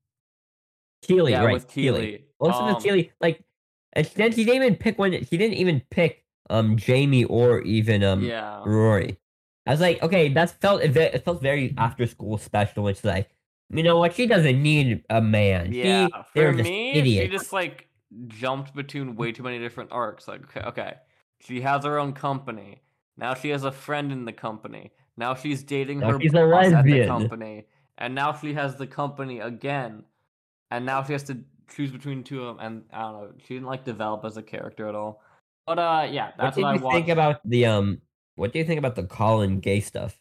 Keely, 1.03 1.33
yeah, 1.33 1.43
right? 1.45 1.53
with 1.55 1.69
Keely. 1.69 2.07
Keely. 2.07 2.25
Also, 2.38 2.61
Um, 2.61 2.75
with 2.75 2.83
Keely, 2.83 3.12
like, 3.21 3.45
and 3.93 4.07
then 4.17 4.33
she 4.33 4.45
didn't 4.45 4.62
even 4.62 4.77
pick 4.77 4.99
one. 4.99 5.12
She 5.12 5.37
didn't 5.37 5.55
even 5.59 5.83
pick 5.91 6.25
um 6.51 6.77
Jamie 6.77 7.25
or 7.25 7.61
even 7.62 8.03
um 8.03 8.23
Yeah. 8.23 8.62
Rory. 8.65 9.19
I 9.67 9.71
was 9.71 9.81
like, 9.81 10.03
okay, 10.03 10.29
that 10.29 10.51
felt 10.61 10.83
it 10.83 11.25
felt 11.25 11.43
very 11.43 11.75
after 11.77 12.07
school 12.07 12.38
special. 12.38 12.88
It's 12.88 13.05
like, 13.05 13.31
you 13.71 13.83
know 13.83 13.99
what? 13.99 14.15
She 14.15 14.27
doesn't 14.27 14.61
need 14.62 15.05
a 15.11 15.21
man. 15.21 15.73
Yeah. 15.73 16.09
she, 16.35 16.41
For 16.41 16.53
just 16.53 16.69
me, 16.69 16.93
idiots. 16.99 17.23
she 17.27 17.29
just 17.38 17.53
like 17.53 17.88
jumped 18.27 18.75
between 18.75 19.15
way 19.17 19.33
too 19.33 19.43
many 19.43 19.59
different 19.59 19.93
arcs. 19.93 20.27
Like, 20.27 20.43
okay, 20.45 20.67
okay, 20.69 20.95
she 21.41 21.61
has 21.61 21.85
her 21.85 21.99
own 21.99 22.12
company. 22.12 22.83
Now 23.17 23.35
she 23.35 23.51
has 23.51 23.65
a 23.65 23.73
friend 23.73 24.11
in 24.11 24.25
the 24.25 24.33
company. 24.33 24.93
Now 25.17 25.35
she's 25.35 25.62
dating 25.62 26.01
Now 26.01 26.12
her 26.12 26.21
she's 26.21 26.33
boss 26.33 26.73
at 26.73 26.85
the 26.85 27.07
company, 27.07 27.67
and 27.99 28.15
now 28.15 28.33
she 28.33 28.55
has 28.55 28.77
the 28.77 28.87
company 28.87 29.41
again, 29.41 30.05
and 30.73 30.87
now 30.87 31.05
she 31.05 31.13
has 31.13 31.23
to 31.25 31.39
choose 31.75 31.91
between 31.91 32.25
two 32.25 32.45
of 32.45 32.57
them. 32.57 32.67
And 32.67 32.85
I 32.93 33.03
don't 33.03 33.13
know, 33.13 33.33
she 33.47 33.55
didn't 33.55 33.67
like 33.67 33.85
develop 33.85 34.25
as 34.25 34.37
a 34.37 34.43
character 34.43 34.89
at 34.89 34.95
all. 34.95 35.23
But 35.67 35.79
uh, 35.79 36.09
yeah, 36.11 36.27
what 36.27 36.35
that's 36.39 36.57
did 36.57 36.63
what, 36.63 36.69
I 36.69 36.75
you 36.75 36.81
watched. 36.81 36.95
think 36.95 37.09
about 37.09 37.41
the 37.45 37.67
um? 37.67 38.01
What 38.35 38.53
do 38.53 38.59
you 38.59 38.65
think 38.65 38.79
about 38.79 38.97
the 38.97 39.05
Colin 39.05 39.61
gay 39.61 39.81
stuff? 39.81 40.19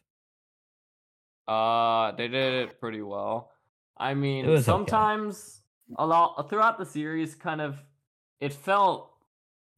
Uh, 1.47 2.11
they 2.11 2.27
did 2.27 2.53
it 2.63 2.79
pretty 2.79 3.01
well. 3.01 3.51
I 3.97 4.13
mean, 4.13 4.45
was 4.45 4.61
okay. 4.61 4.65
sometimes 4.65 5.61
a 5.97 6.05
lot 6.05 6.49
throughout 6.49 6.77
the 6.77 6.85
series, 6.85 7.35
kind 7.35 7.61
of, 7.61 7.77
it 8.39 8.53
felt 8.53 9.11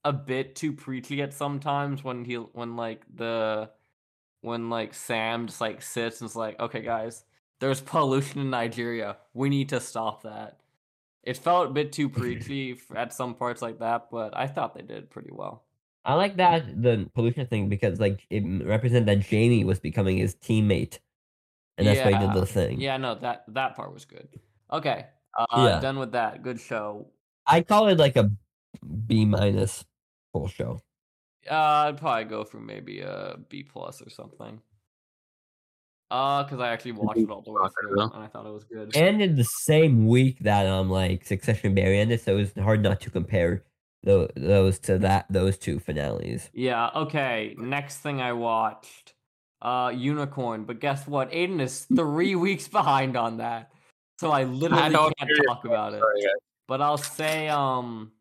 a 0.03 0.11
bit 0.11 0.55
too 0.55 0.73
preachy 0.73 1.21
at 1.21 1.33
sometimes 1.33 2.03
when 2.03 2.25
he 2.25 2.35
when 2.35 2.75
like 2.75 3.03
the 3.15 3.69
when 4.41 4.69
like 4.69 4.93
Sam 4.93 5.47
just 5.47 5.61
like 5.61 5.81
sits 5.81 6.21
and 6.21 6.29
is 6.29 6.35
like, 6.35 6.59
okay, 6.59 6.81
guys, 6.81 7.23
there's 7.59 7.79
pollution 7.79 8.41
in 8.41 8.49
Nigeria. 8.49 9.17
We 9.33 9.49
need 9.49 9.69
to 9.69 9.79
stop 9.79 10.23
that. 10.23 10.59
It 11.23 11.37
felt 11.37 11.67
a 11.67 11.73
bit 11.73 11.91
too 11.93 12.09
preachy 12.19 12.77
at 12.95 13.13
some 13.13 13.35
parts 13.35 13.61
like 13.61 13.79
that, 13.79 14.09
but 14.11 14.35
I 14.35 14.47
thought 14.47 14.75
they 14.75 14.81
did 14.81 15.09
pretty 15.09 15.31
well. 15.31 15.63
I 16.05 16.15
like 16.15 16.35
that 16.35 16.81
the 16.81 17.09
pollution 17.15 17.47
thing 17.47 17.69
because 17.69 17.99
like 17.99 18.25
it 18.29 18.43
represented 18.65 19.05
that 19.07 19.25
Jamie 19.25 19.63
was 19.63 19.79
becoming 19.79 20.17
his 20.17 20.35
teammate, 20.35 20.99
and 21.77 21.87
that's 21.87 22.03
why 22.03 22.11
he 22.11 22.17
did 22.17 22.33
the 22.33 22.45
thing. 22.45 22.81
Yeah, 22.81 22.97
no, 22.97 23.15
that 23.15 23.45
that 23.49 23.75
part 23.75 23.93
was 23.93 24.03
good. 24.05 24.27
Okay, 24.71 25.05
uh, 25.37 25.45
Yeah. 25.55 25.79
done 25.79 25.99
with 25.99 26.11
that. 26.11 26.43
Good 26.43 26.59
show. 26.59 27.07
I 27.47 27.61
call 27.61 27.87
it 27.87 27.97
like 27.97 28.17
a 28.17 28.31
B 29.07 29.25
minus 29.25 29.85
full 30.33 30.47
show. 30.47 30.81
Uh, 31.49 31.87
I'd 31.87 31.97
probably 31.97 32.25
go 32.25 32.43
for 32.43 32.59
maybe 32.59 33.01
a 33.01 33.37
B 33.49 33.63
plus 33.63 34.01
or 34.01 34.09
something. 34.09 34.61
Uh, 36.13 36.43
because 36.43 36.59
I 36.59 36.69
actually 36.69 36.91
watched 36.91 37.17
it 37.17 37.29
all 37.31 37.41
the 37.41 37.51
way 37.51 37.67
through, 37.81 38.01
and 38.01 38.23
I 38.23 38.27
thought 38.27 38.45
it 38.45 38.53
was 38.53 38.65
good. 38.65 38.95
And 38.95 39.19
in 39.19 39.35
the 39.35 39.43
same 39.43 40.07
week 40.07 40.37
that 40.41 40.67
um 40.67 40.91
like 40.91 41.25
Succession 41.25 41.73
Barry 41.73 41.99
ended, 41.99 42.21
so 42.21 42.33
it 42.33 42.35
was 42.35 42.53
hard 42.63 42.83
not 42.83 43.01
to 43.01 43.09
compare 43.09 43.63
tho- 44.03 44.29
those 44.35 44.77
to 44.81 44.99
that 44.99 45.25
those 45.31 45.57
two 45.57 45.79
finales. 45.79 46.51
Yeah. 46.53 46.91
Okay. 46.95 47.55
Next 47.57 47.97
thing 47.97 48.21
I 48.21 48.33
watched, 48.33 49.15
uh, 49.63 49.91
Unicorn. 49.95 50.65
But 50.65 50.79
guess 50.79 51.07
what? 51.07 51.31
Aiden 51.31 51.59
is 51.59 51.87
three 51.95 52.35
weeks 52.35 52.67
behind 52.67 53.17
on 53.17 53.37
that, 53.37 53.71
so 54.19 54.29
I 54.29 54.43
literally 54.43 54.91
don't 54.91 55.17
can't 55.17 55.31
talk 55.47 55.65
about 55.65 55.95
it. 55.95 55.99
Sorry. 55.99 56.21
But 56.67 56.79
I'll 56.81 56.99
say, 56.99 57.47
um, 57.49 58.11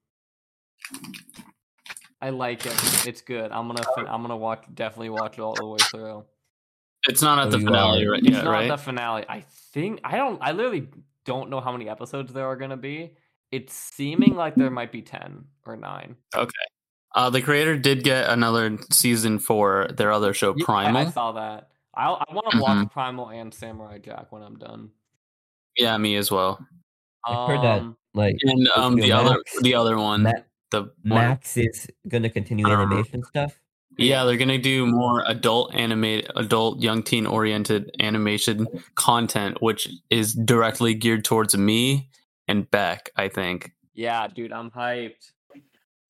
I 2.22 2.30
like 2.30 2.64
it. 2.64 3.06
It's 3.06 3.20
good. 3.20 3.52
I'm 3.52 3.66
gonna, 3.66 3.84
fin- 3.94 4.06
I'm 4.08 4.22
gonna 4.22 4.38
watch, 4.38 4.64
definitely 4.72 5.10
watch 5.10 5.36
it 5.36 5.42
all 5.42 5.54
the 5.54 5.66
way 5.66 5.78
through. 5.90 6.24
It's 7.08 7.22
not 7.22 7.38
at 7.38 7.50
the 7.50 7.58
you 7.58 7.64
finale 7.66 8.06
are. 8.06 8.10
right 8.12 8.20
It's 8.22 8.30
yet, 8.30 8.44
not 8.44 8.50
right? 8.50 8.68
the 8.68 8.76
finale. 8.78 9.24
I 9.28 9.40
think 9.72 10.00
I 10.04 10.16
don't. 10.16 10.38
I 10.42 10.52
literally 10.52 10.88
don't 11.24 11.50
know 11.50 11.60
how 11.60 11.72
many 11.72 11.88
episodes 11.88 12.32
there 12.32 12.46
are 12.46 12.56
gonna 12.56 12.76
be. 12.76 13.12
It's 13.50 13.74
seeming 13.74 14.34
like 14.34 14.54
there 14.54 14.70
might 14.70 14.92
be 14.92 15.02
ten 15.02 15.44
or 15.66 15.76
nine. 15.76 16.16
Okay. 16.34 16.50
Uh, 17.14 17.28
the 17.28 17.42
creator 17.42 17.76
did 17.76 18.02
get 18.04 18.30
another 18.30 18.78
season 18.90 19.38
for 19.38 19.88
their 19.96 20.10
other 20.12 20.32
show, 20.32 20.54
Yeah, 20.56 20.62
I- 20.62 20.64
Primal. 20.64 21.06
I, 21.08 21.10
saw 21.10 21.32
that. 21.32 21.68
I 21.94 22.06
I 22.08 22.32
want 22.34 22.50
to 22.52 22.58
watch 22.58 22.90
Primal 22.90 23.28
and 23.30 23.52
Samurai 23.52 23.98
Jack 23.98 24.32
when 24.32 24.42
I'm 24.42 24.56
done. 24.58 24.90
yeah, 25.76 25.96
me 25.98 26.16
as 26.16 26.30
well. 26.30 26.64
I 27.26 27.46
heard 27.46 27.62
that 27.62 27.80
Um, 27.82 27.96
like 28.14 28.36
And 28.42 28.68
um, 28.76 28.96
Yo, 28.98 29.04
the 29.04 29.12
other, 29.12 29.42
the 29.60 29.74
other 29.74 29.96
one, 29.98 30.22
Ma- 30.22 30.32
the 30.70 30.80
one, 30.82 30.92
Max 31.04 31.56
is 31.58 31.86
gonna 32.08 32.30
continue 32.30 32.66
I 32.66 32.70
don't 32.70 32.80
animation 32.90 33.22
stuff. 33.24 33.60
Yeah, 33.98 34.24
they're 34.24 34.36
gonna 34.36 34.58
do 34.58 34.86
more 34.86 35.22
adult 35.26 35.74
animate, 35.74 36.28
adult 36.36 36.80
young 36.82 37.02
teen 37.02 37.26
oriented 37.26 37.90
animation 38.00 38.66
content, 38.94 39.60
which 39.60 39.88
is 40.10 40.34
directly 40.34 40.94
geared 40.94 41.24
towards 41.24 41.56
me 41.56 42.08
and 42.48 42.70
Beck. 42.70 43.10
I 43.16 43.28
think 43.28 43.72
Yeah, 43.94 44.26
dude, 44.28 44.52
I'm 44.52 44.70
hyped. 44.70 45.32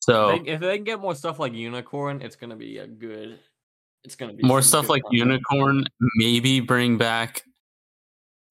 so. 0.01 0.39
They- 0.45 0.51
if 0.53 0.61
they 0.61 0.77
can 0.77 0.85
get 0.85 1.01
more 1.01 1.15
stuff 1.15 1.39
like 1.39 1.53
Unicorn, 1.55 2.23
it's 2.23 2.37
gonna 2.37 2.57
be 2.57 2.79
a 2.79 2.87
good. 2.87 3.39
It's 4.05 4.17
gonna 4.17 4.33
be 4.35 4.43
more 4.43 4.63
stuff 4.63 4.89
like 4.89 5.03
content. 5.05 5.31
Unicorn. 5.51 5.85
Maybe 6.17 6.59
bring 6.61 6.99
back 6.99 7.43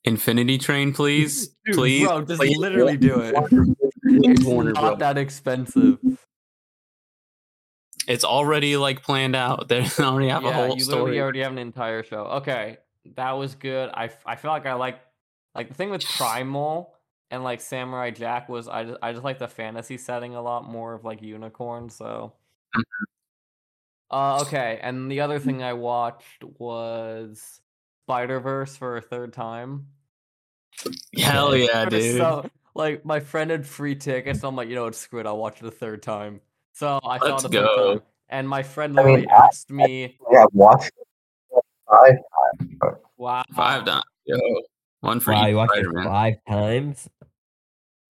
Infinity 0.06 0.58
Train, 0.58 0.94
please, 0.94 1.48
Dude, 1.66 1.76
please, 1.76 2.08
bro, 2.08 2.22
just 2.24 2.40
please. 2.42 2.58
literally 2.58 2.98
do 2.98 3.20
it. 3.20 3.36
It's 4.04 4.44
not 4.76 5.00
that 5.00 5.18
expensive. 5.18 6.00
It's 8.12 8.26
already 8.26 8.76
like 8.76 9.04
planned 9.04 9.36
out. 9.36 9.68
They 9.70 9.86
already 10.00 10.28
have 10.28 10.44
a 10.44 10.48
yeah, 10.48 10.54
whole 10.54 10.76
you 10.76 10.82
story. 10.82 11.00
literally 11.00 11.22
already 11.22 11.40
have 11.42 11.52
an 11.54 11.58
entire 11.58 12.04
show. 12.04 12.24
Okay, 12.24 12.78
that 13.16 13.32
was 13.32 13.56
good. 13.56 13.90
I, 13.94 14.10
I 14.26 14.36
feel 14.36 14.52
like 14.52 14.66
I 14.66 14.74
like 14.74 15.00
like 15.56 15.70
the 15.70 15.74
thing 15.74 15.90
with 15.90 16.04
Primal 16.18 16.94
and 17.30 17.44
like 17.44 17.62
Samurai 17.62 18.12
Jack 18.12 18.50
was 18.50 18.68
I 18.68 18.84
just 18.84 19.00
I 19.02 19.14
just 19.14 19.24
like 19.24 19.40
the 19.40 19.48
fantasy 19.48 19.98
setting 19.98 20.36
a 20.36 20.42
lot 20.42 20.70
more 20.70 20.94
of 20.94 21.06
like 21.06 21.22
Unicorn. 21.22 21.90
So, 21.90 22.34
uh, 24.12 24.42
okay, 24.42 24.80
and 24.84 25.10
the 25.10 25.22
other 25.22 25.40
thing 25.40 25.64
I 25.64 25.74
watched 25.74 26.44
was 26.60 27.62
Spider 28.06 28.42
Verse 28.42 28.76
for 28.76 28.98
a 28.98 29.02
third 29.02 29.32
time. 29.32 29.88
Hell 31.18 31.56
yeah, 31.56 31.86
dude! 31.86 32.18
So, 32.18 32.50
like 32.76 33.06
my 33.06 33.22
friend 33.22 33.52
had 33.52 33.66
free 33.66 33.96
tickets, 33.96 34.42
so 34.42 34.50
I'm 34.50 34.56
like, 34.58 34.68
you 34.68 34.76
know 34.76 34.84
what, 34.84 34.96
screw 34.96 35.22
it, 35.22 35.26
I'll 35.26 35.38
watch 35.38 35.62
it 35.62 35.66
a 35.66 35.72
third 35.72 36.04
time. 36.04 36.42
So 36.82 37.00
I 37.04 37.20
saw 37.20 37.26
Let's 37.36 37.44
it 37.44 37.48
a 37.50 37.52
go. 37.52 37.90
time, 37.94 38.02
and 38.30 38.50
my 38.50 38.64
friend 38.64 39.00
I 39.00 39.04
mean, 39.04 39.14
literally 39.20 39.30
asked 39.30 39.70
me, 39.70 40.18
Yeah, 40.32 40.46
watch 40.52 40.88
it 40.88 41.64
five 41.88 42.16
times. 42.82 42.96
"Wow, 43.18 43.44
Five 43.54 43.86
times, 43.86 44.02
yo. 44.26 44.40
One 45.02 45.20
for 45.20 45.32
Wow, 45.32 45.46
you 45.46 45.58
watched 45.58 45.78
it 45.78 45.86
five 46.04 46.38
times. 46.50 47.08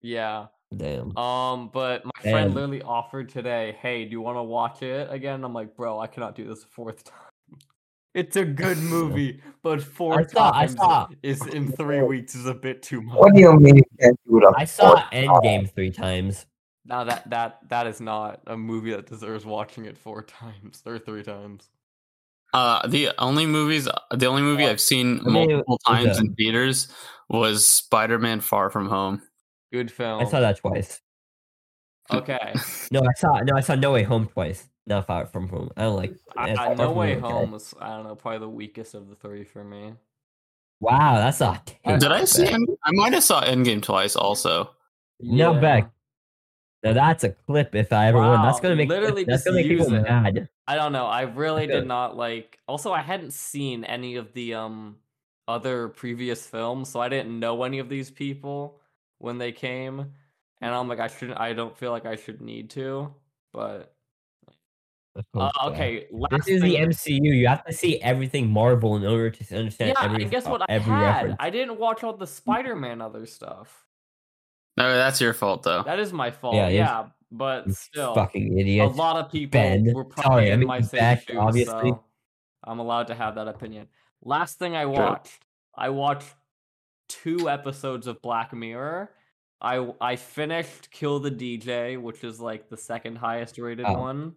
Yeah. 0.03 0.47
Damn. 0.77 1.19
Um, 1.19 1.71
but 1.73 2.05
my 2.05 2.13
friend 2.23 2.55
literally 2.55 2.81
offered 2.83 3.29
today, 3.29 3.77
"Hey, 3.83 4.05
do 4.05 4.13
you 4.13 4.21
want 4.21 4.39
to 4.39 4.45
watch 4.45 4.85
it 4.85 5.11
again?" 5.11 5.43
I'm 5.43 5.53
like, 5.53 5.75
"Bro, 5.75 5.99
I 5.99 6.07
cannot 6.07 6.37
do 6.37 6.47
this 6.47 6.63
a 6.63 6.69
fourth 6.69 7.03
time. 7.03 7.19
It's 8.15 8.37
a 8.37 8.45
good 8.45 8.79
movie, 8.95 9.41
but 9.65 9.83
four 9.83 10.29
saw- 10.29 10.53
I 10.55 10.67
times 10.67 10.77
saw- 10.77 11.09
is 11.25 11.45
in 11.49 11.73
three 11.73 12.03
weeks 12.03 12.37
is 12.37 12.47
a 12.47 12.55
bit 12.55 12.85
too 12.85 13.03
much." 13.03 13.19
What 13.19 13.35
do 13.35 13.41
you 13.41 13.53
mean 13.59 13.79
you 13.79 13.83
can't 14.01 14.21
do 14.29 14.39
it? 14.39 14.45
a 14.45 14.53
I 14.57 14.65
saw 14.65 14.91
fourth 14.91 15.11
time? 15.11 15.29
Endgame 15.43 15.71
three 15.75 15.91
times. 15.91 16.47
Now 16.85 17.05
that 17.05 17.29
that 17.31 17.59
that 17.69 17.87
is 17.87 18.01
not 18.01 18.41
a 18.47 18.57
movie 18.57 18.91
that 18.93 19.07
deserves 19.07 19.45
watching 19.45 19.85
it 19.85 19.97
four 19.99 20.23
times 20.41 20.83
or 20.87 20.99
three 20.99 21.23
times. 21.23 21.69
Uh, 22.53 22.85
the 22.89 23.11
only 23.19 23.47
movies, 23.47 23.87
the 24.11 24.27
only 24.27 24.43
movie 24.43 24.67
I've 24.67 24.81
seen 24.81 25.21
I 25.21 25.31
mean, 25.31 25.51
it 25.51 25.55
multiple 25.55 25.79
times 25.87 26.19
a- 26.19 26.23
in 26.23 26.35
theaters 26.35 26.89
was 27.29 27.65
Spider-Man: 27.67 28.41
Far 28.41 28.71
From 28.71 28.89
Home. 28.89 29.23
Good 29.73 29.93
film. 29.93 30.21
I 30.21 30.25
saw 30.25 30.41
that 30.41 30.57
twice. 30.59 31.01
Okay. 32.13 32.55
No, 32.91 33.03
I 33.03 33.13
saw 33.17 33.39
no, 33.41 33.57
I 33.57 33.61
saw 33.61 33.77
No 33.77 33.93
Way 33.93 34.03
Home 34.03 34.27
twice. 34.27 34.67
Not 34.87 35.07
Far 35.07 35.27
From 35.27 35.49
Home. 35.49 35.71
I 35.77 35.83
don't 35.83 35.95
like. 35.97 36.17
I, 36.37 36.51
I, 36.57 36.75
no 36.75 36.87
From 36.89 36.97
Way 36.97 37.13
okay. 37.13 37.21
Home 37.21 37.53
was 37.53 37.73
I 37.81 37.91
don't 37.91 38.05
know 38.05 38.17
probably 38.17 38.41
the 38.41 38.49
weakest 38.49 38.95
of 38.95 39.09
the 39.09 39.15
three 39.15 39.45
for 39.45 39.63
me. 39.63 39.95
Wow, 40.81 41.17
that's 41.19 41.41
a. 41.41 41.63
Did 41.87 42.05
I 42.11 42.25
see? 42.25 42.45
back. 42.47 42.55
End- 42.55 42.69
I 42.85 42.91
might 42.95 43.13
have 43.13 43.23
saw 43.23 43.45
Endgame 43.45 43.81
twice. 43.83 44.17
Also, 44.17 44.71
No, 45.21 45.55
Yeah. 45.55 45.61
Beck. 45.61 45.91
Now 46.83 46.95
that's 46.95 47.25
a 47.25 47.31
clip. 47.31 47.75
If 47.75 47.93
I 47.93 48.07
ever 48.09 48.19
won, 48.19 48.43
that's 48.43 48.61
gonna 48.61 48.77
make 48.77 48.89
literally 48.89 49.25
that's 49.25 49.45
just 49.45 49.47
gonna 49.47 49.59
make 49.59 49.69
people 49.69 49.93
it. 49.93 50.03
mad. 50.03 50.49
I 50.67 50.77
don't 50.77 50.93
know. 50.93 51.07
I 51.07 51.23
really 51.23 51.67
did 51.67 51.87
not 51.87 52.17
like. 52.17 52.59
Also, 52.67 52.93
I 52.93 53.01
hadn't 53.03 53.33
seen 53.33 53.85
any 53.85 54.17
of 54.17 54.33
the 54.33 54.55
um 54.55 54.97
other 55.47 55.89
previous 55.89 56.47
films, 56.47 56.89
so 56.89 57.01
I 57.01 57.09
didn't 57.09 57.39
know 57.39 57.65
any 57.65 57.81
of 57.81 57.89
these 57.89 58.11
people 58.11 58.81
when 59.19 59.37
they 59.37 59.53
came. 59.53 60.13
And 60.63 60.75
I'm 60.75 60.89
like, 60.89 61.01
I 61.01 61.09
shouldn't. 61.09 61.39
I 61.39 61.53
don't 61.53 61.77
feel 61.77 61.91
like 61.91 62.07
I 62.07 62.17
should 62.17 62.41
need 62.41 62.71
to, 62.71 63.13
but 63.53 63.95
Uh, 65.35 65.51
okay, 65.67 66.07
This 66.31 66.49
is 66.49 66.63
the 66.63 66.77
MCU. 66.77 67.21
You 67.37 67.49
have 67.49 67.65
to 67.65 67.73
see 67.73 68.01
everything 68.01 68.49
Marvel 68.49 68.97
in 68.97 69.05
order 69.05 69.29
to 69.31 69.57
understand 69.57 69.97
Yeah, 69.99 70.05
every 70.05 70.23
and 70.23 70.31
guess 70.31 70.47
what? 70.47 70.63
I 70.69 70.79
had. 70.79 71.17
reference. 71.17 71.37
I 71.41 71.51
didn't 71.51 71.79
watch 71.79 72.05
all 72.05 72.17
the 72.17 72.27
Spider-Man 72.27 73.03
other 73.03 73.27
stuff. 73.27 73.87
No, 74.81 74.95
that's 74.97 75.21
your 75.21 75.33
fault 75.35 75.63
though. 75.63 75.83
That 75.83 75.99
is 75.99 76.13
my 76.13 76.31
fault. 76.31 76.55
Yeah, 76.57 76.69
Yeah, 76.69 77.07
but 77.31 77.71
still, 77.73 78.15
fucking 78.15 78.59
idiot. 78.59 78.87
a 78.87 78.95
lot 78.95 79.17
of 79.25 79.31
people 79.31 79.61
Ben. 79.61 79.93
were 79.95 80.05
probably 80.05 80.47
Sorry, 80.47 80.51
I 80.51 80.55
in 80.55 80.67
my 80.67 80.81
same 80.81 81.01
Beck, 81.01 81.27
shoes, 81.29 81.37
obviously. 81.39 81.91
so 81.91 82.05
I'm 82.65 82.79
allowed 82.79 83.07
to 83.09 83.15
have 83.15 83.35
that 83.37 83.49
opinion. 83.49 83.89
Last 84.23 84.59
thing 84.59 84.77
I 84.77 84.87
watched, 84.87 85.39
I 85.75 85.89
watched 85.91 86.27
two 87.09 87.49
episodes 87.49 88.07
of 88.07 88.21
Black 88.23 88.53
Mirror. 88.53 89.11
I 89.61 89.91
I 90.01 90.17
finished 90.17 90.91
Kill 90.91 91.21
the 91.21 91.31
DJ, 91.31 92.01
which 92.01 92.25
is 92.25 92.41
like 92.41 92.69
the 92.69 92.77
second 92.77 93.17
highest 93.17 93.59
rated 93.59 93.87
Oh. 93.87 93.95
one. 93.99 94.35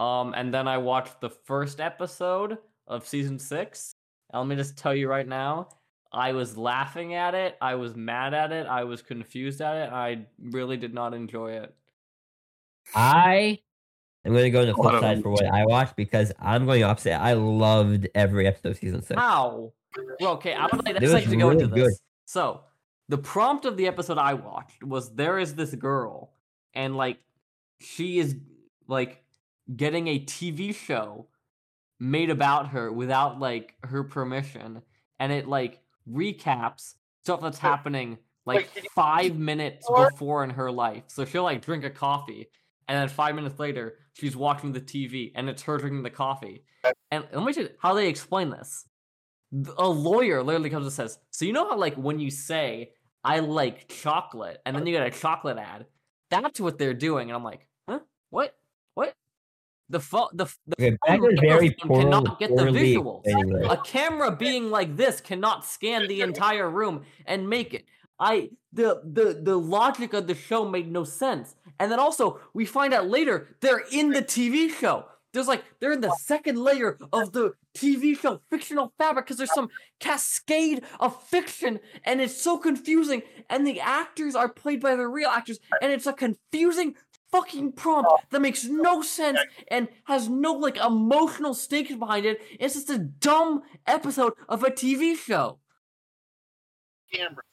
Um, 0.00 0.34
and 0.34 0.52
then 0.52 0.66
I 0.68 0.78
watched 0.78 1.20
the 1.20 1.30
first 1.30 1.80
episode 1.80 2.58
of 2.86 3.06
season 3.06 3.38
six. 3.38 3.94
And 4.32 4.40
let 4.40 4.48
me 4.48 4.56
just 4.56 4.76
tell 4.78 4.94
you 4.94 5.08
right 5.08 5.28
now, 5.28 5.68
I 6.12 6.32
was 6.32 6.56
laughing 6.56 7.14
at 7.14 7.34
it, 7.34 7.56
I 7.60 7.76
was 7.76 7.96
mad 7.96 8.34
at 8.34 8.52
it, 8.52 8.66
I 8.66 8.84
was 8.84 9.02
confused 9.02 9.60
at 9.60 9.76
it. 9.76 9.92
I 9.92 10.26
really 10.38 10.76
did 10.76 10.92
not 10.94 11.14
enjoy 11.14 11.52
it. 11.52 11.74
I 12.94 13.60
am 14.24 14.32
going 14.32 14.44
to 14.44 14.50
go 14.50 14.60
on 14.60 14.66
the 14.66 14.74
flip 14.74 15.00
side 15.00 15.22
for 15.22 15.30
what 15.30 15.46
I 15.46 15.64
watched 15.66 15.96
because 15.96 16.32
I'm 16.38 16.66
going 16.66 16.82
opposite. 16.82 17.14
I 17.14 17.32
loved 17.34 18.08
every 18.14 18.46
episode 18.46 18.70
of 18.70 18.76
season 18.78 19.02
six. 19.02 19.18
How? 19.18 19.72
Well, 20.20 20.32
okay, 20.34 20.54
I 20.54 20.66
would 20.66 20.84
like 20.84 20.96
It 20.96 21.00
that's 21.00 21.12
like 21.12 21.28
to 21.28 21.36
go 21.36 21.50
into 21.50 21.66
really 21.66 21.80
this. 21.82 21.88
good. 21.88 21.98
So, 22.26 22.62
the 23.08 23.18
prompt 23.18 23.64
of 23.64 23.76
the 23.76 23.86
episode 23.86 24.18
I 24.18 24.34
watched 24.34 24.82
was 24.82 25.14
there 25.14 25.38
is 25.38 25.54
this 25.54 25.74
girl, 25.74 26.32
and 26.74 26.96
like 26.96 27.18
she 27.80 28.18
is 28.18 28.36
like 28.86 29.22
getting 29.74 30.08
a 30.08 30.18
TV 30.18 30.74
show 30.74 31.26
made 32.00 32.30
about 32.30 32.68
her 32.68 32.90
without 32.90 33.38
like 33.38 33.74
her 33.82 34.02
permission, 34.02 34.82
and 35.18 35.30
it 35.32 35.46
like 35.46 35.81
recaps 36.10 36.94
stuff 37.22 37.40
that's 37.40 37.58
happening 37.58 38.18
like 38.44 38.68
five 38.94 39.36
minutes 39.36 39.86
before 39.94 40.42
in 40.44 40.50
her 40.50 40.70
life. 40.70 41.04
So 41.06 41.24
she'll 41.24 41.44
like 41.44 41.62
drink 41.62 41.84
a 41.84 41.90
coffee, 41.90 42.48
and 42.88 42.98
then 42.98 43.08
five 43.08 43.34
minutes 43.34 43.58
later 43.58 43.98
she's 44.14 44.36
watching 44.36 44.72
the 44.72 44.80
TV, 44.80 45.32
and 45.34 45.48
it's 45.48 45.62
her 45.62 45.78
drinking 45.78 46.02
the 46.02 46.10
coffee. 46.10 46.64
And 47.10 47.24
let 47.32 47.44
me 47.44 47.52
tell 47.52 47.64
you 47.64 47.70
how 47.78 47.94
they 47.94 48.08
explain 48.08 48.50
this 48.50 48.84
a 49.76 49.88
lawyer 49.88 50.42
literally 50.42 50.70
comes 50.70 50.86
and 50.86 50.92
says, 50.92 51.18
"So 51.30 51.44
you 51.44 51.52
know 51.52 51.68
how 51.68 51.76
like 51.76 51.94
when 51.96 52.18
you 52.18 52.30
say 52.30 52.92
I 53.24 53.40
like 53.40 53.88
chocolate 53.88 54.60
and 54.64 54.74
then 54.74 54.86
you 54.86 54.92
get 54.92 55.06
a 55.06 55.10
chocolate 55.10 55.58
ad, 55.58 55.86
that's 56.30 56.60
what 56.60 56.78
they're 56.78 56.94
doing." 56.94 57.28
And 57.28 57.36
I'm 57.36 57.44
like, 57.44 57.66
"Huh? 57.88 58.00
What? 58.30 58.56
What?" 58.94 59.14
The 59.92 60.00
phone, 60.00 60.28
the 60.32 60.46
the 60.66 60.74
Okay, 60.80 60.96
phone 61.06 61.36
very 61.36 61.70
poorly, 61.70 62.04
cannot 62.04 62.38
get 62.38 62.56
the 62.56 62.64
visuals. 62.64 63.22
A 63.70 63.76
camera 63.76 64.34
being 64.34 64.70
like 64.70 64.96
this 64.96 65.20
cannot 65.20 65.66
scan 65.66 66.08
the 66.08 66.22
entire 66.22 66.70
room 66.70 67.02
and 67.26 67.46
make 67.46 67.74
it. 67.74 67.84
I 68.18 68.48
the 68.72 69.02
the 69.04 69.40
the 69.42 69.58
logic 69.58 70.14
of 70.14 70.26
the 70.26 70.34
show 70.34 70.66
made 70.66 70.90
no 70.90 71.04
sense. 71.04 71.56
And 71.78 71.92
then 71.92 71.98
also 72.00 72.40
we 72.54 72.64
find 72.64 72.94
out 72.94 73.06
later 73.06 73.54
they're 73.60 73.84
in 73.92 74.08
the 74.10 74.22
TV 74.22 74.70
show. 74.70 75.04
There's 75.34 75.46
like 75.46 75.62
they're 75.78 75.92
in 75.92 76.00
the 76.00 76.16
second 76.16 76.56
layer 76.58 76.98
of 77.12 77.32
the 77.32 77.52
TV 77.76 78.18
show 78.18 78.40
fictional 78.50 78.94
fabric 78.96 79.26
because 79.26 79.36
there's 79.36 79.54
some 79.54 79.68
cascade 80.00 80.84
of 81.00 81.22
fiction 81.24 81.80
and 82.04 82.20
it's 82.20 82.40
so 82.40 82.56
confusing 82.56 83.22
and 83.50 83.66
the 83.66 83.80
actors 83.80 84.34
are 84.34 84.48
played 84.48 84.80
by 84.80 84.94
the 84.96 85.06
real 85.06 85.28
actors 85.30 85.58
and 85.82 85.92
it's 85.92 86.06
a 86.06 86.12
confusing 86.12 86.94
fucking 87.32 87.72
prompt 87.72 88.10
that 88.30 88.40
makes 88.40 88.64
no 88.64 89.02
sense 89.02 89.38
and 89.68 89.88
has 90.04 90.28
no 90.28 90.52
like 90.52 90.76
emotional 90.76 91.54
stakes 91.54 91.94
behind 91.94 92.26
it. 92.26 92.40
It's 92.60 92.74
just 92.74 92.90
a 92.90 92.98
dumb 92.98 93.62
episode 93.86 94.34
of 94.48 94.62
a 94.62 94.70
TV 94.70 95.16
show. 95.16 95.58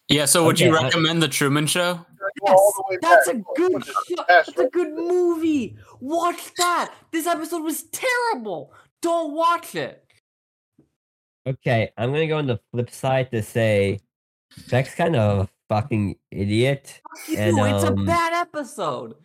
Yeah, 0.08 0.26
so 0.26 0.46
would 0.46 0.60
you 0.60 0.70
Okay, 0.74 0.80
I- 0.80 0.84
recommend 0.88 1.22
the 1.22 1.28
Truman 1.28 1.68
Show? 1.68 2.06
Yes, 2.46 2.60
that's 3.02 3.28
a 3.28 3.42
good 3.56 3.86
show. 3.86 4.24
That's 4.28 4.50
a 4.58 4.68
good 4.70 4.94
movie. 4.94 5.78
Watch 6.00 6.54
that. 6.58 6.94
This 7.12 7.28
episode 7.28 7.64
was 7.64 7.84
terrible. 7.84 8.74
Don't 9.02 9.34
watch 9.34 9.76
it. 9.76 10.06
Okay, 11.48 11.92
I'm 11.98 12.12
gonna 12.12 12.28
go 12.28 12.38
on 12.38 12.48
the 12.48 12.60
flip 12.72 12.90
side 12.90 13.32
to 13.32 13.42
say 13.42 14.00
Beck's 14.70 14.96
kind 14.96 15.16
of 15.16 15.40
a 15.46 15.50
fucking 15.68 16.16
idiot. 16.32 17.02
Fuck 17.04 17.30
you, 17.30 17.38
And, 17.38 17.58
it's 17.76 17.84
a 17.84 17.94
um, 17.94 18.06
bad 18.06 18.34
episode. 18.34 19.16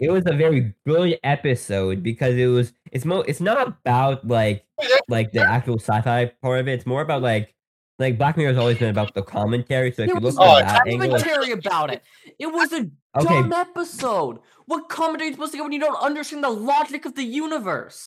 It 0.00 0.10
was 0.10 0.24
a 0.26 0.32
very 0.32 0.74
brilliant 0.86 1.20
episode 1.24 2.02
because 2.02 2.34
it 2.34 2.46
was 2.46 2.72
it's 2.90 3.04
mo 3.04 3.20
it's 3.20 3.40
not 3.40 3.68
about 3.68 4.26
like 4.26 4.64
like 5.08 5.32
the 5.32 5.40
actual 5.42 5.78
sci-fi 5.78 6.32
part 6.42 6.60
of 6.60 6.68
it. 6.68 6.72
It's 6.72 6.86
more 6.86 7.02
about 7.02 7.20
like 7.22 7.54
like 7.98 8.16
Black 8.16 8.38
Mirror 8.38 8.52
has 8.52 8.58
always 8.58 8.78
been 8.78 8.88
about 8.88 9.12
the 9.14 9.22
commentary. 9.22 9.92
So 9.92 10.02
if 10.02 10.08
There 10.08 10.16
you 10.16 10.20
look 10.20 10.36
no 10.36 10.56
at 10.58 10.66
that 10.66 10.86
angle, 10.86 11.08
commentary 11.08 11.52
about 11.52 11.92
it. 11.92 12.02
It 12.38 12.46
was 12.46 12.72
a 12.72 12.88
okay, 13.18 13.42
dumb 13.42 13.52
episode. 13.52 14.38
What 14.64 14.88
commentary 14.88 15.26
are 15.26 15.30
you 15.30 15.34
supposed 15.34 15.52
to 15.52 15.58
get 15.58 15.64
when 15.64 15.72
you 15.72 15.80
don't 15.80 16.02
understand 16.02 16.42
the 16.42 16.48
logic 16.48 17.04
of 17.04 17.14
the 17.14 17.24
universe? 17.24 18.06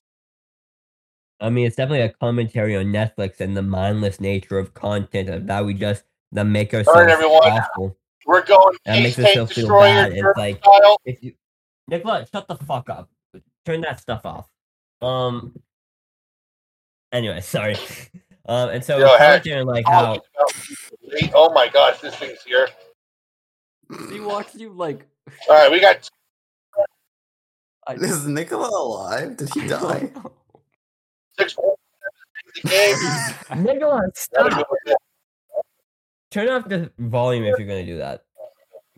I 1.40 1.50
mean 1.50 1.68
it's 1.68 1.76
definitely 1.76 2.02
a 2.02 2.10
commentary 2.10 2.76
on 2.76 2.86
Netflix 2.86 3.40
and 3.40 3.56
the 3.56 3.62
mindless 3.62 4.20
nature 4.20 4.58
of 4.58 4.74
content 4.74 5.30
of 5.30 5.46
that 5.48 5.64
we 5.64 5.76
just 5.76 6.06
that 6.32 6.46
make 6.46 6.74
ourselves 6.74 7.12
everyone. 7.12 7.44
awful. 7.44 7.98
We're 8.26 8.44
going 8.46 8.78
That 8.86 9.04
makes 9.04 9.16
Cheesecake 9.18 9.38
us 9.38 9.52
feel 9.52 9.68
bad. 9.68 10.14
It's 10.14 10.38
like 10.38 10.58
style. 10.58 10.98
if 11.06 11.22
you 11.22 11.34
Nicola, 11.88 12.26
shut 12.32 12.48
the 12.48 12.56
fuck 12.56 12.90
up. 12.90 13.10
Turn 13.66 13.82
that 13.82 14.00
stuff 14.00 14.26
off. 14.26 14.50
Um. 15.02 15.60
Anyway, 17.12 17.42
sorry. 17.42 17.78
Um, 18.46 18.70
and 18.70 18.84
so 18.84 19.00
Go 19.00 19.16
ahead. 19.16 19.44
commentary 19.44 19.62
on 19.62 19.68
like 19.68 19.86
how 19.88 20.20
Oh 21.34 21.54
my 21.54 21.70
gosh, 21.70 22.00
this 22.00 22.16
thing's 22.16 22.44
here. 22.44 22.68
He 24.12 24.20
watched 24.20 24.56
you 24.56 24.70
like. 24.70 25.06
All 25.50 25.56
right, 25.56 25.72
we 25.72 25.80
got 25.80 26.10
I, 27.88 27.94
Is 28.02 28.26
Nicola 28.28 28.70
alive? 28.70 29.38
Did 29.38 29.50
he 29.54 29.68
die? 29.68 30.10
six. 31.38 31.56
Nicola, 33.56 34.02
stop. 34.16 34.52
go 34.52 34.58
with 34.58 34.80
it. 34.94 34.98
Turn 36.32 36.50
off 36.50 36.68
the 36.68 36.92
volume 36.98 37.44
if 37.44 37.58
you're 37.60 37.68
gonna 37.68 37.86
do 37.86 37.98
that. 37.98 38.26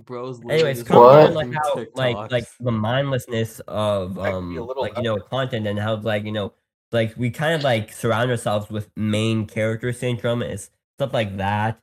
Bros. 0.06 0.40
Anyways, 0.50 0.80
literally 0.80 0.84
comment 0.84 1.22
on 1.22 1.34
like 1.34 1.54
how 1.54 1.86
like 1.94 2.32
like 2.32 2.46
the 2.60 2.72
mindlessness 2.72 3.60
of 3.68 4.18
um 4.20 4.56
like 4.78 4.96
you 4.98 5.04
know 5.04 5.20
content 5.20 5.68
and 5.68 5.80
how 5.80 5.96
like 5.98 6.24
you 6.24 6.32
know 6.32 6.54
like 6.92 7.14
we 7.18 7.30
kind 7.30 7.54
of 7.54 7.64
like 7.64 7.92
surround 7.92 8.32
ourselves 8.32 8.70
with 8.70 8.90
main 8.96 9.46
character 9.46 9.92
syndrome 9.92 10.42
and 10.42 10.60
stuff 10.98 11.14
like 11.14 11.38
that. 11.38 11.80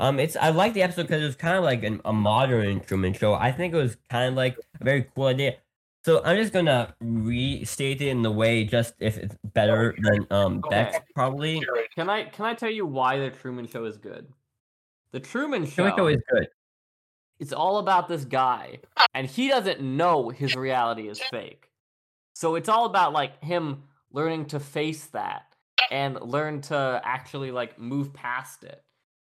Um, 0.00 0.18
it's 0.18 0.36
I 0.36 0.50
like 0.50 0.74
the 0.74 0.82
episode 0.82 1.02
because 1.02 1.22
it 1.22 1.26
was 1.26 1.36
kind 1.36 1.56
of 1.56 1.64
like 1.64 1.84
an, 1.84 2.00
a 2.04 2.12
modern 2.12 2.80
Truman 2.80 3.12
Show. 3.12 3.34
I 3.34 3.52
think 3.52 3.72
it 3.72 3.76
was 3.76 3.96
kind 4.10 4.28
of 4.28 4.34
like 4.34 4.58
a 4.80 4.84
very 4.84 5.06
cool 5.14 5.26
idea. 5.26 5.56
So 6.04 6.22
I'm 6.24 6.36
just 6.36 6.52
gonna 6.52 6.94
restate 7.00 8.00
it 8.00 8.08
in 8.08 8.22
the 8.22 8.30
way 8.30 8.64
just 8.64 8.94
if 8.98 9.16
it's 9.16 9.36
better 9.54 9.94
than 10.02 10.26
um 10.30 10.62
Beck's 10.68 10.96
Okay. 10.96 11.04
probably. 11.14 11.66
Can 11.94 12.10
I 12.10 12.24
can 12.24 12.44
I 12.44 12.54
tell 12.54 12.70
you 12.70 12.86
why 12.86 13.18
the 13.18 13.30
Truman 13.30 13.66
Show 13.66 13.84
is 13.84 13.96
good? 13.96 14.28
The 15.12 15.20
Truman 15.20 15.64
Show. 15.64 15.82
Truman 15.82 15.96
Show 15.96 16.06
is 16.08 16.22
good. 16.30 16.48
It's 17.38 17.52
all 17.52 17.78
about 17.78 18.08
this 18.08 18.24
guy 18.24 18.78
and 19.14 19.26
he 19.26 19.48
doesn't 19.48 19.80
know 19.80 20.28
his 20.28 20.54
reality 20.54 21.08
is 21.08 21.20
fake. 21.30 21.68
So 22.34 22.54
it's 22.54 22.68
all 22.68 22.84
about 22.84 23.12
like 23.12 23.42
him 23.42 23.84
learning 24.12 24.46
to 24.46 24.60
face 24.60 25.06
that 25.06 25.54
and 25.90 26.20
learn 26.20 26.60
to 26.62 27.00
actually 27.04 27.50
like 27.50 27.78
move 27.78 28.12
past 28.12 28.64
it. 28.64 28.82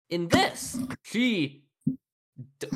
In 0.10 0.28
this 0.28 0.78
she 1.04 1.64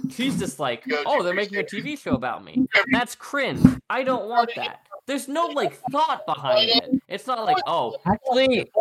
she's 0.09 0.38
just 0.38 0.59
like 0.59 0.83
oh 1.05 1.23
they're 1.23 1.33
making 1.33 1.57
a 1.57 1.63
tv 1.63 1.97
show 1.97 2.13
about 2.13 2.43
me. 2.43 2.65
That's 2.91 3.15
cringe. 3.15 3.65
I 3.89 4.03
don't 4.09 4.29
want 4.29 4.51
that. 4.55 4.81
There's 5.07 5.27
no 5.27 5.45
like 5.53 5.79
thought 5.91 6.25
behind 6.25 6.69
it. 6.69 7.01
It's 7.07 7.27
not 7.27 7.45
like 7.45 7.57
oh 7.67 7.97
Actually, 8.05 8.71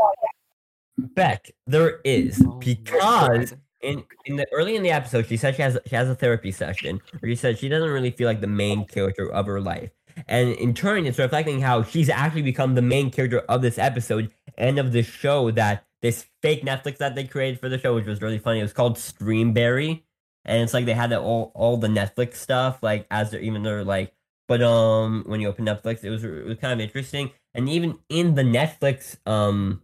Beck, 0.98 1.50
there 1.66 2.00
is 2.05 2.42
oh 2.46 2.52
because 2.59 3.50
God. 3.50 3.59
In 3.83 4.05
in 4.25 4.37
the 4.37 4.47
early 4.53 4.77
in 4.77 4.83
the 4.83 4.90
episode, 4.90 5.27
she 5.27 5.37
said 5.37 5.57
she 5.57 5.62
has 5.62 5.79
she 5.87 5.97
has 5.97 6.09
a 6.09 6.14
therapy 6.14 6.53
session 6.53 7.01
where 7.21 7.31
she 7.31 7.37
said 7.37 7.59
she 7.59 7.68
doesn't 7.68 7.90
really 7.90 8.11
feel 8.11 8.29
like 8.29 8.40
the 8.40 8.47
main 8.47 8.85
character 8.87 9.31
of 9.31 9.47
her 9.47 9.61
life, 9.61 9.90
and 10.29 10.51
in 10.51 10.75
turn, 10.75 11.07
it's 11.07 11.18
reflecting 11.18 11.61
how 11.61 11.83
she's 11.83 12.09
actually 12.09 12.42
become 12.42 12.75
the 12.75 12.83
main 12.83 13.11
character 13.11 13.40
of 13.40 13.62
this 13.62 13.79
episode 13.79 14.31
and 14.57 14.79
of 14.79 14.92
this 14.92 15.07
show 15.07 15.51
that 15.53 15.85
this 16.01 16.27
fake 16.42 16.64
Netflix 16.64 16.99
that 16.99 17.14
they 17.14 17.25
created 17.25 17.61
for 17.61 17.68
the 17.68 17.79
show, 17.79 17.95
which 17.95 18.07
was 18.07 18.21
really 18.21 18.38
funny. 18.38 18.61
It 18.61 18.62
was 18.62 18.73
called 18.73 18.97
Streamberry, 18.97 20.03
and 20.45 20.62
it's 20.62 20.75
like 20.75 20.85
they 20.87 20.95
had 20.95 21.11
the, 21.11 21.21
all 21.21 21.53
all 21.55 21.77
the 21.77 21.88
Netflix 21.88 22.35
stuff 22.37 22.83
like 22.83 23.07
as 23.11 23.31
they're 23.31 23.40
even 23.40 23.62
they're 23.62 23.85
like. 23.85 24.12
But 24.49 24.62
um, 24.62 25.25
when 25.27 25.40
you 25.40 25.49
open 25.49 25.64
Netflix, 25.64 26.05
it 26.05 26.11
was 26.11 26.25
it 26.25 26.45
was 26.45 26.59
kind 26.59 26.73
of 26.73 26.81
interesting, 26.81 27.31
and 27.55 27.68
even 27.68 27.99
in 28.09 28.35
the 28.35 28.42
Netflix 28.42 29.16
um 29.27 29.83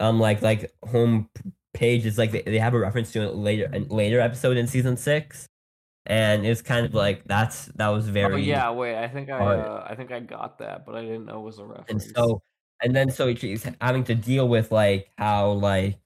um 0.00 0.20
like 0.20 0.42
like 0.42 0.72
home 0.84 1.28
page 1.76 2.06
is 2.06 2.18
like 2.18 2.32
they, 2.32 2.42
they 2.42 2.58
have 2.58 2.74
a 2.74 2.78
reference 2.78 3.12
to 3.12 3.22
it 3.22 3.34
later 3.34 3.70
a 3.72 3.80
later 3.80 4.20
episode 4.20 4.56
in 4.56 4.66
season 4.66 4.96
six 4.96 5.46
and 6.06 6.46
it's 6.46 6.62
kind 6.62 6.86
of 6.86 6.94
like 6.94 7.24
that's 7.24 7.66
that 7.76 7.88
was 7.88 8.08
very 8.08 8.34
Oh 8.34 8.36
yeah, 8.36 8.70
wait. 8.70 8.96
I 8.96 9.08
think 9.08 9.28
I 9.28 9.38
uh, 9.38 9.86
I 9.88 9.94
think 9.94 10.12
I 10.12 10.20
got 10.20 10.58
that, 10.58 10.86
but 10.86 10.94
I 10.94 11.02
didn't 11.02 11.26
know 11.26 11.40
it 11.40 11.42
was 11.42 11.58
a 11.58 11.64
reference, 11.64 12.04
and 12.04 12.16
so 12.16 12.42
and 12.80 12.94
then 12.94 13.10
so 13.10 13.34
she's 13.34 13.66
having 13.80 14.04
to 14.04 14.14
deal 14.14 14.48
with 14.48 14.70
like 14.70 15.10
how 15.18 15.50
like 15.52 15.98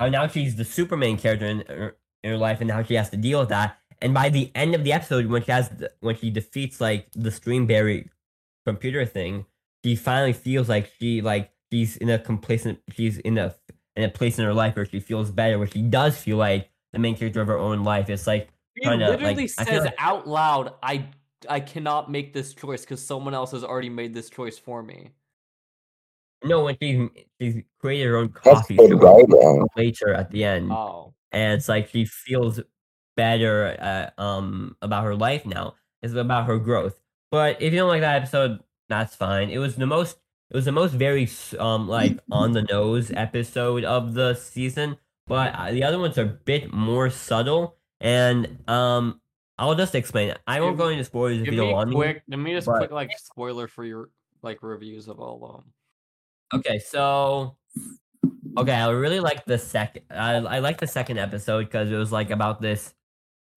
how 0.00 0.08
now 0.08 0.26
she's 0.26 0.56
the 0.56 0.64
Superman 0.64 1.16
character 1.18 1.46
in 1.46 1.64
her, 1.68 1.96
in 2.24 2.30
her 2.30 2.36
life, 2.38 2.60
and 2.60 2.68
now 2.68 2.82
she 2.82 2.94
has 2.94 3.10
to 3.10 3.16
deal 3.16 3.40
with 3.40 3.50
that. 3.50 3.78
And 4.00 4.14
by 4.14 4.28
the 4.28 4.50
end 4.54 4.74
of 4.74 4.84
the 4.84 4.92
episode, 4.92 5.26
when 5.26 5.42
she 5.44 5.52
has 5.52 5.70
when 6.00 6.16
she 6.16 6.30
defeats 6.30 6.80
like 6.80 7.08
the 7.12 7.30
Streamberry 7.30 8.08
computer 8.64 9.04
thing, 9.04 9.44
she 9.84 9.94
finally 9.94 10.32
feels 10.32 10.68
like 10.68 10.90
she 10.98 11.20
like 11.20 11.50
she's 11.70 11.98
in 11.98 12.08
a 12.08 12.18
complacent 12.18 12.78
she's 12.90 13.18
in 13.18 13.36
a 13.36 13.54
in 13.98 14.04
a 14.04 14.08
place 14.08 14.38
in 14.38 14.44
her 14.44 14.54
life 14.54 14.76
where 14.76 14.86
she 14.86 15.00
feels 15.00 15.30
better, 15.30 15.58
where 15.58 15.66
she 15.66 15.82
does 15.82 16.16
feel 16.16 16.36
like 16.36 16.70
the 16.92 16.98
main 16.98 17.16
character 17.16 17.40
of 17.40 17.48
her 17.48 17.58
own 17.58 17.82
life. 17.84 18.08
It's 18.08 18.26
like 18.26 18.48
He 18.76 18.82
trying 18.84 19.00
to, 19.00 19.10
like, 19.10 19.20
literally 19.20 19.50
I 19.58 19.64
says 19.64 19.84
like- 19.84 19.94
out 19.98 20.26
loud, 20.28 20.74
"I 20.82 21.06
I 21.48 21.60
cannot 21.60 22.10
make 22.10 22.32
this 22.32 22.54
choice 22.54 22.82
because 22.82 23.04
someone 23.04 23.34
else 23.34 23.50
has 23.52 23.64
already 23.64 23.90
made 23.90 24.14
this 24.14 24.30
choice 24.30 24.56
for 24.58 24.82
me." 24.82 25.10
no, 26.44 26.64
when 26.64 26.76
she 26.80 27.08
she's 27.40 27.62
created 27.80 28.06
her 28.06 28.16
own 28.18 28.32
That's 28.44 28.60
coffee 28.60 28.76
good 28.76 28.90
shop 28.90 29.02
writing. 29.02 29.66
later 29.76 30.14
at 30.14 30.30
the 30.30 30.44
end. 30.44 30.70
Oh, 30.70 31.12
and 31.32 31.54
it's 31.54 31.68
like 31.68 31.88
she 31.88 32.04
feels 32.04 32.60
better 33.16 33.76
uh, 33.80 34.20
um 34.20 34.76
about 34.80 35.02
her 35.04 35.16
life 35.16 35.44
now. 35.44 35.74
It's 36.02 36.14
about 36.14 36.46
her 36.46 36.58
growth. 36.58 37.00
But 37.32 37.60
if 37.60 37.72
you 37.72 37.80
don't 37.80 37.88
like 37.88 38.02
that 38.02 38.16
episode, 38.22 38.60
that's 38.88 39.16
fine. 39.16 39.50
It 39.50 39.58
was 39.58 39.74
the 39.74 39.86
most 39.86 40.18
it 40.50 40.56
was 40.56 40.64
the 40.64 40.72
most 40.72 40.92
very 40.94 41.28
um 41.58 41.88
like 41.88 42.18
on 42.30 42.52
the 42.52 42.62
nose 42.62 43.10
episode 43.14 43.84
of 43.84 44.14
the 44.14 44.34
season, 44.34 44.96
but 45.26 45.54
uh, 45.54 45.70
the 45.72 45.84
other 45.84 45.98
ones 45.98 46.16
are 46.18 46.22
a 46.22 46.26
bit 46.26 46.72
more 46.72 47.10
subtle 47.10 47.76
and 48.00 48.58
um 48.68 49.20
I'll 49.60 49.74
just 49.74 49.94
explain 49.96 50.30
it. 50.30 50.38
I 50.46 50.60
won't 50.60 50.74
Give- 50.74 50.78
go 50.78 50.88
into 50.88 51.02
spoilers 51.04 51.40
if 51.42 51.46
you 51.46 51.56
don't 51.56 51.72
want 51.72 51.90
me. 51.90 51.96
quick. 51.96 52.22
Give 52.30 52.38
me 52.38 52.52
just 52.54 52.66
but- 52.66 52.78
quick 52.78 52.90
like 52.92 53.10
spoiler 53.18 53.66
for 53.68 53.84
your 53.84 54.10
like 54.42 54.62
reviews 54.62 55.08
of 55.08 55.18
all 55.20 55.44
of 55.44 55.52
them. 55.56 55.72
Okay, 56.60 56.78
so 56.78 57.56
okay, 58.56 58.72
I 58.72 58.88
really 58.90 59.20
like 59.20 59.44
the 59.44 59.58
second. 59.58 60.04
I 60.10 60.36
I 60.36 60.58
like 60.60 60.78
the 60.78 60.86
second 60.86 61.18
episode 61.18 61.64
because 61.64 61.90
it 61.90 61.96
was 61.96 62.10
like 62.12 62.30
about 62.30 62.62
this 62.62 62.94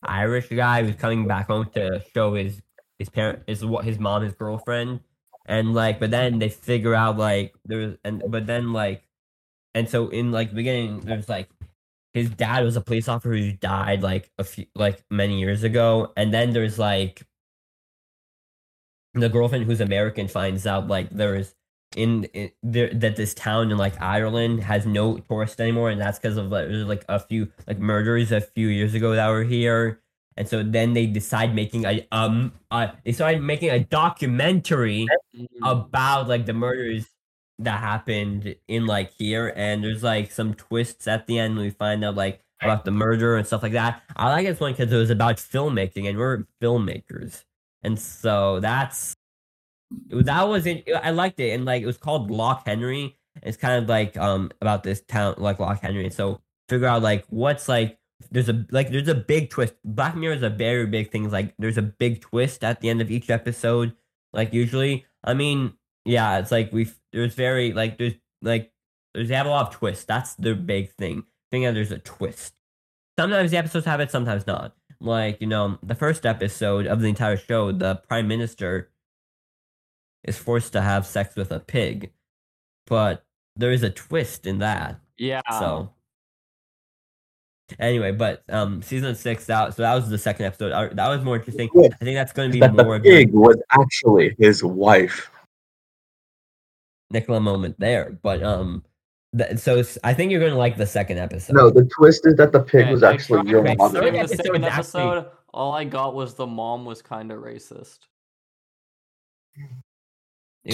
Irish 0.03 0.49
guy 0.49 0.83
who's 0.83 0.95
coming 0.95 1.27
back 1.27 1.47
home 1.47 1.69
to 1.75 2.03
show 2.13 2.33
his 2.33 2.61
his 2.99 3.07
parent 3.09 3.43
his 3.47 3.63
what 3.63 3.85
his 3.85 3.97
mom 3.99 4.23
his 4.23 4.33
girlfriend, 4.33 4.99
and 5.45 5.73
like 5.73 5.99
but 5.99 6.11
then 6.11 6.39
they 6.39 6.49
figure 6.49 6.95
out 6.95 7.17
like 7.17 7.53
there's 7.65 7.97
and 8.03 8.23
but 8.27 8.45
then 8.45 8.73
like 8.73 9.03
and 9.75 9.89
so 9.89 10.09
in 10.09 10.31
like 10.31 10.49
the 10.49 10.55
beginning 10.55 10.99
there's 11.01 11.29
like 11.29 11.49
his 12.13 12.29
dad 12.29 12.63
was 12.63 12.75
a 12.75 12.81
police 12.81 13.07
officer 13.07 13.33
who 13.35 13.51
died 13.53 14.03
like 14.03 14.29
a 14.37 14.43
few 14.43 14.65
like 14.75 15.03
many 15.09 15.39
years 15.39 15.63
ago, 15.63 16.11
and 16.17 16.33
then 16.33 16.51
there's 16.51 16.77
like 16.77 17.23
the 19.13 19.29
girlfriend 19.29 19.65
who's 19.65 19.81
American 19.81 20.27
finds 20.27 20.65
out 20.67 20.87
like 20.87 21.09
there's 21.09 21.55
in, 21.95 22.25
in 22.25 22.51
there 22.63 22.93
that 22.93 23.15
this 23.17 23.33
town 23.33 23.71
in 23.71 23.77
like 23.77 24.01
Ireland 24.01 24.63
has 24.63 24.85
no 24.85 25.17
tourists 25.19 25.59
anymore, 25.59 25.89
and 25.89 26.01
that's 26.01 26.19
because 26.19 26.37
of 26.37 26.51
like, 26.51 26.67
there's, 26.67 26.85
like 26.85 27.05
a 27.07 27.19
few 27.19 27.51
like 27.67 27.79
murders 27.79 28.31
a 28.31 28.41
few 28.41 28.67
years 28.67 28.93
ago 28.93 29.13
that 29.15 29.29
were 29.29 29.43
here, 29.43 30.00
and 30.37 30.47
so 30.47 30.63
then 30.63 30.93
they 30.93 31.05
decide 31.05 31.53
making 31.55 31.85
a 31.85 32.05
um 32.11 32.53
uh, 32.71 32.87
they 33.05 33.11
started 33.11 33.41
making 33.41 33.69
a 33.69 33.79
documentary 33.83 35.07
Mm. 35.35 35.47
about 35.63 36.27
like 36.27 36.45
the 36.45 36.53
murders 36.53 37.07
that 37.59 37.79
happened 37.79 38.55
in 38.67 38.85
like 38.85 39.11
here, 39.17 39.53
and 39.55 39.83
there's 39.83 40.03
like 40.03 40.31
some 40.31 40.53
twists 40.55 41.07
at 41.07 41.25
the 41.27 41.39
end. 41.39 41.57
We 41.57 41.69
find 41.69 42.03
out 42.03 42.15
like 42.15 42.41
about 42.61 42.83
the 42.85 42.91
murder 42.91 43.37
and 43.37 43.47
stuff 43.47 43.63
like 43.63 43.71
that. 43.73 44.03
I 44.15 44.29
like 44.29 44.45
this 44.45 44.59
one 44.59 44.73
because 44.73 44.91
it 44.91 44.97
was 44.97 45.09
about 45.09 45.37
filmmaking, 45.37 46.07
and 46.09 46.17
we're 46.17 46.45
filmmakers, 46.61 47.43
and 47.83 47.97
so 47.99 48.59
that's 48.59 49.15
that 50.09 50.43
was 50.47 50.65
it. 50.65 50.87
I 51.03 51.11
liked 51.11 51.39
it, 51.39 51.51
and 51.51 51.65
like 51.65 51.81
it 51.83 51.85
was 51.85 51.97
called 51.97 52.31
Loch 52.31 52.63
Henry. 52.65 53.17
It's 53.43 53.57
kind 53.57 53.81
of 53.81 53.89
like 53.89 54.17
um 54.17 54.51
about 54.61 54.83
this 54.83 55.01
town 55.07 55.35
like 55.37 55.59
Loch 55.59 55.79
Henry, 55.81 56.05
and 56.05 56.13
so 56.13 56.41
figure 56.69 56.87
out 56.87 57.01
like 57.01 57.25
what's 57.29 57.67
like 57.69 57.97
there's 58.29 58.49
a 58.49 58.65
like 58.71 58.91
there's 58.91 59.07
a 59.07 59.15
big 59.15 59.49
twist. 59.49 59.73
Black 59.83 60.15
Mirror 60.15 60.35
is 60.35 60.43
a 60.43 60.49
very 60.49 60.85
big 60.85 61.11
thing. 61.11 61.29
Like 61.29 61.53
there's 61.57 61.77
a 61.77 61.81
big 61.81 62.21
twist 62.21 62.63
at 62.63 62.81
the 62.81 62.89
end 62.89 63.01
of 63.01 63.09
each 63.09 63.29
episode. 63.29 63.93
Like 64.33 64.53
usually, 64.53 65.05
I 65.23 65.33
mean, 65.33 65.73
yeah, 66.05 66.39
it's 66.39 66.51
like 66.51 66.71
we 66.71 66.89
there's 67.11 67.35
very 67.35 67.73
like 67.73 67.97
there's 67.97 68.13
like 68.41 68.71
there's 69.13 69.29
they 69.29 69.35
have 69.35 69.45
a 69.45 69.49
lot 69.49 69.67
of 69.67 69.73
twists. 69.73 70.05
That's 70.05 70.35
the 70.35 70.55
big 70.55 70.91
thing. 70.91 71.23
Thing 71.51 71.63
that 71.63 71.73
there's 71.73 71.91
a 71.91 71.99
twist. 71.99 72.53
Sometimes 73.19 73.51
the 73.51 73.57
episodes 73.57 73.85
have 73.85 73.99
it, 73.99 74.11
sometimes 74.11 74.47
not. 74.47 74.75
Like 74.99 75.41
you 75.41 75.47
know, 75.47 75.79
the 75.83 75.95
first 75.95 76.25
episode 76.25 76.87
of 76.87 77.01
the 77.01 77.07
entire 77.07 77.37
show, 77.37 77.71
the 77.71 77.95
prime 78.07 78.27
minister 78.27 78.91
is 80.23 80.37
forced 80.37 80.73
to 80.73 80.81
have 80.81 81.05
sex 81.07 81.35
with 81.35 81.51
a 81.51 81.59
pig, 81.59 82.11
but 82.85 83.25
there 83.55 83.71
is 83.71 83.83
a 83.83 83.89
twist 83.89 84.45
in 84.45 84.59
that. 84.59 84.99
Yeah. 85.17 85.41
So 85.59 85.91
anyway, 87.79 88.11
but 88.11 88.43
um, 88.49 88.81
season 88.81 89.15
six 89.15 89.49
out. 89.49 89.75
so 89.75 89.81
that 89.83 89.93
was 89.95 90.09
the 90.09 90.17
second 90.17 90.45
episode. 90.47 90.71
Uh, 90.71 90.89
That 90.93 91.09
was 91.09 91.23
more 91.23 91.35
interesting. 91.37 91.69
Yeah. 91.73 91.89
I 91.99 92.03
think 92.05 92.15
that's 92.15 92.33
going 92.33 92.49
to 92.49 92.53
be 92.53 92.59
That 92.59 92.73
more 92.73 92.83
the 92.85 92.91
of 92.95 93.01
a 93.01 93.03
pig 93.03 93.33
was 93.33 93.57
actually 93.71 94.35
his 94.39 94.63
wife. 94.63 95.29
Nicola 97.09 97.39
moment 97.41 97.79
there. 97.79 98.17
But 98.21 98.41
um, 98.43 98.83
th- 99.37 99.57
so 99.59 99.83
I 100.03 100.13
think 100.13 100.31
you're 100.31 100.39
going 100.39 100.53
to 100.53 100.57
like 100.57 100.77
the 100.77 100.85
second 100.87 101.17
episode. 101.17 101.55
No, 101.55 101.69
the 101.69 101.83
twist 101.85 102.25
is 102.25 102.35
that 102.35 102.51
the 102.51 102.61
pig 102.61 102.83
Okay, 102.83 102.91
was 102.91 103.03
actually 103.03 103.41
tried 103.41 103.49
your 103.49 103.59
Okay, 103.61 103.73
to 103.75 103.77
so 103.79 103.83
mother. 103.83 103.97
explain 103.99 104.15
yeah, 104.15 104.21
the 104.23 104.27
so 104.29 104.35
second 104.35 104.63
it's 104.63 104.73
actually- 104.73 105.01
episode. 105.01 105.31
All 105.53 105.73
I 105.73 105.83
got 105.83 106.15
was 106.15 106.35
the 106.35 106.47
mom 106.47 106.85
was 106.85 107.01
kind 107.01 107.29
of 107.29 107.41
racist. 107.41 107.99
you're 109.57 109.67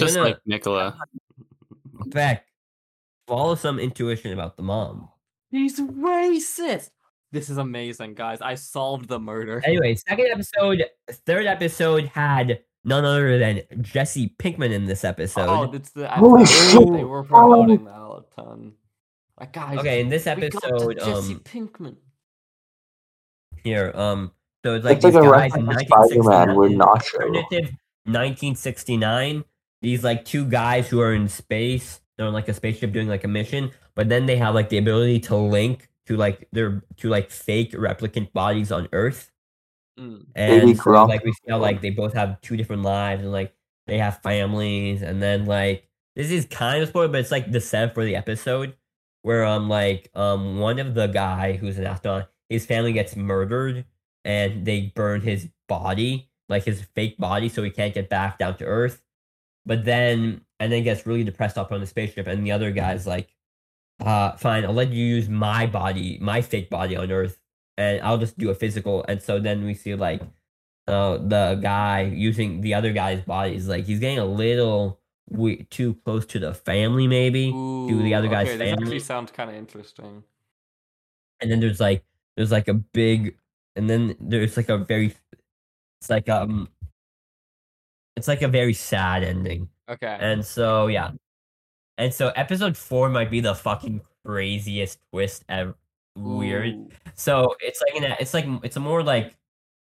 Just 0.06 0.14
gonna 0.14 0.28
like 0.28 0.38
Nicola. 0.46 0.96
Beck, 2.06 2.46
follow 3.26 3.56
some 3.56 3.80
intuition 3.80 4.32
about 4.32 4.56
the 4.56 4.62
mom. 4.62 5.08
He's 5.50 5.80
racist. 5.80 6.90
This 7.32 7.50
is 7.50 7.58
amazing, 7.58 8.14
guys. 8.14 8.40
I 8.40 8.54
solved 8.54 9.08
the 9.08 9.18
murder. 9.18 9.62
Anyway, 9.64 9.94
second 9.94 10.26
episode, 10.32 10.84
third 11.10 11.46
episode 11.46 12.06
had 12.06 12.60
none 12.84 13.04
other 13.04 13.38
than 13.38 13.62
Jesse 13.80 14.34
Pinkman 14.38 14.72
in 14.72 14.86
this 14.86 15.04
episode. 15.04 15.48
Oh, 15.48 15.70
it's 15.72 15.90
the 15.90 16.08
Holy 16.08 16.42
episode 16.42 16.84
shit. 16.84 16.92
they 16.92 17.04
were 17.04 17.24
promoting 17.24 17.84
that 17.84 17.92
a 17.92 18.24
ton. 18.34 18.72
Like, 19.38 19.52
guys, 19.52 19.78
okay, 19.78 20.00
in 20.00 20.08
this 20.08 20.26
episode, 20.26 20.94
to 20.94 20.94
Jesse 20.94 21.34
um, 21.34 21.40
Pinkman. 21.40 21.96
here, 23.62 23.92
um, 23.94 24.32
so 24.64 24.74
it's 24.74 24.84
like 24.84 24.96
It's 24.96 25.04
like 25.04 25.12
these 25.14 25.22
a 25.22 25.30
guys 25.30 25.54
in 25.54 25.66
reference 25.66 25.88
to 25.88 26.22
Spider-Man 26.22 26.48
with 26.56 26.72
1969 26.72 27.78
1969 28.04 29.44
these 29.82 30.02
like 30.02 30.24
two 30.24 30.44
guys 30.46 30.88
who 30.88 31.00
are 31.00 31.14
in 31.14 31.28
space 31.28 32.00
they're 32.16 32.26
on 32.26 32.32
like 32.32 32.48
a 32.48 32.54
spaceship 32.54 32.92
doing 32.92 33.06
like 33.06 33.24
a 33.24 33.28
mission 33.28 33.70
but 33.98 34.08
then 34.08 34.26
they 34.26 34.36
have 34.38 34.54
like 34.54 34.70
the 34.70 34.78
ability 34.78 35.18
to 35.20 35.36
link 35.36 35.90
to 36.06 36.16
like 36.16 36.48
their 36.52 36.84
to 36.98 37.10
like 37.10 37.30
fake 37.30 37.72
replicant 37.72 38.32
bodies 38.32 38.72
on 38.72 38.88
earth 38.92 39.32
Mm. 39.98 40.26
and 40.36 40.78
so, 40.78 41.04
like 41.06 41.24
we 41.24 41.32
see 41.32 41.50
how 41.50 41.58
like 41.58 41.80
they 41.80 41.90
both 41.90 42.14
have 42.14 42.40
two 42.40 42.56
different 42.56 42.82
lives 42.82 43.20
and 43.22 43.32
like 43.32 43.52
they 43.88 43.98
have 43.98 44.22
families 44.22 45.02
and 45.02 45.20
then 45.20 45.44
like 45.44 45.88
this 46.14 46.30
is 46.30 46.46
kind 46.46 46.80
of 46.80 46.88
spoiled 46.88 47.10
but 47.10 47.20
it's 47.20 47.32
like 47.32 47.50
the 47.50 47.60
set 47.60 47.94
for 47.94 48.04
the 48.04 48.14
episode 48.14 48.76
where 49.22 49.44
um 49.44 49.68
like 49.68 50.08
um 50.14 50.60
one 50.60 50.78
of 50.78 50.94
the 50.94 51.08
guy 51.08 51.54
who's 51.54 51.78
an 51.78 51.86
astronaut 51.86 52.30
his 52.48 52.64
family 52.64 52.92
gets 52.92 53.16
murdered 53.16 53.84
and 54.24 54.64
they 54.64 54.92
burn 54.94 55.20
his 55.20 55.48
body 55.68 56.30
like 56.48 56.62
his 56.64 56.82
fake 56.94 57.18
body 57.18 57.48
so 57.48 57.64
he 57.64 57.70
can't 57.70 57.94
get 57.94 58.08
back 58.08 58.38
down 58.38 58.56
to 58.56 58.64
earth 58.64 59.02
but 59.66 59.84
then 59.84 60.40
and 60.60 60.70
then 60.70 60.84
gets 60.84 61.06
really 61.06 61.24
depressed 61.24 61.58
up 61.58 61.72
on 61.72 61.80
the 61.80 61.86
spaceship 61.86 62.28
and 62.28 62.46
the 62.46 62.52
other 62.52 62.70
guy's 62.70 63.04
like 63.04 63.34
uh 64.00 64.32
fine 64.36 64.64
i'll 64.64 64.72
let 64.72 64.90
you 64.90 65.04
use 65.04 65.28
my 65.28 65.66
body 65.66 66.18
my 66.20 66.40
fake 66.40 66.70
body 66.70 66.96
on 66.96 67.10
earth 67.10 67.40
and 67.76 68.00
i'll 68.02 68.18
just 68.18 68.38
do 68.38 68.50
a 68.50 68.54
physical 68.54 69.04
and 69.08 69.20
so 69.22 69.38
then 69.40 69.64
we 69.64 69.74
see 69.74 69.94
like 69.94 70.22
uh 70.86 71.16
the 71.18 71.58
guy 71.60 72.02
using 72.02 72.60
the 72.60 72.74
other 72.74 72.92
guy's 72.92 73.20
body 73.22 73.54
is 73.54 73.66
like 73.68 73.84
he's 73.84 73.98
getting 73.98 74.18
a 74.18 74.24
little 74.24 75.00
we- 75.30 75.64
too 75.64 75.94
close 76.04 76.24
to 76.26 76.38
the 76.38 76.54
family 76.54 77.06
maybe 77.08 77.50
to 77.50 78.02
the 78.02 78.14
other 78.14 78.28
guy's 78.28 78.48
okay, 78.48 78.58
family 78.58 78.82
actually 78.82 79.00
sounds 79.00 79.30
kind 79.32 79.50
of 79.50 79.56
interesting. 79.56 80.22
and 81.40 81.50
then 81.50 81.60
there's 81.60 81.80
like 81.80 82.04
there's 82.36 82.52
like 82.52 82.68
a 82.68 82.74
big 82.74 83.36
and 83.76 83.90
then 83.90 84.14
there's 84.20 84.56
like 84.56 84.68
a 84.68 84.78
very 84.78 85.14
it's 86.00 86.08
like 86.08 86.28
um 86.28 86.68
it's 88.16 88.28
like 88.28 88.42
a 88.42 88.48
very 88.48 88.74
sad 88.74 89.22
ending 89.24 89.68
Okay. 89.88 90.16
and 90.20 90.44
so 90.44 90.86
yeah 90.86 91.10
and 91.98 92.12
so 92.14 92.28
episode 92.36 92.76
four 92.76 93.10
might 93.10 93.30
be 93.30 93.40
the 93.40 93.54
fucking 93.54 94.00
craziest 94.24 94.98
twist 95.10 95.44
ever 95.48 95.74
weird 96.16 96.74
Ooh. 96.74 96.88
so 97.14 97.54
it's 97.60 97.80
like 97.82 98.02
an 98.02 98.16
it's 98.18 98.34
like 98.34 98.46
it's 98.62 98.76
a 98.76 98.80
more 98.80 99.02
like 99.02 99.36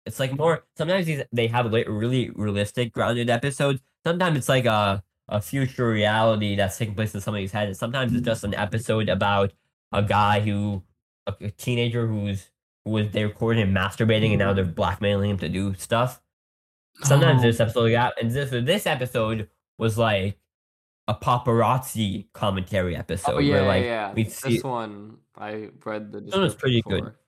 it's 0.05 0.19
like 0.19 0.35
more 0.37 0.63
sometimes 0.77 1.05
these 1.05 1.21
they 1.31 1.47
have 1.47 1.71
really 1.71 2.31
realistic 2.31 2.93
grounded 2.93 3.29
episodes 3.29 3.81
sometimes 4.05 4.37
it's 4.37 4.49
like 4.49 4.65
a 4.65 5.03
a 5.29 5.41
future 5.41 5.89
reality 5.89 6.55
that's 6.55 6.77
taking 6.77 6.95
place 6.95 7.13
in 7.13 7.21
somebody's 7.21 7.51
head 7.51 7.67
and 7.67 7.77
sometimes 7.77 8.13
it's 8.13 8.25
just 8.25 8.43
an 8.43 8.51
mm. 8.51 8.61
episode 8.61 9.09
about 9.09 9.53
a 9.91 10.01
guy 10.01 10.39
who 10.39 10.83
a, 11.27 11.33
a 11.41 11.51
teenager 11.51 12.07
who's 12.07 12.49
was 12.85 13.09
they 13.11 13.23
recorded 13.23 13.61
him 13.61 13.73
masturbating 13.73 14.31
and 14.31 14.39
now 14.39 14.53
they're 14.53 14.65
mm. 14.65 14.75
blackmailing 14.75 15.29
him 15.29 15.37
to 15.37 15.49
do 15.49 15.73
stuff. 15.75 16.21
Sometimes 17.03 17.41
Oh. 17.41 17.45
this 17.45 17.59
episode 17.59 17.91
got 17.91 18.13
and 18.21 18.31
this 18.31 18.49
this 18.49 18.85
episode 18.85 19.49
was 19.77 19.97
like 19.97 20.37
a 21.07 21.13
paparazzi 21.13 22.27
commentary 22.33 22.95
episode 22.95 23.35
oh 23.35 23.39
yeah, 23.39 23.53
where 23.53 23.65
like 23.65 23.83
yeah. 23.83 24.13
we 24.13 24.23
This 24.23 24.63
one 24.63 25.17
I 25.37 25.69
read 25.83 26.11
the. 26.11 26.19
one 26.19 26.41
was 26.41 26.53
description 26.53 26.57
pretty 26.59 26.81
good. 26.83 27.03
for. 27.03 27.19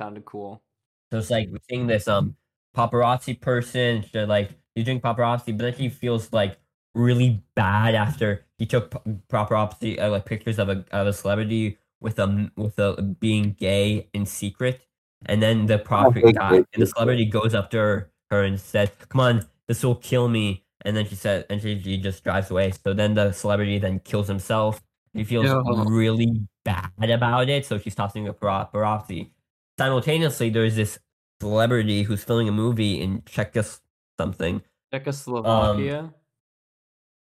Sounded 0.00 0.24
cool. 0.24 0.62
So 1.10 1.18
it's 1.18 1.30
like 1.30 1.48
we're 1.50 1.58
seeing 1.68 1.86
this 1.86 2.08
um 2.08 2.36
paparazzi 2.76 3.40
person. 3.40 4.04
She 4.10 4.18
like 4.20 4.50
he's 4.74 4.84
doing 4.84 5.00
paparazzi, 5.00 5.56
but 5.56 5.58
then 5.58 5.72
he 5.74 5.88
feels 5.88 6.32
like 6.32 6.58
really 6.94 7.42
bad 7.54 7.94
after 7.94 8.46
he 8.58 8.66
took 8.66 8.90
pa- 8.90 9.02
paparazzi 9.28 10.00
uh, 10.00 10.10
like 10.10 10.24
pictures 10.24 10.58
of 10.58 10.68
a 10.68 10.84
of 10.92 11.06
a 11.06 11.12
celebrity 11.12 11.78
with 12.00 12.18
a 12.18 12.50
with 12.56 12.78
a 12.78 13.00
being 13.20 13.56
gay 13.58 14.08
in 14.12 14.26
secret, 14.26 14.80
and 15.26 15.42
then 15.42 15.66
the 15.66 15.78
prophet 15.78 16.22
big 16.24 16.36
guy 16.36 16.56
and 16.56 16.66
the 16.76 16.86
celebrity 16.86 17.24
goes 17.24 17.54
up 17.54 17.70
to 17.70 17.78
her, 17.78 18.10
her 18.30 18.42
and 18.42 18.60
says, 18.60 18.90
"Come 19.08 19.20
on, 19.20 19.46
this 19.68 19.84
will 19.84 19.96
kill 19.96 20.28
me." 20.28 20.65
And 20.84 20.96
then 20.96 21.06
she 21.06 21.14
said, 21.14 21.46
and 21.50 21.60
she, 21.60 21.80
she 21.80 21.96
just 21.96 22.22
drives 22.22 22.50
away. 22.50 22.72
So 22.84 22.92
then 22.92 23.14
the 23.14 23.32
celebrity 23.32 23.78
then 23.78 24.00
kills 24.00 24.28
himself. 24.28 24.82
He 25.14 25.24
feels 25.24 25.46
Yo. 25.46 25.62
really 25.86 26.46
bad 26.64 27.10
about 27.10 27.48
it, 27.48 27.64
so 27.64 27.78
she's 27.78 27.94
tossing 27.94 28.28
a 28.28 28.34
paparazzi 28.34 29.30
simultaneously 29.78 30.50
there's 30.50 30.76
this 30.76 30.98
celebrity 31.40 32.02
who's 32.02 32.24
filming 32.24 32.48
a 32.48 32.52
movie 32.52 33.00
in 33.00 33.22
Czechos 33.22 33.80
something, 34.18 34.62
Czechoslovakia. 34.92 36.12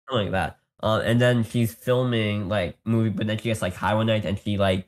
something 0.09 0.25
like 0.25 0.31
that. 0.31 0.59
Uh, 0.81 0.99
and 0.99 1.21
then 1.21 1.43
she's 1.43 1.73
filming 1.73 2.49
like 2.49 2.77
movie, 2.83 3.09
but 3.09 3.27
then 3.27 3.37
she 3.37 3.45
gets 3.45 3.61
like 3.61 3.73
high 3.73 3.93
one 3.93 4.07
night, 4.07 4.25
and 4.25 4.37
she 4.37 4.57
like 4.57 4.87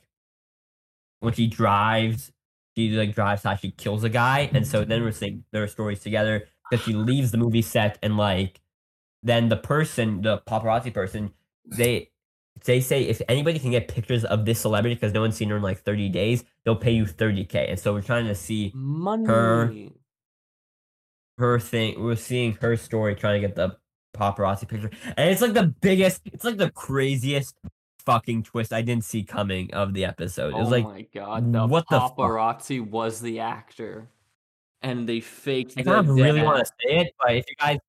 when 1.19 1.33
she 1.33 1.47
drives, 1.47 2.31
she 2.75 2.89
like 2.89 3.15
drives 3.15 3.43
how 3.43 3.55
she 3.55 3.71
kills 3.71 4.03
a 4.03 4.09
guy, 4.09 4.49
and 4.53 4.67
so 4.67 4.83
then 4.83 5.03
we're 5.03 5.11
seeing 5.11 5.45
their 5.51 5.67
stories 5.67 6.01
together 6.01 6.47
because 6.69 6.83
she 6.85 6.93
leaves 6.93 7.31
the 7.31 7.37
movie 7.37 7.61
set 7.61 7.97
and 8.01 8.17
like 8.17 8.61
then 9.23 9.49
the 9.49 9.57
person, 9.57 10.21
the 10.21 10.39
paparazzi 10.47 10.93
person, 10.93 11.31
they 11.65 12.11
they 12.63 12.79
say 12.79 13.03
if 13.03 13.21
anybody 13.27 13.59
can 13.59 13.71
get 13.71 13.87
pictures 13.87 14.23
of 14.23 14.45
this 14.45 14.59
celebrity 14.59 14.95
because 14.95 15.13
no 15.13 15.21
one's 15.21 15.35
seen 15.35 15.49
her 15.49 15.57
in 15.57 15.61
like 15.63 15.79
30 15.79 16.09
days, 16.09 16.43
they'll 16.63 16.75
pay 16.75 16.91
you 16.91 17.05
30k. 17.05 17.69
And 17.69 17.79
so 17.79 17.93
we're 17.93 18.01
trying 18.01 18.27
to 18.27 18.35
see 18.35 18.71
Money. 18.75 19.25
her- 19.25 19.73
her 21.37 21.59
thing. 21.59 22.01
We're 22.01 22.15
seeing 22.15 22.53
her 22.61 22.77
story 22.77 23.15
trying 23.15 23.41
to 23.41 23.47
get 23.47 23.55
the 23.55 23.77
paparazzi 24.15 24.67
picture, 24.67 24.89
and 25.17 25.29
it's 25.29 25.41
like 25.41 25.53
the 25.53 25.67
biggest. 25.81 26.21
It's 26.25 26.43
like 26.45 26.57
the 26.57 26.71
craziest 26.71 27.55
fucking 28.05 28.43
twist 28.43 28.71
I 28.71 28.81
didn't 28.81 29.03
see 29.03 29.23
coming 29.23 29.73
of 29.73 29.93
the 29.93 30.05
episode. 30.05 30.49
It 30.49 30.55
Oh 30.55 30.59
was 30.59 30.69
like 30.69 30.83
my 30.85 31.07
god, 31.13 31.51
the 31.51 31.67
what 31.67 31.85
the 31.89 31.99
paparazzi 31.99 32.79
was 32.79 33.19
the 33.19 33.39
actor, 33.41 34.07
and 34.81 35.07
they 35.07 35.19
faked. 35.19 35.73
I 35.77 35.83
kind 35.83 35.99
of 35.99 36.15
really 36.15 36.41
want 36.41 36.59
to 36.59 36.65
say 36.65 36.97
it, 36.97 37.13
but 37.19 37.35
if 37.35 37.45
you 37.49 37.55
guys, 37.59 37.79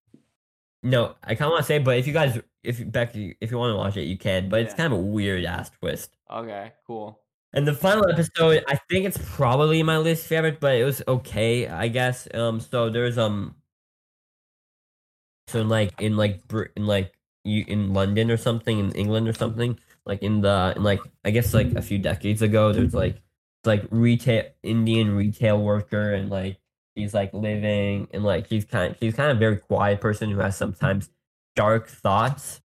no, 0.83 1.17
I 1.23 1.35
kind 1.35 1.49
of 1.49 1.53
want 1.53 1.63
to 1.63 1.67
say, 1.67 1.77
it, 1.77 1.85
but 1.85 1.99
if 1.99 2.07
you 2.07 2.13
guys, 2.13 2.41
if 2.63 2.91
Becky, 2.91 3.37
if 3.41 3.51
you 3.51 3.59
want 3.59 3.73
to 3.73 3.77
watch 3.77 3.97
it, 3.97 4.05
you 4.05 4.17
can. 4.17 4.49
But 4.49 4.61
it's 4.61 4.75
kind 4.75 4.93
of 4.93 4.99
a 4.99 5.03
weird 5.03 5.45
ass 5.45 5.71
twist. 5.71 6.17
Okay, 6.31 6.73
cool. 6.87 7.21
And 7.53 7.67
the 7.67 7.73
final 7.73 8.09
episode, 8.11 8.65
I 8.69 8.79
think 8.91 9.07
it's 9.07 9.19
probably 9.35 9.83
my 9.83 9.99
least 9.99 10.27
favorite, 10.27 10.61
but 10.61 10.75
it 10.75 10.85
was 10.85 11.03
okay, 11.09 11.67
I 11.67 11.89
guess. 11.89 12.29
Um, 12.35 12.61
so 12.61 12.91
there's 12.91 13.17
um, 13.17 13.55
so 15.49 15.61
in 15.61 15.69
like 15.69 16.01
in 16.01 16.17
like 16.17 16.43
in 16.77 16.87
like 16.87 17.15
you 17.45 17.65
in 17.67 17.95
London 17.95 18.31
or 18.31 18.37
something 18.37 18.79
in 18.79 18.93
England 18.93 19.29
or 19.29 19.33
something, 19.33 19.79
like 20.05 20.23
in 20.23 20.41
the 20.41 20.75
in 20.77 20.83
like 20.83 21.01
I 21.25 21.31
guess 21.31 21.55
like 21.55 21.73
a 21.73 21.83
few 21.83 21.99
decades 21.99 22.43
ago, 22.43 22.73
there's 22.73 22.95
like 22.95 23.23
like 23.65 23.87
retail 23.91 24.45
Indian 24.63 25.17
retail 25.17 25.61
worker 25.61 26.13
and 26.13 26.31
like 26.31 26.59
she's 26.97 27.15
like 27.15 27.33
living 27.33 28.09
and 28.13 28.25
like 28.25 28.49
she's 28.49 28.65
kind 28.65 28.93
of, 28.93 28.99
she's 28.99 29.15
kind 29.15 29.31
of 29.31 29.37
a 29.37 29.41
very 29.41 29.57
quiet 29.57 30.01
person 30.01 30.31
who 30.31 30.39
has 30.39 30.57
sometimes 30.57 31.11
dark 31.55 31.89
thoughts. 31.89 32.61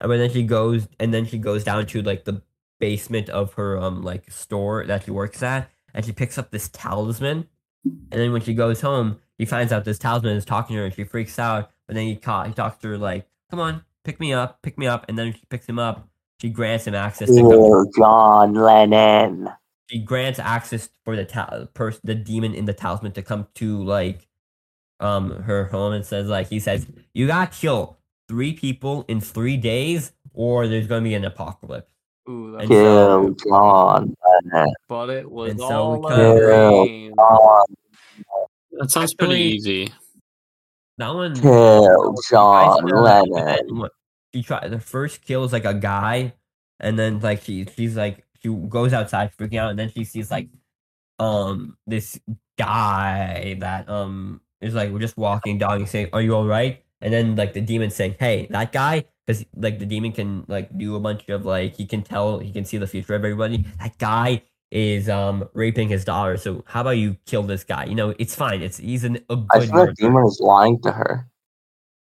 And 0.00 0.08
but 0.08 0.18
then 0.18 0.30
she 0.30 0.42
goes 0.42 0.88
and 0.98 1.14
then 1.14 1.26
she 1.26 1.38
goes 1.38 1.64
down 1.64 1.86
to 1.86 2.02
like 2.02 2.24
the 2.24 2.42
basement 2.80 3.28
of 3.30 3.54
her 3.54 3.78
um 3.78 4.02
like 4.02 4.30
store 4.30 4.84
that 4.84 5.04
she 5.04 5.10
works 5.10 5.42
at 5.42 5.70
and 5.94 6.04
she 6.04 6.12
picks 6.12 6.36
up 6.36 6.50
this 6.50 6.68
talisman 6.68 7.46
and 7.84 8.20
then 8.20 8.32
when 8.32 8.42
she 8.42 8.52
goes 8.52 8.80
home 8.80 9.18
he 9.38 9.44
finds 9.46 9.72
out 9.72 9.84
this 9.84 9.98
talisman 9.98 10.36
is 10.36 10.44
talking 10.44 10.74
to 10.74 10.80
her 10.80 10.86
and 10.86 10.94
she 10.94 11.04
freaks 11.04 11.38
out 11.38 11.70
but 11.86 11.94
then 11.94 12.04
he, 12.04 12.16
ca- 12.16 12.44
he 12.44 12.52
talks 12.52 12.76
to 12.78 12.88
her 12.88 12.98
like 12.98 13.26
come 13.48 13.60
on 13.60 13.82
pick 14.02 14.18
me 14.18 14.32
up 14.32 14.60
pick 14.60 14.76
me 14.76 14.86
up 14.86 15.06
and 15.08 15.16
then 15.16 15.32
she 15.32 15.40
picks 15.48 15.66
him 15.66 15.78
up 15.78 16.08
she 16.40 16.50
grants 16.50 16.86
him 16.86 16.94
access 16.94 17.28
to 17.28 17.40
go 17.42 17.86
John 17.96 18.54
Lennon. 18.54 19.48
She 19.88 19.98
grants 19.98 20.38
access 20.38 20.88
for 21.04 21.16
the 21.16 21.24
ta- 21.24 21.66
pers- 21.74 22.00
the 22.04 22.14
demon 22.14 22.54
in 22.54 22.64
the 22.64 22.72
talisman 22.72 23.12
to 23.12 23.22
come 23.22 23.46
to 23.54 23.82
like 23.84 24.26
um 25.00 25.42
her 25.42 25.64
home 25.66 25.92
and 25.92 26.04
says 26.06 26.28
like 26.28 26.48
he 26.48 26.58
says 26.60 26.86
you 27.12 27.26
gotta 27.26 27.50
kill 27.50 27.98
three 28.28 28.52
people 28.52 29.04
in 29.08 29.20
three 29.20 29.56
days 29.56 30.12
or 30.32 30.66
there's 30.68 30.86
gonna 30.86 31.02
be 31.02 31.14
an 31.14 31.24
apocalypse 31.24 31.90
Ooh, 32.28 32.52
that's 32.52 32.62
And 32.64 32.70
so- 32.72 33.36
John 33.46 34.16
Lennon. 34.52 34.74
but 34.88 35.10
it 35.10 35.30
was 35.30 35.50
and 35.50 35.60
so 35.60 35.66
all 35.66 36.08
kinda- 36.08 36.14
a 36.14 36.38
Kill 36.38 36.84
dream. 36.86 37.14
That 38.72 38.90
sounds 38.90 39.14
pretty 39.14 39.34
easy. 39.42 39.92
that 40.98 41.14
one 41.14 41.34
Kill 41.38 42.14
John 42.30 42.84
Lennon. 42.86 43.88
She 44.34 44.42
try 44.42 44.66
the 44.68 44.80
first 44.80 45.22
kill 45.22 45.44
is 45.44 45.52
like 45.52 45.64
a 45.64 45.74
guy, 45.74 46.32
and 46.80 46.98
then 46.98 47.20
like 47.20 47.42
she 47.42 47.66
she's 47.76 47.96
like 47.96 48.23
she 48.44 48.54
goes 48.68 48.92
outside 48.92 49.32
freaking 49.36 49.58
out, 49.58 49.70
and 49.70 49.78
then 49.78 49.90
she 49.90 50.04
sees 50.04 50.30
like 50.30 50.48
um 51.18 51.76
this 51.86 52.20
guy 52.58 53.56
that 53.60 53.88
um 53.88 54.40
is 54.60 54.74
like 54.74 54.90
we're 54.90 54.98
just 54.98 55.16
walking 55.16 55.58
dog 55.58 55.80
and 55.80 55.88
saying, 55.88 56.10
"Are 56.12 56.22
you 56.22 56.34
all 56.34 56.46
right?" 56.46 56.84
And 57.00 57.12
then 57.12 57.36
like 57.36 57.54
the 57.54 57.60
demon 57.60 57.90
saying, 57.90 58.16
"Hey, 58.18 58.46
that 58.50 58.72
guy." 58.72 59.04
Because 59.26 59.46
like 59.56 59.78
the 59.78 59.86
demon 59.86 60.12
can 60.12 60.44
like 60.48 60.76
do 60.76 60.96
a 60.96 61.00
bunch 61.00 61.28
of 61.30 61.46
like 61.46 61.74
he 61.76 61.86
can 61.86 62.02
tell 62.02 62.40
he 62.40 62.52
can 62.52 62.66
see 62.66 62.76
the 62.76 62.86
future 62.86 63.14
of 63.14 63.24
everybody. 63.24 63.64
That 63.80 63.96
guy 63.98 64.42
is 64.70 65.08
um 65.08 65.48
raping 65.54 65.88
his 65.88 66.04
daughter. 66.04 66.36
So 66.36 66.62
how 66.66 66.82
about 66.82 66.98
you 66.98 67.16
kill 67.24 67.42
this 67.42 67.64
guy? 67.64 67.86
You 67.86 67.94
know 67.94 68.14
it's 68.18 68.34
fine. 68.34 68.60
It's 68.60 68.76
he's 68.76 69.02
an, 69.04 69.16
a 69.30 69.38
I 69.50 69.58
good 69.60 69.68
feel 69.68 69.78
like 69.78 69.88
murderer. 69.88 69.94
Demon 69.96 70.26
is 70.26 70.40
lying 70.40 70.78
to 70.82 70.92
her. 70.92 71.30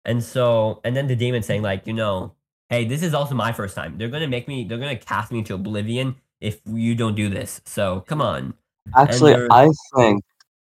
And 0.05 0.23
so, 0.23 0.81
and 0.83 0.95
then 0.95 1.07
the 1.07 1.15
demon 1.15 1.43
saying, 1.43 1.61
like, 1.61 1.87
you 1.87 1.93
know, 1.93 2.33
hey, 2.69 2.85
this 2.85 3.03
is 3.03 3.13
also 3.13 3.35
my 3.35 3.51
first 3.51 3.75
time. 3.75 3.97
They're 3.97 4.09
gonna 4.09 4.27
make 4.27 4.47
me, 4.47 4.63
they're 4.63 4.77
gonna 4.77 4.95
cast 4.97 5.31
me 5.31 5.39
into 5.39 5.53
oblivion 5.53 6.15
if 6.41 6.59
you 6.65 6.95
don't 6.95 7.15
do 7.15 7.29
this. 7.29 7.61
So 7.65 8.01
come 8.01 8.21
on. 8.21 8.53
Actually, 8.95 9.35
I 9.51 9.69
think 9.95 10.23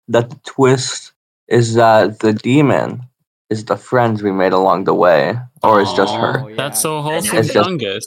that 0.07 0.29
the 0.29 0.39
twist 0.45 1.13
is 1.47 1.73
that 1.75 2.19
the 2.19 2.33
demon 2.33 3.01
is 3.49 3.65
the 3.65 3.77
friends 3.77 4.21
we 4.23 4.31
made 4.31 4.53
along 4.53 4.83
the 4.85 4.93
way, 4.93 5.35
or 5.63 5.81
it's 5.81 5.93
just 5.93 6.13
her. 6.15 6.41
Oh, 6.43 6.47
yeah. 6.47 6.55
That's 6.55 6.79
so 6.81 7.01
wholesome, 7.01 7.37
It's 7.37 7.53
just- 7.53 7.67
Dungus. 7.67 8.03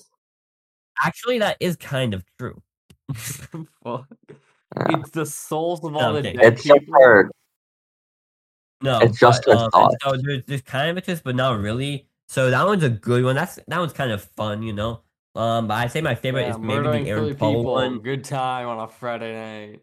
Actually, 1.05 1.39
that 1.41 1.57
is 1.61 1.77
kind 1.77 2.15
of 2.15 2.25
true. 2.39 2.63
Fuck. 3.15 4.07
Yeah. 4.29 4.99
It's 4.99 5.11
the 5.11 5.27
souls 5.27 5.85
of 5.85 5.95
all 5.95 6.17
Okay. 6.17 6.33
the 6.33 6.39
dead 6.39 6.53
It's 6.55 6.65
just 6.65 6.81
people. 6.81 6.95
her. 7.01 7.31
No, 8.83 8.99
It's 9.01 9.19
just 9.19 9.45
but, 9.47 9.57
a 9.57 9.61
um, 9.65 9.71
thought. 9.71 9.95
So 10.03 10.17
there's, 10.17 10.43
there's 10.47 10.63
kind 10.63 10.91
of 10.91 10.97
a 10.97 11.01
twist, 11.01 11.23
but 11.25 11.37
not 11.37 11.59
really. 11.61 12.07
So 12.29 12.51
that 12.51 12.67
one's 12.67 12.83
a 12.83 12.91
good 12.91 13.25
one. 13.25 13.37
That's 13.37 13.59
that 13.69 13.79
one's 13.79 13.93
kind 13.93 14.11
of 14.13 14.23
fun, 14.37 14.63
you 14.63 14.73
know. 14.73 15.03
Um, 15.35 15.69
but 15.69 15.75
I 15.75 15.87
say 15.87 16.01
my 16.01 16.15
favorite 16.15 16.43
Yeah, 16.43 16.51
is 16.53 16.59
maybe 16.59 16.83
the 16.83 16.93
three 16.93 17.09
Aaron 17.11 17.37
Paul 17.37 17.53
people. 17.57 17.73
one. 17.73 17.99
Good 18.01 18.25
time 18.25 18.69
on 18.69 18.79
a 18.81 18.89
Friday 18.89 19.33
night. 19.71 19.83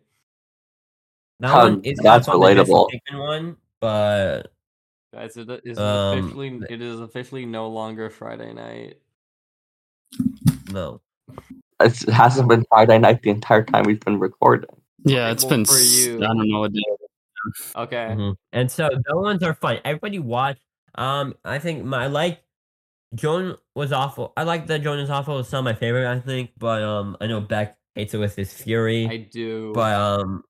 That 1.39 1.53
Um, 1.53 1.73
one 1.75 1.81
is 1.85 1.97
that's 2.03 2.27
not 2.27 2.33
fun, 2.33 2.39
the 2.41 2.55
Jesse 2.55 2.71
relatable. 2.71 2.89
Pinkman 2.91 3.19
one, 3.19 3.57
but 3.79 4.41
Guys, 5.13 5.37
it 5.37 5.61
is 5.63 5.77
Um, 5.77 6.17
officially 6.17 6.61
it 6.69 6.81
is 6.81 6.99
officially 6.99 7.45
no 7.45 7.67
longer 7.69 8.09
Friday 8.09 8.51
night. 8.53 8.97
no. 10.71 11.01
It's, 11.79 12.03
it 12.03 12.09
hasn't 12.13 12.49
been 12.49 12.65
Friday 12.69 12.97
night 12.97 13.21
the 13.21 13.29
entire 13.29 13.63
time 13.63 13.83
we've 13.85 13.99
been 13.99 14.19
recording. 14.19 14.69
Yeah, 15.05 15.31
it's 15.31 15.43
Well, 15.43 15.51
been. 15.51 15.65
for 15.65 15.77
you. 15.77 16.17
I 16.17 16.27
don't 16.27 16.49
know 16.49 16.61
what 16.61 16.73
day. 16.73 16.81
Okay. 17.75 18.07
Mhm. 18.17 18.35
And 18.53 18.71
so 18.71 18.89
those 18.89 19.23
ones 19.23 19.43
are 19.43 19.53
fun. 19.53 19.79
Everybody 19.83 20.17
watch. 20.19 20.57
Um, 20.95 21.35
I 21.43 21.59
think 21.59 21.83
my 21.83 22.03
I 22.03 22.07
like 22.07 22.43
Joan 23.15 23.55
was 23.75 23.91
awful. 23.91 24.33
I 24.37 24.43
like 24.43 24.67
that 24.67 24.81
Joan 24.83 24.99
is 24.99 25.09
awful. 25.09 25.39
It's 25.39 25.51
not 25.51 25.63
my 25.63 25.73
favorite, 25.73 26.07
I 26.09 26.19
think, 26.19 26.51
but 26.57 26.81
um, 26.81 27.17
I 27.21 27.27
know 27.27 27.41
Beck 27.41 27.77
hates 27.95 28.13
it 28.13 28.17
with 28.17 28.35
his 28.35 28.53
fury. 28.53 29.07
I 29.07 29.17
do. 29.17 29.71
but 29.73 29.93
um, 29.93 30.43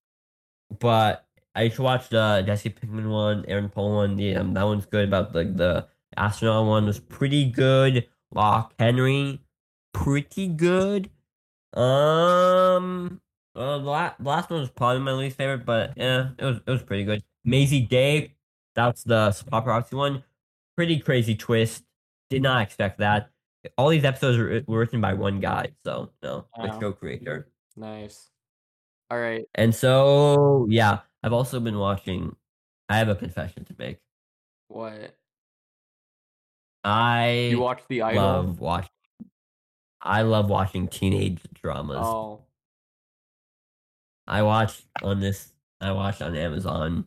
but 0.80 1.26
I 1.54 1.68
should 1.68 1.80
watch 1.80 2.08
the 2.08 2.42
Jesse 2.46 2.70
Pinkman 2.70 3.08
one, 3.08 3.44
Aaron 3.48 3.68
Paul 3.68 3.94
one. 3.96 4.18
Yeah, 4.18 4.40
um, 4.40 4.54
that 4.54 4.64
one's 4.64 4.86
good. 4.86 5.08
About 5.08 5.34
like 5.34 5.56
the 5.56 5.86
astronaut 6.16 6.66
one 6.66 6.86
was 6.86 7.00
pretty 7.00 7.50
good. 7.50 8.08
Loch 8.32 8.72
Henry, 8.78 9.40
pretty 9.92 10.48
good. 10.48 11.10
Um, 11.74 13.20
uh, 13.54 13.78
the, 13.78 13.84
la- 13.84 14.14
the 14.18 14.28
last 14.28 14.50
one 14.50 14.60
was 14.60 14.70
probably 14.70 15.00
my 15.02 15.12
least 15.12 15.36
favorite, 15.36 15.64
but 15.66 15.92
yeah, 15.96 16.30
it 16.38 16.44
was 16.44 16.58
it 16.66 16.70
was 16.70 16.82
pretty 16.82 17.04
good. 17.04 17.22
Mazey 17.44 17.80
Day, 17.82 18.34
that's 18.74 19.04
the 19.04 19.30
paparazzi 19.50 19.92
one. 19.94 20.24
Pretty 20.76 20.98
crazy 20.98 21.34
twist. 21.36 21.84
Did 22.30 22.42
not 22.42 22.62
expect 22.62 22.98
that. 22.98 23.30
All 23.78 23.88
these 23.88 24.04
episodes 24.04 24.36
were, 24.38 24.62
written 24.78 25.00
by 25.00 25.14
one 25.14 25.40
guy, 25.40 25.68
so 25.84 26.10
no, 26.22 26.46
the 26.56 26.66
Wow. 26.68 26.80
show 26.80 26.92
creator. 26.92 27.48
nice. 27.76 28.30
All 29.10 29.18
right. 29.18 29.44
And 29.54 29.74
so, 29.74 30.66
yeah, 30.68 31.00
I've 31.22 31.32
also 31.32 31.60
been 31.60 31.78
watching. 31.78 32.36
I 32.88 32.96
have 32.98 33.08
a 33.08 33.14
confession 33.14 33.64
to 33.66 33.74
make. 33.78 33.98
What? 34.68 35.16
I 36.82 37.48
You 37.50 37.60
watched 37.60 37.88
The 37.88 38.02
Idol? 38.02 38.22
love 38.22 38.60
watching. 38.60 38.90
I 40.02 40.22
love 40.22 40.50
watching 40.50 40.88
teenage 40.88 41.40
dramas. 41.54 41.98
Oh. 42.00 42.42
I 44.26 44.42
watched 44.42 44.84
on 45.02 45.20
this. 45.20 45.52
I 45.80 45.92
watched 45.92 46.20
on 46.22 46.36
Amazon. 46.36 47.06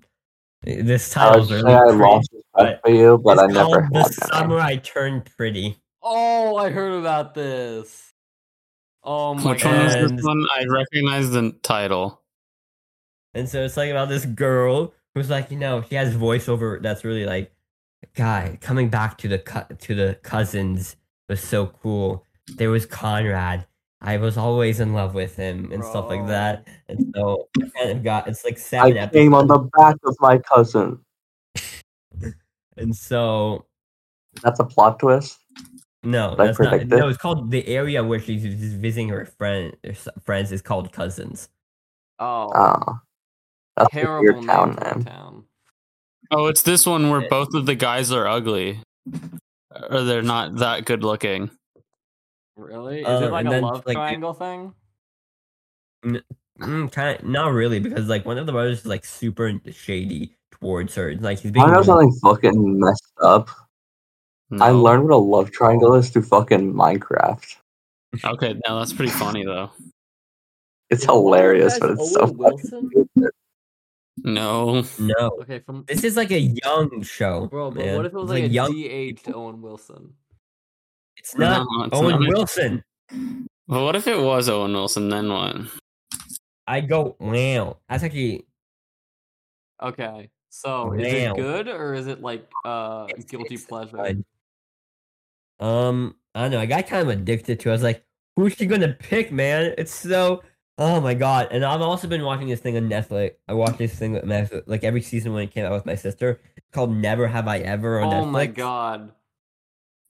This 0.68 1.16
I 1.16 1.30
title's 1.30 1.52
really 1.52 1.74
I 1.74 1.80
pretty. 1.86 1.98
lost 2.00 2.30
respect 2.34 2.86
for 2.86 2.92
you, 2.92 3.18
but 3.20 3.34
it's 3.34 3.42
I 3.42 3.48
never 3.48 3.60
called 3.60 3.84
had 3.84 3.94
The 3.94 4.00
any. 4.00 4.14
Summer 4.34 4.60
I 4.60 4.76
Turned 4.78 5.26
Pretty. 5.38 5.78
Oh, 6.04 6.58
I 6.58 6.70
heard 6.70 6.92
about 6.94 7.34
this. 7.34 8.14
Oh 9.04 9.34
my 9.34 9.52
Which 9.52 9.64
one 9.64 9.76
is 9.76 9.96
god. 9.96 10.18
This 10.18 10.26
one? 10.26 10.46
I 10.54 10.66
recognize 10.66 11.32
the 11.32 11.56
title. 11.64 12.22
And 13.34 13.48
so 13.48 13.64
it's 13.64 13.78
like 13.78 13.92
about 13.92 14.10
this 14.10 14.26
girl 14.26 14.94
who's 15.16 15.30
like, 15.30 15.52
you 15.52 15.58
know, 15.58 15.84
she 15.88 15.96
has 15.96 16.16
voiceover 16.16 16.82
that's 16.82 17.06
really 17.06 17.26
like, 17.26 17.54
guy 18.16 18.58
coming 18.62 18.90
back 18.90 19.18
to 19.20 19.28
the 19.28 19.40
cu- 19.40 19.74
to 19.76 19.96
the 19.96 20.20
cousins 20.24 20.96
was 21.30 21.40
so 21.42 21.68
cool. 21.68 22.24
There 22.58 22.70
was 22.70 22.86
Conrad. 22.86 23.66
I 24.02 24.18
was 24.18 24.38
always 24.38 24.80
in 24.80 24.94
love 24.94 25.14
with 25.16 25.36
him 25.36 25.72
and 25.72 25.84
stuff 25.84 26.08
like 26.08 26.28
that. 26.28 26.68
And 26.88 27.12
so 27.16 27.48
I 27.58 27.70
kind 27.78 27.92
of 27.92 28.04
got 28.04 28.28
it's 28.28 28.44
like 28.46 28.58
seven 28.60 28.98
I 28.98 29.08
came 29.08 29.34
on 29.34 29.48
the 29.48 29.58
back 29.78 29.96
of 30.06 30.16
my 30.20 30.38
cousin. 30.38 31.00
And 32.78 32.96
so 32.96 33.66
That's 34.44 34.60
a 34.60 34.64
plot 34.64 35.00
twist. 35.00 35.40
no, 36.04 36.34
I 36.38 36.46
that's 36.46 36.60
not. 36.60 36.70
predicted. 36.70 37.00
No, 37.00 37.08
it's 37.10 37.18
called 37.18 37.50
the 37.50 37.68
area 37.68 38.04
where 38.04 38.20
she's 38.20 38.44
just 38.44 38.76
visiting 38.76 39.10
her 39.10 39.26
friend 39.26 39.76
her 39.84 39.94
friends 40.24 40.52
is 40.52 40.62
called 40.62 40.92
cousins. 40.94 41.50
Oh. 42.20 42.52
Oh, 42.54 43.00
that's 43.76 43.94
a 43.94 43.98
terrible 43.98 44.34
weird 44.36 44.46
town 44.46 44.74
for 44.76 44.84
a 44.84 44.96
name. 44.96 45.06
town. 45.06 45.44
Oh, 46.30 46.46
it's 46.46 46.62
this 46.62 46.86
one 46.86 47.10
where 47.10 47.22
Yeah. 47.22 47.30
both 47.32 47.56
of 47.56 47.66
the 47.66 47.74
guys 47.76 48.12
are 48.12 48.28
ugly, 48.28 48.80
or 49.90 50.04
they're 50.04 50.22
not 50.22 50.58
that 50.58 50.86
good 50.86 51.04
looking. 51.04 51.50
Really? 52.58 53.02
Is 53.02 53.08
Uh, 53.08 53.26
it 53.28 53.32
like 53.32 53.40
and 53.42 53.48
a 53.48 53.52
then, 53.52 53.62
love 53.64 53.86
like, 53.86 53.96
triangle 53.96 54.34
thing? 54.34 54.74
Mm, 56.60 56.92
kind 56.92 57.20
of 57.20 57.26
not 57.26 57.54
really 57.54 57.80
because 57.80 58.08
like 58.08 58.26
one 58.26 58.38
of 58.38 58.46
the 58.48 58.52
brothers 58.52 58.80
is 58.80 58.86
like 58.86 59.06
super 59.06 59.54
shady 59.72 60.36
towards 60.52 60.96
her. 60.96 61.10
It's 61.10 61.22
like 61.22 61.40
he's 61.40 61.52
being 61.52 61.64
I 61.66 61.68
know 61.70 61.74
really- 61.76 61.86
something 61.86 62.12
fucking 62.24 62.80
messed 62.80 63.14
up. 63.22 63.50
I 64.60 64.72
learned 64.72 65.04
what 65.04 65.14
a 65.14 65.18
love 65.18 65.52
triangle 65.52 65.94
is 65.96 66.10
through 66.10 66.22
fucking 66.24 66.74
Minecraft. 66.74 67.58
Okay, 68.24 68.56
no, 68.66 68.80
that's 68.80 68.94
pretty 68.94 69.12
funny 69.12 69.44
though. 69.46 69.70
It's 70.90 71.04
Is 71.04 71.08
one 71.10 71.18
of 71.18 71.24
those 71.26 71.26
hilarious, 71.26 71.80
but 71.80 71.90
it's 71.92 72.14
so 72.14 72.22
Owen 72.22 72.38
Wilson? 72.38 72.90
fucking. 72.90 73.30
No, 74.24 74.84
no. 75.00 75.30
Okay, 75.42 75.60
from 75.60 75.84
This 75.88 76.04
is 76.06 76.16
like 76.16 76.32
a 76.32 76.40
young 76.40 77.04
show, 77.04 77.48
bro, 77.48 77.70
but 77.72 77.86
man. 77.86 77.98
what 77.98 78.06
if 78.06 78.14
it 78.14 78.16
was 78.16 78.24
It's 78.24 78.30
like, 78.32 78.44
a 78.46 78.48
young? 78.48 78.72
de-aged 78.72 79.30
Owen 79.34 79.62
Wilson? 79.62 80.14
It's 81.30 81.38
not 81.38 81.68
No, 81.70 81.84
it's 81.84 81.98
Owen 81.98 82.22
not. 82.22 82.30
Wilson. 82.30 82.84
But 83.68 83.84
what 83.84 83.96
if 83.96 84.08
it 84.08 84.20
was 84.22 84.48
Owen 84.48 84.74
Wilson? 84.74 85.10
Then 85.10 85.30
what? 85.30 85.58
I 86.68 86.82
go 86.82 87.16
wow. 87.20 87.78
That's 87.90 88.04
actually 88.04 88.46
Okay, 89.84 90.30
so 90.50 90.94
is 90.94 91.14
it 91.14 91.36
good 91.36 91.68
or 91.68 91.94
is 91.94 92.08
it 92.08 92.22
like 92.22 92.50
uh 92.66 93.06
It's- 93.10 93.26
guilty 93.26 93.56
it's 93.56 93.66
pleasure? 93.66 93.98
good. 93.98 94.26
Um, 95.60 96.16
I 96.36 96.44
don't 96.44 96.52
know. 96.52 96.60
I 96.60 96.66
got 96.66 96.88
kind 96.88 97.02
of 97.02 97.10
addicted 97.10 97.60
to. 97.62 97.70
it. 97.70 97.72
I 97.72 97.76
was 97.76 97.84
like, 97.84 98.06
"Who's 98.36 98.54
she 98.54 98.66
gonna 98.66 98.94
pick, 98.94 99.32
man?" 99.32 99.74
It's 99.78 99.94
so. 99.94 100.44
Oh 100.78 101.02
my 101.02 101.14
god! 101.16 101.48
And 101.52 101.66
I've 101.66 101.82
also 101.82 102.08
been 102.08 102.24
watching 102.24 102.48
this 102.48 102.60
thing 102.60 102.78
on 102.78 102.88
Netflix. 102.90 103.34
I 103.48 103.54
watched 103.54 103.80
this 103.80 103.96
thing 103.96 104.14
with 104.14 104.24
my 104.26 104.48
like 104.68 104.84
every 104.84 105.02
season 105.02 105.34
when 105.34 105.44
it 105.44 105.52
came 105.52 105.66
out 105.66 105.72
with 105.74 105.86
my 105.88 105.96
sister. 105.96 106.40
It's 106.56 106.68
called 106.72 106.96
Never 106.96 107.28
Have 107.28 107.48
I 107.48 107.60
Ever 107.60 108.00
on 108.00 108.14
Oh 108.14 108.24
Netflix. 108.26 108.32
my 108.32 108.46
god. 108.46 109.12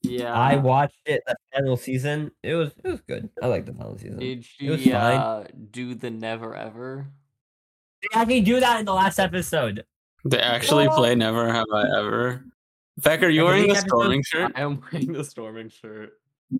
Yeah. 0.09 0.33
I 0.33 0.55
watched 0.55 0.99
it 1.05 1.21
the 1.27 1.35
final 1.53 1.77
season. 1.77 2.31
It 2.43 2.55
was 2.55 2.71
it 2.83 2.87
was 2.89 3.01
good. 3.01 3.29
I 3.41 3.47
like 3.47 3.65
the 3.65 3.73
final 3.73 3.97
season. 3.97 4.19
Did 4.19 4.45
It 4.59 4.69
was 4.69 4.81
she 4.81 4.91
fine. 4.91 5.17
uh 5.19 5.47
do 5.71 5.93
the 5.95 6.09
never 6.09 6.55
ever? 6.55 7.07
They 8.01 8.19
actually 8.19 8.41
do 8.41 8.59
that 8.59 8.79
in 8.79 8.85
the 8.85 8.93
last 8.93 9.19
episode. 9.19 9.83
They 10.25 10.39
actually 10.39 10.87
play 10.89 11.15
Never 11.15 11.51
Have 11.51 11.65
I 11.73 11.83
Ever. 11.99 12.45
Beck, 12.97 13.23
are 13.23 13.29
you 13.29 13.41
Okay, 13.43 13.51
wearing 13.53 13.67
the 13.69 13.75
storming 13.75 14.23
shirt? 14.23 14.51
I 14.55 14.61
am 14.61 14.81
wearing 14.91 15.13
the 15.13 15.23
storming 15.23 15.69
shirt. 15.69 16.13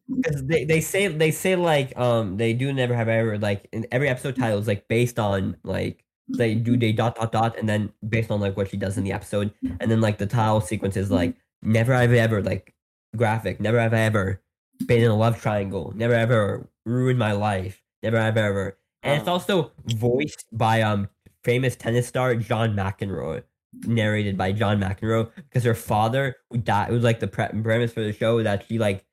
because 0.09 0.43
they, 0.45 0.65
they 0.65 0.81
say 0.81 1.07
they 1.07 1.31
say 1.31 1.55
like 1.55 1.97
um 1.97 2.37
they 2.37 2.53
do 2.53 2.73
never 2.73 2.93
have 2.95 3.07
I 3.07 3.17
ever 3.19 3.37
like 3.37 3.67
in 3.71 3.85
every 3.91 4.09
episode 4.09 4.35
title 4.35 4.59
is 4.59 4.67
like 4.67 4.87
based 4.87 5.17
on 5.19 5.55
like 5.63 6.03
they 6.37 6.55
do 6.55 6.75
they 6.75 6.91
dot 6.91 7.15
dot 7.15 7.31
dot 7.31 7.57
and 7.57 7.69
then 7.69 7.91
based 8.07 8.29
on 8.31 8.39
like 8.41 8.57
what 8.57 8.69
she 8.69 8.77
does 8.77 8.97
in 8.97 9.03
the 9.05 9.13
episode 9.13 9.53
and 9.79 9.89
then 9.89 10.01
like 10.01 10.17
the 10.17 10.25
title 10.27 10.59
sequence 10.59 10.97
is 10.97 11.09
like 11.09 11.35
never 11.61 11.93
have 11.93 12.11
I 12.11 12.17
ever 12.17 12.41
like 12.43 12.73
graphic 13.17 13.59
never 13.59 13.79
have 13.79 13.93
I 13.93 13.99
ever 13.99 14.41
been 14.85 15.01
in 15.01 15.09
a 15.09 15.15
love 15.15 15.41
triangle 15.41 15.91
never 15.95 16.13
ever 16.13 16.69
ruined 16.85 17.19
my 17.19 17.31
life 17.31 17.81
never 18.03 18.19
have 18.19 18.37
ever. 18.37 18.77
And 19.03 19.19
it's 19.19 19.27
also 19.27 19.71
voiced 19.85 20.45
by 20.51 20.81
um 20.81 21.09
famous 21.43 21.75
tennis 21.75 22.07
star 22.07 22.35
John 22.35 22.75
McEnroe 22.75 23.43
narrated 23.85 24.37
by 24.37 24.51
John 24.51 24.79
McEnroe 24.79 25.29
because 25.35 25.63
her 25.63 25.75
father 25.75 26.35
who 26.49 26.57
died 26.57 26.89
it 26.89 26.93
was 26.93 27.03
like 27.03 27.19
the 27.19 27.27
pre- 27.27 27.61
premise 27.61 27.93
for 27.93 28.01
the 28.01 28.13
show 28.13 28.43
that 28.43 28.65
she 28.67 28.79
like 28.79 29.05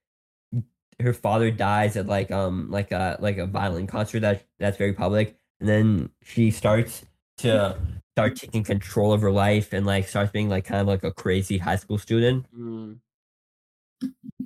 her 1.00 1.12
father 1.12 1.50
dies 1.50 1.96
at 1.96 2.06
like 2.06 2.30
um 2.30 2.70
like 2.70 2.92
a 2.92 3.16
like 3.20 3.38
a 3.38 3.46
violin 3.46 3.86
concert 3.86 4.20
that 4.20 4.44
that's 4.58 4.76
very 4.76 4.92
public 4.92 5.36
and 5.60 5.68
then 5.68 6.10
she 6.22 6.50
starts 6.50 7.04
to 7.38 7.76
start 8.14 8.36
taking 8.36 8.62
control 8.62 9.12
of 9.12 9.20
her 9.20 9.32
life 9.32 9.72
and 9.72 9.84
like 9.86 10.06
starts 10.06 10.30
being 10.30 10.48
like 10.48 10.64
kind 10.64 10.80
of 10.80 10.86
like 10.86 11.02
a 11.02 11.10
crazy 11.10 11.58
high 11.58 11.76
school 11.76 11.98
student. 11.98 12.46
Mm. 12.56 12.98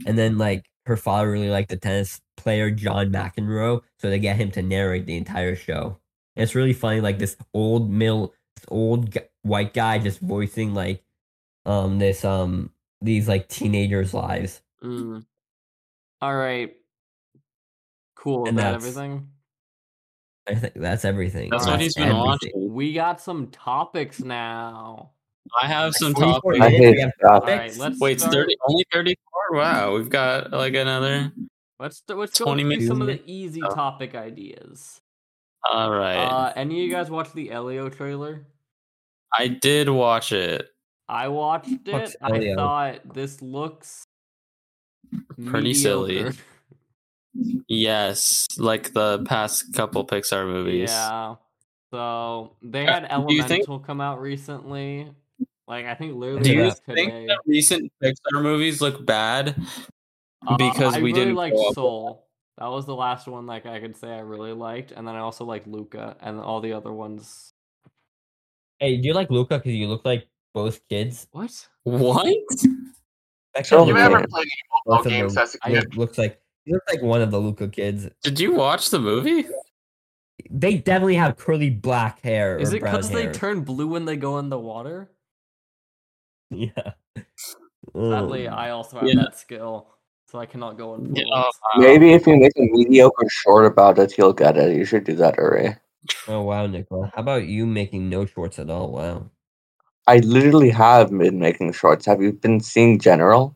And 0.07 0.17
then 0.19 0.39
like 0.39 0.67
her 0.87 0.97
father 0.97 1.31
really 1.31 1.51
liked 1.51 1.69
the 1.71 1.77
tennis 1.77 2.21
player 2.37 2.71
John 2.71 3.13
McEnroe 3.13 3.83
so 3.99 4.09
they 4.11 4.19
get 4.19 4.37
him 4.37 4.51
to 4.53 4.63
narrate 4.63 5.07
the 5.07 5.17
entire 5.17 5.55
show 5.57 5.99
and 6.37 6.43
it's 6.43 6.55
really 6.55 6.73
funny 6.73 7.01
like 7.01 7.19
this 7.19 7.37
old 7.53 7.91
mill 7.91 8.33
this 8.57 8.65
old 8.69 9.13
g- 9.13 9.21
white 9.43 9.75
guy 9.75 9.99
just 9.99 10.21
voicing 10.21 10.73
like 10.75 11.03
um 11.67 11.99
this 11.99 12.25
um 12.25 12.71
these 13.03 13.29
like 13.29 13.49
teenagers 13.49 14.15
lives 14.15 14.63
Mm. 14.83 15.25
All 16.21 16.37
right. 16.37 16.75
Cool. 18.15 18.45
Is 18.45 18.49
And 18.51 18.59
that 18.59 18.75
everything? 18.75 19.29
I 20.49 20.55
think 20.55 20.75
that's 20.75 21.05
everything 21.05 21.51
That's 21.51 21.67
what 21.67 21.73
That's 21.73 21.83
he's 21.83 21.95
been 21.95 22.05
everything. 22.05 22.25
watching. 22.27 22.75
We 22.75 22.93
got 22.93 23.21
some 23.21 23.49
topics 23.49 24.21
now. 24.21 25.11
I 25.61 25.67
have 25.67 25.95
some 25.95 26.15
44 26.15 26.55
topics. 26.55 26.65
I 26.65 26.71
hate 26.71 26.99
have 27.01 27.13
that. 27.21 27.31
All 27.31 27.41
topics. 27.41 27.59
right, 27.59 27.77
let's 27.91 28.01
Wait, 28.01 28.13
it's 28.13 28.25
30, 28.27 28.57
only 28.69 28.85
34? 28.93 29.57
Wow, 29.59 29.95
we've 29.95 30.09
got 30.11 30.51
like 30.53 30.75
another. 30.75 31.33
Let's 31.81 31.99
st- 32.07 32.19
let's 32.19 32.39
go 32.39 32.45
20 32.47 32.77
through 32.77 32.87
some 32.87 33.01
of 33.01 33.07
the 33.07 33.23
easy 33.27 33.63
Oh. 33.65 33.75
topic 33.75 34.15
ideas. 34.15 35.01
All 35.71 35.91
right. 35.91 36.17
Uh, 36.25 36.53
any 36.57 36.81
of 36.81 36.85
you 36.87 36.91
guys 36.91 37.11
watch 37.11 37.33
the 37.33 37.51
Elio 37.51 37.89
trailer? 37.89 38.47
I 39.37 39.49
did 39.49 39.89
watch 39.89 40.33
it. 40.33 40.67
I 41.09 41.29
watched 41.29 41.69
Fuck's 41.87 42.13
it. 42.13 42.17
I 42.23 42.37
Elio? 42.37 42.57
thought 42.57 43.15
this 43.15 43.41
looks 43.43 44.05
Pretty 45.47 45.73
silly. 45.75 46.31
Yes, 47.69 48.47
like 48.59 48.93
the 48.93 49.23
past 49.25 49.73
couple 49.75 50.05
Pixar 50.07 50.47
movies. 50.47 50.91
Yeah. 50.91 51.37
So 51.93 52.57
they 52.63 52.85
had 52.85 53.09
do 53.09 53.35
you 53.35 53.43
think- 53.43 53.67
Elemental 53.69 53.79
come 53.81 54.01
out 54.01 54.21
recently. 54.21 55.09
Like 55.69 55.85
I 55.85 55.95
think 55.95 56.17
literally 56.17 56.43
Do 56.45 56.53
you 56.53 56.65
Yeah. 56.65 56.75
think 56.95 57.11
today. 57.13 57.27
that 57.27 57.41
recent 57.47 57.93
Pixar 58.03 58.43
movies 58.43 58.81
look 58.81 59.05
bad? 59.05 59.55
Uh, 60.47 60.57
because 60.57 60.95
I 60.95 60.99
we 61.01 61.13
really 61.13 61.25
didn't 61.27 61.35
liked 61.35 61.55
grow 61.57 61.63
up 61.63 61.69
with 61.69 61.75
Soul. 61.75 62.29
That 62.57 62.69
was 62.69 62.87
the 62.87 62.95
last 62.95 63.29
one 63.29 63.47
like 63.47 63.67
I 63.67 63.79
could 63.79 63.95
say 63.95 64.09
I 64.09 64.21
really 64.21 64.53
liked, 64.53 64.93
and 64.93 65.07
then 65.07 65.15
I 65.15 65.19
also 65.19 65.45
like 65.45 65.67
Luca, 65.67 66.17
and 66.21 66.41
all 66.41 66.61
the 66.61 66.73
other 66.73 66.93
ones. 66.93 67.53
Hey, 68.79 68.97
do 68.97 69.07
you 69.07 69.13
like 69.15 69.31
Luca? 69.31 69.59
Because 69.59 69.75
you 69.75 69.89
look 69.89 70.05
like 70.05 70.27
both 70.55 70.81
kids. 70.89 71.29
What? 71.33 71.69
What? 71.83 72.27
That 73.55 73.67
So 73.67 73.87
You 73.87 73.97
ever 73.97 74.27
played 74.27 74.47
any 74.47 74.81
both 74.87 75.07
games 75.07 75.35
them. 75.35 75.43
as 75.43 75.55
a 75.55 75.69
he 75.69 75.75
kid? 75.75 75.97
looks 75.97 76.17
like 76.17 76.41
you 76.65 76.75
look 76.75 76.85
like 76.89 77.03
one 77.03 77.21
of 77.21 77.31
the 77.31 77.39
Luca 77.39 77.69
kids. 77.69 78.09
Did 78.23 78.41
you 78.41 78.55
watch 78.55 78.91
the 78.91 78.99
movie? 78.99 79.47
They 80.51 80.79
definitely 80.79 81.17
have 81.17 81.37
curly 81.37 81.69
black 81.71 82.21
hair. 82.23 82.57
Is 82.59 82.73
or 82.73 82.77
it 82.77 82.83
because 82.83 83.11
they 83.11 83.29
turn 83.29 83.63
blue 83.63 83.89
when 83.89 84.05
they 84.07 84.17
go 84.17 84.39
in 84.39 84.49
the 84.49 84.59
water? 84.59 85.11
Yeah. 86.51 86.93
Sadly, 87.95 88.49
Um, 88.49 88.55
I 88.55 88.71
also 88.71 88.99
have 89.01 89.09
Yeah. 89.09 89.17
that 89.17 89.39
skill, 89.39 89.89
so 90.27 90.39
I 90.39 90.47
cannot 90.47 90.77
go 90.79 90.95
in. 90.95 91.15
Yeah, 91.15 91.25
pools. 91.25 91.57
oh, 91.65 91.79
wow. 91.79 91.83
Maybe 91.87 92.13
if 92.13 92.27
you 92.27 92.37
make 92.37 92.53
a 92.57 92.63
mediocre 92.63 93.27
short 93.29 93.67
about 93.67 93.99
it, 93.99 94.17
you'll 94.19 94.33
get 94.33 94.57
it. 94.57 94.77
You 94.77 94.85
should 94.85 95.05
do 95.05 95.15
that, 95.17 95.37
Uri. 95.39 95.77
oh 96.29 96.43
wow, 96.43 96.67
Nicola. 96.67 97.11
How 97.15 97.23
about 97.23 97.47
you 97.47 97.67
making 97.67 98.09
no 98.09 98.25
shorts 98.27 98.59
at 98.59 98.71
all? 98.71 98.93
Wow. 98.93 99.31
I 100.07 100.19
literally 100.19 100.71
have 100.71 101.11
been 101.11 101.39
making 101.39 101.73
shorts. 101.73 102.07
Have 102.07 102.23
you 102.23 102.33
been 102.33 102.61
seeing 102.61 102.99
General? 102.99 103.55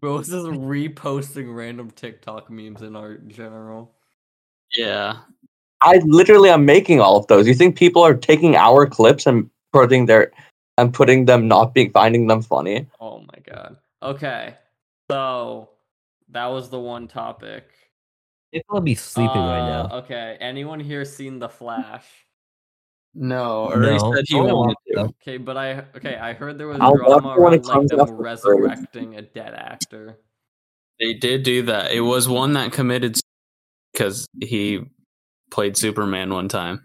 Bro, 0.00 0.18
this 0.18 0.28
is 0.30 0.46
reposting 0.46 1.54
random 1.54 1.90
TikTok 1.90 2.50
memes 2.50 2.80
in 2.80 2.96
our 2.96 3.18
general. 3.18 3.94
Yeah. 4.74 5.18
I 5.82 6.00
literally 6.06 6.48
am 6.48 6.64
making 6.64 7.00
all 7.00 7.18
of 7.18 7.26
those. 7.26 7.46
You 7.46 7.54
think 7.54 7.76
people 7.76 8.02
are 8.02 8.14
taking 8.14 8.56
our 8.56 8.86
clips 8.86 9.26
and 9.26 9.50
putting 9.74 10.06
their 10.06 10.32
and 10.80 10.94
putting 10.94 11.26
them 11.26 11.46
not 11.46 11.74
being 11.74 11.92
finding 11.92 12.26
them 12.26 12.40
funny? 12.42 12.86
Oh 13.00 13.20
my 13.20 13.38
god. 13.46 13.76
Okay. 14.02 14.54
So 15.10 15.70
that 16.30 16.46
was 16.46 16.70
the 16.70 16.80
one 16.80 17.06
topic. 17.06 17.68
People 18.52 18.74
will 18.76 18.80
be 18.80 18.94
sleeping 18.94 19.36
right 19.36 19.60
Uh, 19.62 19.88
now. 19.88 19.96
Okay. 19.98 20.36
Anyone 20.40 20.80
here 20.80 21.04
seen 21.04 21.38
The 21.38 21.48
Flash? 21.48 22.06
No, 23.14 23.64
or 23.66 23.76
No. 23.76 24.14
said 24.14 24.24
he 24.26 24.36
I 24.36 24.40
wanna 24.40 24.54
wanted 24.54 24.76
to. 24.94 25.00
Okay, 25.20 25.36
but 25.36 25.56
I 25.56 25.84
okay, 25.96 26.16
I 26.16 26.32
heard 26.32 26.58
there 26.58 26.68
was 26.68 26.78
I'll 26.80 26.96
drama 26.96 27.34
it 27.34 27.40
when 27.40 27.52
around 27.52 27.66
like 27.66 27.88
them 27.88 28.00
out 28.00 28.08
for 28.08 28.14
free. 28.16 28.24
resurrecting 28.24 29.16
a 29.16 29.22
dead 29.22 29.52
actor. 29.54 30.18
They 31.00 31.14
did 31.14 31.42
do 31.42 31.62
that. 31.62 31.92
It 31.92 32.00
was 32.02 32.28
one 32.28 32.52
that 32.54 32.72
committed 32.72 33.18
because 33.92 34.26
he 34.40 34.80
played 35.50 35.76
Superman 35.76 36.32
one 36.32 36.48
time, 36.48 36.82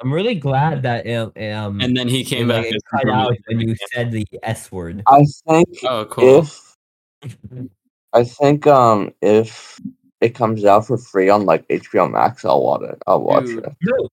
I'm 0.00 0.12
really 0.12 0.34
glad 0.34 0.82
that 0.82 1.06
um, 1.08 1.32
um 1.36 1.80
and 1.80 1.96
then 1.96 2.08
he 2.08 2.24
came 2.24 2.48
back. 2.48 2.64
like, 2.64 2.74
as 2.74 2.82
cut 2.90 3.08
out 3.08 3.36
when 3.46 3.60
you 3.60 3.74
said 3.92 4.10
the 4.10 4.26
S 4.42 4.70
word. 4.70 5.02
I 5.06 5.24
think 5.48 5.68
Oh, 5.84 6.04
cool. 6.06 6.40
if 6.40 6.76
I 8.12 8.24
think 8.24 8.66
um 8.66 9.12
if 9.22 9.78
it 10.20 10.34
comes 10.34 10.64
out 10.64 10.86
for 10.86 10.96
free 10.98 11.28
on 11.28 11.44
like 11.44 11.66
HBO 11.68 12.10
Max, 12.10 12.44
I'll 12.44 12.62
watch 12.62 12.82
it. 12.82 13.02
I'll 13.06 13.22
watch 13.22 13.44
Dude. 13.46 13.64
it. 13.64 13.72
No, 13.82 14.08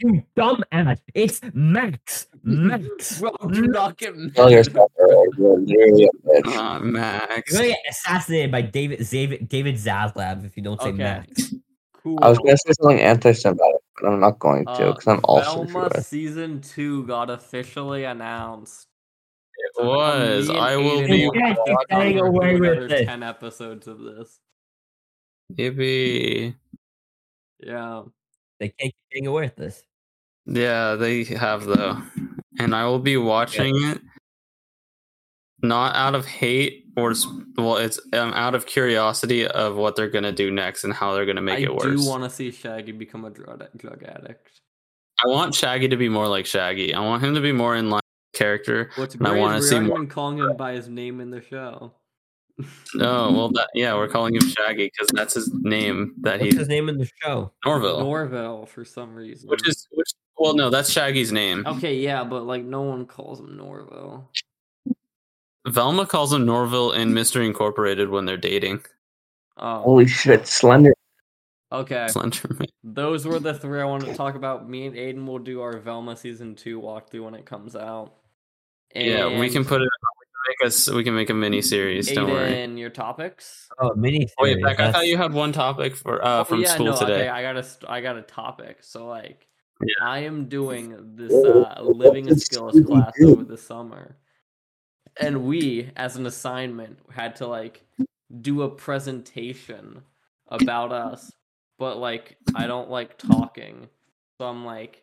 you 0.00 0.22
dumb 0.36 0.62
ass. 0.72 0.98
It's 1.14 1.40
Max. 1.54 2.26
Max. 2.42 3.18
Bro, 3.20 3.32
do 3.52 3.66
not 3.66 3.96
get 3.96 4.14
mad. 4.16 4.50
Yourself, 4.50 4.92
You're 4.98 5.58
literally 5.58 6.04
a 6.04 6.28
bitch. 6.28 6.42
Ah, 6.46 6.78
Max. 6.80 7.50
You're 7.52 7.62
gonna 7.62 7.72
get 7.72 7.78
assassinated 7.88 8.52
by 8.52 8.62
David 8.62 9.06
David 9.08 9.48
David 9.48 9.74
Zaslav 9.76 10.44
if 10.44 10.56
you 10.56 10.62
don't 10.62 10.80
say 10.80 10.88
Okay. 10.88 10.98
Max. 10.98 11.54
Cool. 11.94 12.18
I 12.22 12.28
was 12.28 12.38
gonna 12.38 12.56
say 12.58 12.72
something 12.80 13.00
anti-Semitic, 13.00 13.64
but 14.00 14.08
I'm 14.08 14.20
not 14.20 14.38
going 14.38 14.64
to 14.66 14.70
Uh, 14.70 14.92
because 14.92 15.06
I'm 15.06 15.20
also 15.24 15.64
Velma 15.64 15.90
sure. 15.92 16.02
season 16.02 16.60
two 16.60 17.06
got 17.06 17.30
officially 17.30 18.04
announced. 18.04 18.86
It 19.58 19.84
was. 19.84 20.48
Me 20.48 20.58
I 20.58 20.76
will 20.76 21.06
be. 21.06 21.26
will 21.26 21.34
Yes, 21.34 21.56
you're 21.66 21.76
getting 21.88 22.18
away 22.20 22.60
with 22.60 22.88
this. 22.88 23.06
ten 23.06 23.22
episodes 23.22 23.86
of 23.86 23.98
this. 24.00 24.38
Yippee. 25.54 26.54
Yeah. 27.60 28.02
They 28.60 28.68
can't 28.68 28.92
keep 28.92 28.94
getting 29.12 29.26
away 29.28 29.44
with 29.44 29.56
this. 29.56 29.82
Yeah, 30.46 30.94
they 30.94 31.24
have 31.24 31.64
though, 31.64 32.00
and 32.58 32.74
I 32.74 32.84
will 32.84 32.98
be 32.98 33.16
watching 33.16 33.74
it. 33.82 34.00
Not 35.66 35.94
out 35.96 36.14
of 36.14 36.24
hate 36.26 36.84
or 36.96 37.14
well, 37.56 37.76
it's 37.76 37.98
um, 38.12 38.32
out 38.34 38.54
of 38.54 38.66
curiosity 38.66 39.46
of 39.46 39.76
what 39.76 39.96
they're 39.96 40.08
gonna 40.10 40.32
do 40.32 40.50
next 40.50 40.84
and 40.84 40.92
how 40.92 41.14
they're 41.14 41.26
gonna 41.26 41.42
make 41.42 41.58
I 41.58 41.62
it 41.62 41.74
worse. 41.74 41.84
I 41.86 41.90
do 42.04 42.06
want 42.08 42.24
to 42.24 42.30
see 42.30 42.50
Shaggy 42.50 42.92
become 42.92 43.24
a 43.24 43.30
drug, 43.30 43.64
drug 43.76 44.02
addict. 44.04 44.60
I 45.24 45.28
want 45.28 45.54
Shaggy 45.54 45.88
to 45.88 45.96
be 45.96 46.08
more 46.08 46.28
like 46.28 46.46
Shaggy. 46.46 46.92
I 46.94 47.00
want 47.00 47.22
him 47.24 47.34
to 47.34 47.40
be 47.40 47.52
more 47.52 47.74
in 47.76 47.90
line 47.90 48.00
with 48.32 48.38
character. 48.38 48.90
What's 48.96 49.14
And 49.14 49.26
I 49.26 49.30
great 49.30 49.40
wanna 49.40 49.56
we 49.56 49.62
see 49.62 49.74
aren't 49.76 49.86
more- 49.88 49.96
even 49.98 50.08
calling 50.08 50.38
him 50.38 50.56
by 50.56 50.72
his 50.74 50.88
name 50.88 51.20
in 51.20 51.30
the 51.30 51.40
show. 51.42 51.92
Oh 53.00 53.32
well, 53.32 53.50
that 53.50 53.68
yeah, 53.74 53.94
we're 53.94 54.08
calling 54.08 54.34
him 54.34 54.40
Shaggy 54.48 54.90
because 54.90 55.08
that's 55.12 55.34
his 55.34 55.52
name 55.52 56.14
that 56.22 56.40
What's 56.40 56.44
he's 56.52 56.58
his 56.60 56.68
name 56.68 56.88
in 56.88 56.96
the 56.96 57.10
show? 57.22 57.52
Norville, 57.66 58.00
Norville 58.00 58.64
for 58.66 58.82
some 58.84 59.14
reason. 59.14 59.50
which 59.50 59.66
is 59.68 59.86
which. 59.92 60.08
Well, 60.38 60.54
no, 60.54 60.70
that's 60.70 60.90
Shaggy's 60.90 61.32
name. 61.32 61.64
okay, 61.66 61.94
yeah, 61.96 62.24
but 62.24 62.44
like 62.46 62.62
no 62.64 62.80
one 62.82 63.04
calls 63.06 63.40
him 63.40 63.56
Norville. 63.58 64.30
Velma 65.66 66.06
calls 66.06 66.32
him 66.32 66.44
Norville 66.46 66.92
in 66.92 67.12
Mystery 67.14 67.46
Incorporated 67.46 68.08
when 68.10 68.24
they're 68.24 68.36
dating. 68.36 68.84
Oh, 69.58 69.80
Holy 69.82 70.06
shit, 70.06 70.46
Slender. 70.46 70.92
okay. 71.72 72.06
Slenderman. 72.10 72.66
Those 72.84 73.26
were 73.26 73.38
the 73.38 73.54
three 73.58 73.80
I 73.80 73.84
wanted 73.84 74.06
to 74.06 74.14
talk 74.14 74.34
about. 74.34 74.68
Me 74.68 74.86
and 74.86 74.94
Aiden 74.96 75.26
will 75.26 75.38
do 75.38 75.60
our 75.62 75.78
Velma 75.78 76.16
season 76.16 76.54
two 76.54 76.80
walkthrough 76.80 77.24
when 77.24 77.34
it 77.34 77.46
comes 77.46 77.74
out. 77.74 78.14
Yeah, 78.94 79.38
we 79.38 79.50
can 79.50 79.64
put 79.64 79.80
it. 79.82 79.88
We 79.88 80.26
can 80.26 80.40
make 80.48 80.66
us. 80.68 80.90
We 80.90 81.04
can 81.04 81.14
make 81.14 81.30
a 81.30 81.34
mini 81.34 81.60
series. 81.62 82.10
Don't 82.12 82.30
worry. 82.30 82.52
Aiden, 82.52 82.78
your 82.78 82.90
topics. 82.90 83.68
Oh, 83.78 83.94
mini. 83.94 84.28
Wait, 84.40 84.62
Beck, 84.62 84.78
I 84.78 84.92
thought 84.92 85.06
you 85.06 85.16
had 85.16 85.32
one 85.32 85.52
topic 85.52 85.96
for 85.96 86.24
uh, 86.24 86.40
Oh, 86.40 86.44
from 86.44 86.60
yeah, 86.60 86.68
school 86.74 86.86
no, 86.86 86.96
today. 86.96 87.14
Okay, 87.22 87.28
I 87.28 87.42
got 87.42 87.56
a. 87.56 87.66
I 87.90 88.00
got 88.00 88.16
a 88.16 88.22
topic. 88.22 88.78
So 88.82 89.06
like, 89.06 89.46
Yeah. 89.80 90.06
I 90.06 90.20
am 90.20 90.48
doing 90.48 90.96
this 91.16 91.32
uh, 91.32 91.80
living 91.82 92.34
skills 92.38 92.78
class 92.86 93.12
over 93.22 93.42
the 93.44 93.58
summer, 93.58 94.16
and 95.20 95.44
we, 95.44 95.90
as 95.96 96.16
an 96.16 96.26
assignment, 96.26 96.98
had 97.10 97.36
to 97.36 97.46
like 97.46 97.82
do 98.40 98.62
a 98.62 98.68
presentation 98.68 100.02
about 100.48 100.92
us. 100.92 101.32
But 101.78 101.98
like, 101.98 102.36
I 102.54 102.66
don't 102.66 102.88
like 102.90 103.18
talking, 103.18 103.88
so 104.38 104.46
I'm 104.46 104.64
like, 104.64 105.02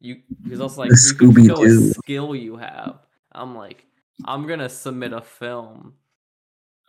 you. 0.00 0.22
He's 0.48 0.60
also 0.60 0.82
like, 0.82 0.90
you 0.90 1.16
can 1.18 1.46
show 1.46 1.54
a 1.54 1.56
Scooby-Doo. 1.58 1.90
skill 1.92 2.34
you 2.34 2.56
have. 2.56 2.98
I'm 3.32 3.54
like, 3.54 3.84
I'm 4.24 4.46
gonna 4.46 4.68
submit 4.68 5.12
a 5.12 5.20
film. 5.20 5.94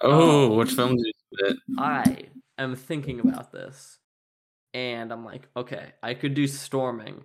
Oh, 0.02 0.52
Oh. 0.52 0.56
which 0.56 0.72
film 0.74 0.96
did 0.96 1.06
you 1.08 1.14
submit? 1.38 1.58
I 1.78 2.18
am 2.58 2.76
thinking 2.76 3.20
about 3.20 3.52
this, 3.52 3.98
and 4.74 5.12
I'm 5.12 5.26
like, 5.26 5.48
okay, 5.58 5.92
I 6.02 6.14
could 6.14 6.34
do 6.34 6.48
storming, 6.48 7.24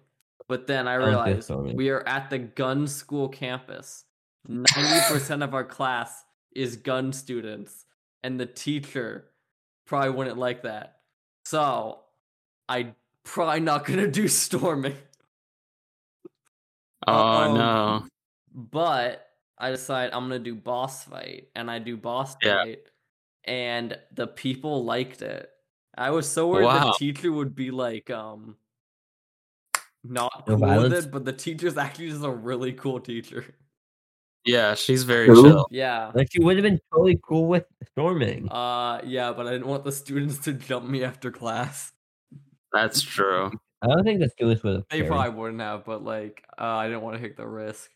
but 0.49 0.67
then 0.67 0.89
I 0.89 0.97
Sounds 0.97 1.07
realized 1.07 1.45
storming. 1.45 1.77
we 1.77 1.91
are 1.91 2.07
at 2.09 2.31
the 2.31 2.39
gun 2.39 2.87
school 2.89 3.29
campus. 3.29 4.05
Ninety 4.49 5.01
percent 5.03 5.43
of 5.43 5.55
our 5.55 5.65
class 5.65 6.25
is 6.55 6.77
gun 6.77 7.13
students, 7.13 7.87
and 8.23 8.39
the 8.41 8.47
teacher 8.47 9.31
probably 9.87 10.11
wouldn't 10.11 10.39
like 10.39 10.63
that. 10.63 11.03
So, 11.45 12.05
I 12.69 12.95
probably 13.25 13.61
not 13.61 13.85
gonna 13.87 14.11
do 14.11 14.29
storming. 14.29 14.97
Oh 17.07 17.47
Um, 17.47 17.55
no. 17.55 18.07
But 18.55 19.29
I 19.59 19.71
decide 19.71 20.13
I'm 20.13 20.25
gonna 20.25 20.39
do 20.41 20.55
boss 20.57 21.05
fight, 21.05 21.51
and 21.57 21.71
I 21.71 21.79
do 21.81 21.97
boss 21.97 22.37
Yeah. 22.43 22.65
fight, 22.65 22.89
and 23.45 23.99
the 24.13 24.29
people 24.29 24.85
liked 24.85 25.23
it. 25.23 25.51
I 25.97 26.11
was 26.11 26.31
so 26.31 26.49
worried 26.49 26.65
Wow. 26.65 26.81
the 26.85 26.93
teacher 26.93 27.33
would 27.33 27.55
be 27.57 27.71
like, 27.71 28.11
um, 28.11 28.59
not 30.05 30.47
No 30.47 30.57
cool 30.59 30.75
with 30.75 30.93
it, 30.93 31.11
but 31.13 31.25
the 31.25 31.33
teacher's 31.33 31.77
actually 31.77 32.11
just 32.11 32.25
a 32.25 32.31
really 32.31 32.73
cool 32.73 33.01
teacher. 33.01 33.55
Yeah, 34.45 34.75
she's 34.75 35.05
very 35.05 35.29
Who? 35.29 35.43
chill. 35.43 35.69
Yeah. 35.71 36.11
Like 36.15 36.29
she 36.33 36.41
would 36.41 36.57
have 36.57 36.65
been 36.65 36.81
totally 36.91 37.19
cool 37.23 37.47
with 37.47 37.65
storming. 37.93 38.49
Uh, 38.51 39.01
yeah, 39.05 39.33
but 39.33 39.47
I 39.47 39.53
didn't 39.53 39.69
want 39.69 39.85
the 39.85 39.93
students 39.93 40.39
to 40.41 40.53
jump 40.53 40.87
me 40.89 41.05
after 41.05 41.31
class. 41.31 41.93
That's 42.73 43.03
true. 43.03 43.53
I 43.83 43.87
don't 43.89 44.05
think 44.05 44.21
the 44.21 44.29
students 44.29 44.63
would 44.63 44.77
have. 44.77 44.85
They 44.91 44.99
cared. 44.99 45.09
probably 45.09 45.31
wouldn't 45.31 45.61
have, 45.61 45.85
but 45.85 46.05
like, 46.05 46.43
uh, 46.59 46.65
I 46.65 46.89
didn't 46.89 47.03
want 47.03 47.17
to 47.17 47.23
take 47.23 47.37
the 47.37 47.47
risk. 47.47 47.91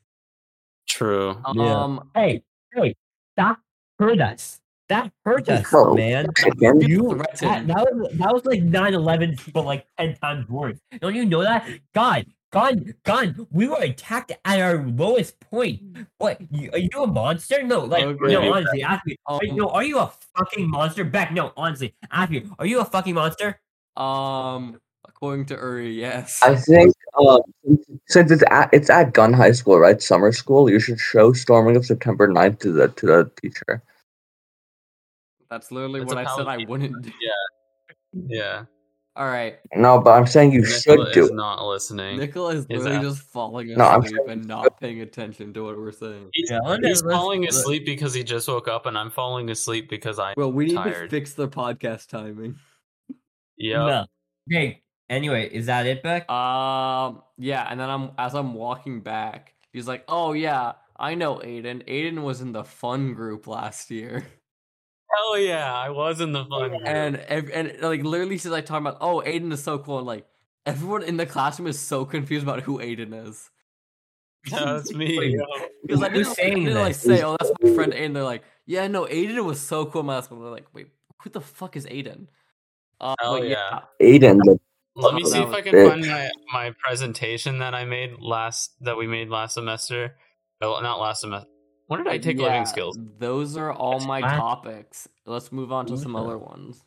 True. 0.88 1.36
Yeah. 1.54 1.82
Um, 1.82 2.10
Hey, 2.14 2.42
hey, 2.74 2.94
that 3.36 3.58
hurt 3.98 4.20
us. 4.20 4.60
That 4.88 5.10
hurt 5.24 5.48
us, 5.48 5.68
Bro. 5.68 5.94
man. 5.94 6.26
You 6.60 7.16
that, 7.40 7.66
that 7.66 7.88
was 7.92 8.12
that 8.18 8.32
was 8.32 8.44
like 8.44 8.60
9-11, 8.60 9.52
but 9.52 9.64
like 9.64 9.84
ten 9.98 10.14
times 10.16 10.48
worse. 10.48 10.78
Don't 11.00 11.14
you 11.14 11.24
know 11.24 11.42
that? 11.42 11.68
God, 11.92 12.24
God, 12.56 12.94
God, 13.04 13.46
we 13.52 13.68
were 13.68 13.82
attacked 13.82 14.32
at 14.32 14.60
our 14.60 14.82
lowest 14.86 15.38
point. 15.40 15.82
What? 16.16 16.40
You, 16.50 16.70
are 16.72 16.78
you 16.78 17.02
a 17.02 17.06
monster? 17.06 17.62
No, 17.62 17.80
like 17.80 18.04
Okay. 18.04 18.32
no. 18.32 18.50
Honestly, 18.50 18.82
ask 18.82 19.04
me. 19.04 19.16
Are, 19.26 19.40
Um, 19.44 19.56
no, 19.56 19.68
are 19.68 19.84
you 19.84 19.98
a 19.98 20.10
fucking 20.34 20.70
monster? 20.70 21.04
Beck, 21.04 21.32
no. 21.32 21.52
Honestly, 21.54 21.94
ask 22.10 22.30
me. 22.30 22.48
Are 22.58 22.64
you 22.64 22.80
a 22.80 22.84
fucking 22.86 23.14
monster? 23.14 23.60
um, 23.98 24.80
according 25.06 25.44
to 25.46 25.54
Uri, 25.54 25.92
yes. 25.92 26.42
I 26.42 26.56
think 26.56 26.94
um, 27.18 27.40
since 28.06 28.30
it's 28.30 28.42
at 28.50 28.70
it's 28.72 28.88
at 28.88 29.12
gun 29.12 29.34
high 29.34 29.52
school, 29.52 29.78
right? 29.78 30.00
Summer 30.00 30.32
school. 30.32 30.70
You 30.70 30.80
should 30.80 30.98
show 30.98 31.34
storming 31.34 31.76
of 31.76 31.84
September 31.84 32.26
9th 32.26 32.58
to 32.60 32.72
the 32.72 32.88
to 32.88 33.06
the 33.06 33.30
teacher. 33.40 33.82
That's 35.50 35.70
literally 35.70 36.00
That's 36.00 36.14
what 36.14 36.26
I 36.26 36.36
said 36.36 36.46
I 36.46 36.64
wouldn't 36.66 37.02
do. 37.02 37.12
Yeah. 37.20 38.24
Yeah. 38.28 38.64
All 39.16 39.26
right, 39.26 39.56
No, 39.74 39.98
but 39.98 40.10
I'm 40.10 40.26
saying 40.26 40.52
you 40.52 40.60
Nicola 40.60 40.78
should 40.80 41.12
do 41.14 41.24
is 41.24 41.30
it. 41.30 41.34
not 41.34 41.66
listening. 41.66 42.18
Nicola 42.18 42.50
is 42.50 42.58
Is 42.64 42.68
literally 42.68 42.96
that- 42.96 43.02
just 43.02 43.22
falling 43.22 43.68
No, 43.74 43.84
I'm 43.86 44.02
asleep 44.04 44.20
and 44.28 44.44
not 44.46 44.78
paying 44.78 45.00
attention 45.00 45.54
to 45.54 45.64
what 45.64 45.78
we're 45.78 45.90
saying. 45.92 46.28
He's, 46.34 46.50
Yeah, 46.50 46.76
he's 46.82 47.00
falling 47.00 47.48
asleep 47.48 47.86
because 47.86 48.12
he 48.12 48.22
just 48.22 48.46
woke 48.46 48.68
up, 48.68 48.84
and 48.84 48.98
I'm 48.98 49.10
falling 49.10 49.48
asleep 49.48 49.88
because 49.88 50.18
I. 50.18 50.26
Tired. 50.26 50.36
Well, 50.36 50.52
we 50.52 50.66
need 50.66 50.72
to 50.76 50.82
tired. 50.82 51.10
fix 51.10 51.32
the 51.32 51.48
podcast 51.48 52.08
timing. 52.08 52.56
Yeah. 53.56 53.86
No. 53.86 54.06
Hey. 54.50 54.82
Anyway, 55.08 55.48
is 55.50 55.66
that 55.66 55.86
it, 55.86 56.02
Beck? 56.02 56.28
Um, 56.30 57.22
yeah, 57.38 57.66
and 57.70 57.78
then 57.80 57.88
I'm 57.88 58.10
as 58.18 58.34
I'm 58.34 58.52
walking 58.54 59.00
back, 59.00 59.54
he's 59.72 59.86
like, 59.88 60.04
"Oh 60.08 60.32
yeah, 60.34 60.72
I 60.98 61.14
know 61.14 61.36
Aiden. 61.36 61.86
Aiden 61.88 62.22
was 62.22 62.40
in 62.40 62.52
the 62.52 62.64
fun 62.64 63.14
group 63.14 63.46
last 63.46 63.90
year." 63.90 64.26
Hell 65.14 65.38
yeah, 65.38 65.72
I 65.72 65.90
was 65.90 66.20
in 66.20 66.32
the 66.32 66.44
fun. 66.44 66.70
group. 66.70 66.82
and 66.84 67.16
and 67.16 67.80
like 67.80 68.02
literally 68.02 68.36
she's 68.38 68.46
like 68.50 68.66
talking 68.66 68.86
about 68.86 68.98
oh 69.00 69.22
Aiden 69.24 69.52
is 69.52 69.62
so 69.62 69.78
cool 69.78 69.98
and 69.98 70.06
like 70.06 70.26
everyone 70.66 71.02
in 71.04 71.16
the 71.16 71.26
classroom 71.26 71.68
is 71.68 71.78
so 71.78 72.04
confused 72.04 72.42
about 72.42 72.62
who 72.62 72.78
Aiden 72.78 73.28
is 73.28 73.50
That's 74.50 74.92
me. 74.92 75.36
Because 75.82 76.02
I 76.02 76.08
Who's 76.10 76.26
didn't, 76.34 76.36
saying 76.36 76.68
I 76.68 76.72
like 76.72 76.94
say 76.94 77.22
oh 77.22 77.36
that's 77.38 77.52
my 77.62 77.74
friend 77.74 77.92
Aiden 77.92 78.14
they're 78.14 78.22
like 78.24 78.42
yeah 78.66 78.86
no 78.88 79.04
Aiden 79.06 79.44
was 79.44 79.60
so 79.60 79.86
cool 79.86 80.00
in 80.00 80.06
my 80.06 80.20
school 80.20 80.40
they're 80.40 80.50
like 80.50 80.66
wait 80.74 80.88
who 81.22 81.30
the 81.30 81.40
fuck 81.40 81.76
is 81.76 81.86
Aiden 81.86 82.26
uh, 83.00 83.14
Hell 83.20 83.38
but 83.38 83.48
yeah. 83.48 83.80
Aiden, 84.02 84.38
the 84.44 84.58
Let 84.96 85.14
me 85.14 85.22
Oh, 85.24 85.28
see 85.28 85.38
if 85.42 85.48
I 85.50 85.60
can 85.60 85.72
big. 85.72 85.88
find 85.88 86.06
my, 86.06 86.30
my 86.52 86.74
presentation 86.82 87.58
that 87.58 87.74
I 87.74 87.84
made 87.84 88.12
last 88.20 88.72
that 88.80 88.96
we 88.96 89.06
made 89.06 89.28
last 89.28 89.54
semester. 89.54 90.16
Oh, 90.62 90.80
not 90.80 90.98
last 90.98 91.20
semester. 91.20 91.48
When 91.86 92.02
did 92.02 92.12
I 92.12 92.18
take 92.18 92.38
Yeah, 92.38 92.44
living 92.44 92.66
skills? 92.66 92.98
Those 93.18 93.56
are 93.56 93.72
all 93.72 94.00
my 94.00 94.20
What? 94.20 94.30
topics. 94.30 95.08
Let's 95.24 95.52
move 95.52 95.72
on 95.72 95.86
to 95.86 95.96
some 95.96 96.16
other 96.16 96.38
ones. 96.38 96.82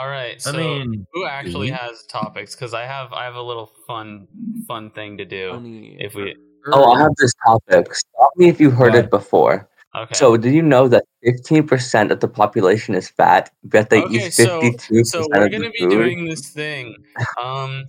All 0.00 0.08
right. 0.08 0.40
So 0.40 0.50
I 0.50 0.56
mean, 0.56 1.06
who 1.12 1.26
actually 1.26 1.70
has 1.70 2.04
topics? 2.06 2.54
Because 2.54 2.72
I 2.74 2.84
have 2.84 3.12
I 3.12 3.24
have 3.24 3.34
a 3.34 3.42
little 3.42 3.70
fun 3.86 4.28
fun 4.66 4.90
thing 4.90 5.18
to 5.18 5.24
do. 5.24 5.50
Funny. 5.52 5.96
If 5.98 6.14
we 6.14 6.34
Oh, 6.72 6.92
I 6.92 7.00
have 7.00 7.14
this 7.18 7.32
topic. 7.46 7.94
Stop 7.94 8.30
me 8.36 8.48
if 8.48 8.60
you 8.60 8.70
heard 8.70 8.94
What? 8.94 9.04
it 9.04 9.10
before. 9.10 9.68
okay. 9.96 10.14
So, 10.14 10.36
did 10.36 10.52
you 10.52 10.62
know 10.62 10.88
that 10.88 11.04
15% 11.24 12.10
of 12.10 12.20
the 12.20 12.28
population 12.28 12.94
is 12.94 13.08
fat, 13.08 13.50
but 13.64 13.88
they 13.90 14.00
okay, 14.02 14.26
eat 14.26 14.32
so 14.32 14.60
52% 14.60 15.06
so 15.06 15.26
we're 15.32 15.48
gonna 15.48 15.70
be 15.70 15.78
food? 15.80 15.90
doing 15.90 16.24
this 16.26 16.48
thing. 16.50 16.94
Um, 17.42 17.84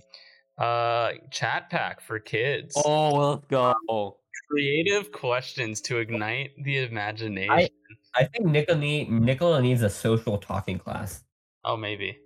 uh, 0.60 1.12
chat 1.30 1.70
pack 1.70 2.00
for 2.00 2.18
kids. 2.18 2.80
Oh, 2.84 3.14
let's 3.14 3.46
go. 3.46 4.18
Creative 4.50 5.10
questions 5.10 5.80
to 5.82 5.98
ignite 5.98 6.50
the 6.62 6.78
imagination. 6.78 7.68
I 8.14 8.24
think 8.24 8.46
Nicola, 8.46 8.78
need, 8.78 9.10
Nicola 9.10 9.62
needs 9.62 9.82
a 9.82 9.90
social 9.90 10.38
talking 10.38 10.78
class. 10.78 11.24
Oh, 11.64 11.76
maybe. 11.76 12.18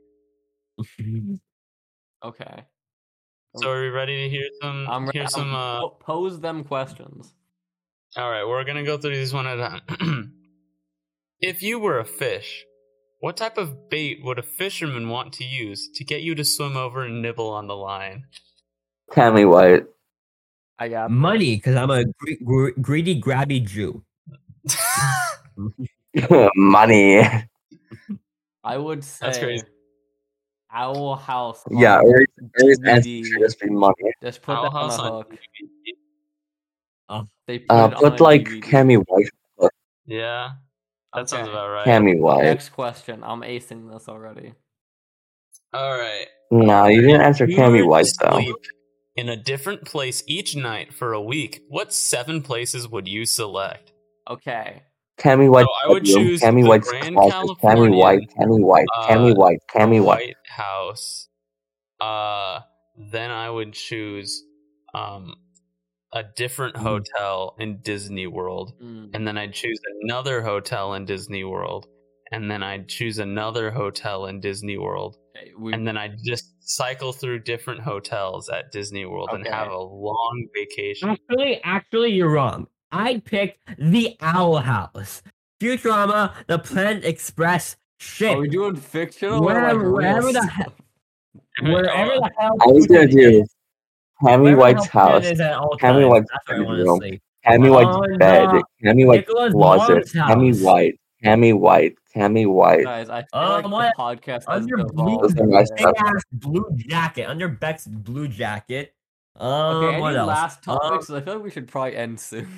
Okay. 2.24 2.64
So 3.56 3.70
are 3.70 3.82
we 3.82 3.88
ready 3.88 4.16
to 4.24 4.30
hear 4.30 4.48
some? 4.62 4.86
I'm 4.88 5.04
ready. 5.04 5.18
hear 5.18 5.28
some. 5.28 5.54
Uh, 5.54 5.88
pose 6.00 6.40
them 6.40 6.64
questions. 6.64 7.34
all 8.16 8.30
right, 8.30 8.48
we're 8.48 8.64
gonna 8.64 8.82
go 8.82 8.96
through 8.96 9.14
these 9.14 9.34
one 9.34 9.46
at 9.46 9.58
a 9.58 9.82
time. 9.98 10.32
if 11.40 11.62
you 11.62 11.78
were 11.78 11.98
a 11.98 12.04
fish, 12.04 12.64
what 13.24 13.38
type 13.38 13.56
of 13.56 13.88
bait 13.88 14.22
would 14.22 14.38
a 14.38 14.42
fisherman 14.42 15.08
want 15.08 15.32
to 15.32 15.44
use 15.44 15.88
to 15.94 16.04
get 16.04 16.20
you 16.20 16.34
to 16.34 16.44
swim 16.44 16.76
over 16.76 17.04
and 17.04 17.22
nibble 17.22 17.48
on 17.48 17.66
the 17.66 17.74
line? 17.74 18.26
Tammy 19.12 19.46
White. 19.46 19.86
I 20.78 20.88
got 20.88 21.10
Money, 21.10 21.56
because 21.56 21.74
I'm 21.74 21.88
a 21.90 22.04
gre- 22.04 22.44
gre- 22.44 22.80
greedy, 22.82 23.18
grabby 23.18 23.64
Jew. 23.64 24.04
Money. 26.54 27.22
I 28.64 28.76
would 28.76 29.02
say 29.02 29.24
That's 29.24 29.38
crazy. 29.38 29.64
Owl 30.70 31.16
House. 31.16 31.64
Yeah, 31.70 32.00
on 32.00 32.06
Uri's, 32.06 32.26
Uri's 32.58 32.78
answer 32.84 33.08
DVD. 33.08 33.38
just 33.38 33.58
be 33.58 33.70
money. 33.70 33.94
Just 34.22 34.42
put 34.42 34.52
Owl 34.56 34.62
that 34.64 34.68
on 34.76 34.82
House 34.90 34.98
a 34.98 35.02
on 35.02 35.12
hook. 35.12 35.34
Oh, 37.08 37.28
They 37.46 37.60
put 37.60 37.74
Uh, 37.74 37.88
it 37.90 37.94
put 37.96 38.12
on 38.12 38.18
a 38.18 38.22
like 38.22 38.44
DVD. 38.44 38.62
Cammy 38.62 39.02
White. 39.08 39.70
Yeah, 40.04 40.50
that 41.14 41.28
sounds 41.28 41.48
Okay. 41.48 41.50
about 41.50 41.68
right. 41.70 41.86
Cammy 41.86 42.18
White. 42.18 42.44
Next 42.44 42.70
question. 42.70 43.22
I'm 43.24 43.40
acing 43.42 43.92
this 43.92 44.08
already. 44.08 44.54
All 45.72 45.98
right. 45.98 46.26
No, 46.50 46.86
you 46.86 47.00
didn't 47.02 47.22
answer 47.22 47.48
You 47.48 47.56
Cammy 47.56 47.86
White 47.86 48.06
though. 48.20 48.40
in 49.16 49.28
a 49.28 49.36
different 49.36 49.84
place 49.84 50.22
each 50.26 50.54
night 50.56 50.92
for 50.92 51.12
a 51.12 51.20
week. 51.22 51.62
What 51.68 51.92
seven 51.92 52.42
places 52.42 52.88
would 52.88 53.08
you 53.08 53.26
select? 53.26 53.92
Okay. 54.30 54.82
Cammy 55.18 55.48
White. 55.50 55.64
So 55.64 55.70
I 55.84 55.92
would 55.92 56.04
bedroom, 56.04 56.24
choose 56.26 56.40
Cammy 56.40 56.62
the 56.62 56.68
White's 56.68 56.88
Grand 56.88 57.14
closet. 57.16 57.56
Cammy 57.62 57.96
White. 57.96 58.28
Cammy 58.38 58.60
White. 58.60 58.86
Cammy 59.08 59.32
uh, 59.32 59.34
White. 59.34 59.58
Cammy 59.72 60.02
White. 60.04 60.18
White 60.26 60.36
House. 60.48 61.28
Uh, 62.00 62.60
then 63.12 63.30
I 63.30 63.48
would 63.50 63.72
choose 63.72 64.44
um 64.94 65.34
a 66.14 66.22
different 66.36 66.76
Mm. 66.76 66.80
hotel 66.82 67.54
in 67.58 67.78
Disney 67.82 68.26
World, 68.26 68.72
Mm. 68.82 69.10
and 69.14 69.26
then 69.26 69.36
I'd 69.36 69.52
choose 69.52 69.78
another 70.02 70.40
hotel 70.42 70.94
in 70.94 71.04
Disney 71.04 71.44
World, 71.44 71.86
and 72.32 72.50
then 72.50 72.62
I'd 72.62 72.88
choose 72.88 73.18
another 73.18 73.70
hotel 73.70 74.26
in 74.26 74.40
Disney 74.40 74.78
World, 74.78 75.16
Okay, 75.36 75.50
we, 75.58 75.72
and 75.72 75.86
then 75.86 75.96
I'd 75.96 76.16
just 76.24 76.46
cycle 76.60 77.12
through 77.12 77.40
different 77.40 77.80
hotels 77.80 78.48
at 78.48 78.70
Disney 78.72 79.04
World 79.04 79.28
and 79.32 79.46
have 79.46 79.70
a 79.70 79.76
long 79.78 80.46
vacation. 80.54 81.10
Actually, 81.10 81.60
actually, 81.64 82.12
you're 82.12 82.30
wrong. 82.30 82.68
I 82.92 83.18
picked 83.24 83.58
the 83.78 84.16
Owl 84.20 84.58
House. 84.58 85.20
Futurama, 85.60 86.32
the 86.46 86.58
Planet 86.58 87.04
Express 87.04 87.76
shit. 87.98 88.36
Are 88.36 88.40
we 88.40 88.48
doing 88.48 88.76
fictional? 88.76 89.40
or, 89.42 89.46
Wherever- 89.46 89.88
like, 89.88 89.94
wherever 90.02 90.32
the 90.32 90.42
stuff? 90.42 90.72
Wherever 91.62 92.14
the 92.14 92.30
hell 92.38 92.56
I 92.60 92.66
was 92.72 92.86
gonna 92.86 93.06
do 93.08 93.44
is, 94.24 94.30
Cammy 94.30 94.40
wherever 94.42 94.50
the 94.50 94.56
White's 94.56 94.86
house. 94.88 95.24
is 95.26 95.40
at 95.40 95.54
all 95.54 95.76
Cammy 95.80 96.08
White's 96.08 96.26
that's 96.32 96.48
where 96.48 96.58
I 96.58 96.60
want 96.60 96.76
to 96.78 96.82
bedroom. 96.84 96.98
sleep. 96.98 97.22
Cammy 97.46 97.68
Oh, 97.68 97.72
White's 97.72 98.18
bed. 98.18 98.44
no. 98.52 98.62
Cammy 98.82 99.06
White's 99.06 99.28
Nicola's 99.28 99.52
closet. 99.52 99.94
mom's 99.94 100.12
Cammy 100.12 100.48
house. 100.48 100.60
White. 100.62 101.00
Cammy 101.24 101.58
White. 101.58 101.94
Cammy 102.14 102.46
White. 102.50 102.84
Guys, 102.84 103.08
I 103.10 103.22
feel 103.22 103.40
Um, 103.40 103.62
like 103.70 103.96
what? 103.98 104.16
the 104.16 104.22
podcast 104.32 104.44
Under 104.48 104.76
blue, 104.84 105.18
nice 105.50 105.70
big 105.70 105.80
stuff. 105.80 105.92
ass 105.98 106.22
blue 106.32 106.66
jacket. 106.76 107.24
Under 107.28 107.48
Beck's 107.48 107.86
blue 107.86 108.28
jacket. 108.28 108.94
Um, 109.36 109.48
Okay, 109.84 110.00
what 110.00 110.08
any 110.10 110.18
else? 110.18 110.28
last 110.28 110.68
Um, 110.68 110.78
topics? 110.78 111.10
I 111.10 111.20
feel 111.22 111.34
like 111.34 111.42
we 111.42 111.50
should 111.50 111.66
probably 111.68 111.96
end 111.96 112.20
soon. 112.20 112.48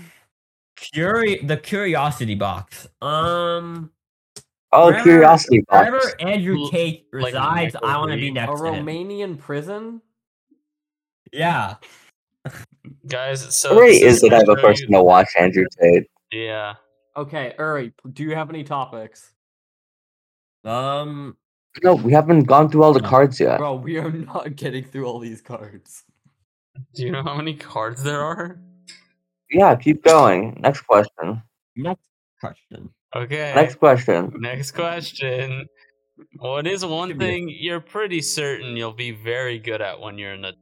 Curi- 0.78 1.46
the 1.46 1.56
curiosity 1.56 2.34
box. 2.34 2.86
Um, 3.00 3.90
Oh, 4.72 4.86
wherever- 4.86 5.02
curiosity 5.04 5.64
box. 5.68 5.88
wherever 5.90 6.20
Andrew 6.20 6.68
Tate 6.70 7.06
resides, 7.12 7.74
Michael 7.74 7.88
I 7.88 7.96
want 7.96 8.10
to 8.10 8.18
be 8.18 8.30
next 8.30 8.60
A 8.60 8.64
to 8.64 8.72
him. 8.74 8.84
Romanian 8.86 9.38
prison? 9.38 10.02
Yeah. 11.36 11.74
Guys, 13.08 13.54
so 13.54 13.76
Great 13.76 14.00
this 14.02 14.14
is 14.16 14.20
that 14.22 14.32
I 14.32 14.38
have 14.38 14.48
a 14.48 14.56
person 14.56 14.90
to 14.92 15.02
watch 15.02 15.28
Andrew 15.38 15.64
Tate. 15.80 16.06
Yeah. 16.32 16.74
Okay, 17.16 17.54
Uri, 17.58 17.92
do 18.12 18.22
you 18.22 18.34
have 18.34 18.50
any 18.50 18.62
topics? 18.64 19.32
Um, 20.64 21.36
No, 21.82 21.94
we 21.94 22.12
haven't 22.12 22.44
gone 22.44 22.70
through 22.70 22.82
all 22.84 22.92
the 22.92 23.00
cards 23.00 23.38
yet. 23.40 23.58
Bro, 23.58 23.76
we 23.76 23.98
are 23.98 24.10
not 24.10 24.56
getting 24.56 24.84
through 24.84 25.06
all 25.06 25.18
these 25.18 25.40
cards. 25.42 26.04
Do 26.94 27.02
you 27.04 27.10
know 27.10 27.22
how 27.22 27.34
many 27.34 27.54
cards 27.54 28.02
there 28.02 28.20
are? 28.20 28.58
Yeah, 29.50 29.74
keep 29.76 30.02
going. 30.04 30.58
Next 30.60 30.82
question. 30.82 31.42
next 31.76 32.08
question. 32.40 32.90
Okay. 33.14 33.52
Next 33.54 33.76
question. 33.76 34.32
Next 34.38 34.72
question. 34.72 35.66
What 36.38 36.66
is 36.66 36.84
one 36.84 37.08
Give 37.08 37.16
me 37.18 37.24
a- 37.24 37.28
thing 37.28 37.48
you're 37.48 37.80
pretty 37.80 38.20
certain 38.22 38.76
you'll 38.76 38.92
be 38.92 39.10
very 39.12 39.58
good 39.58 39.80
at 39.80 40.00
when 40.00 40.18
you're 40.18 40.32
an 40.32 40.44
ad- 40.46 40.54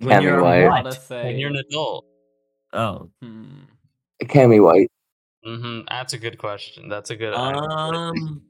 When 0.00 0.18
Cammy 0.18 0.22
you're 0.22 0.42
White. 0.42 0.64
what? 0.66 0.84
Gotta 0.84 1.24
when 1.24 1.38
you're 1.38 1.50
an 1.50 1.56
adult? 1.68 2.04
Oh. 2.72 3.10
hmm. 3.22 3.44
Cammy 4.24 4.62
White. 4.62 4.90
hmm 5.44 5.80
That's 5.88 6.12
a 6.12 6.18
good 6.18 6.38
question. 6.38 6.88
That's 6.88 7.10
a 7.10 7.16
good. 7.16 7.34
Um. 7.34 8.42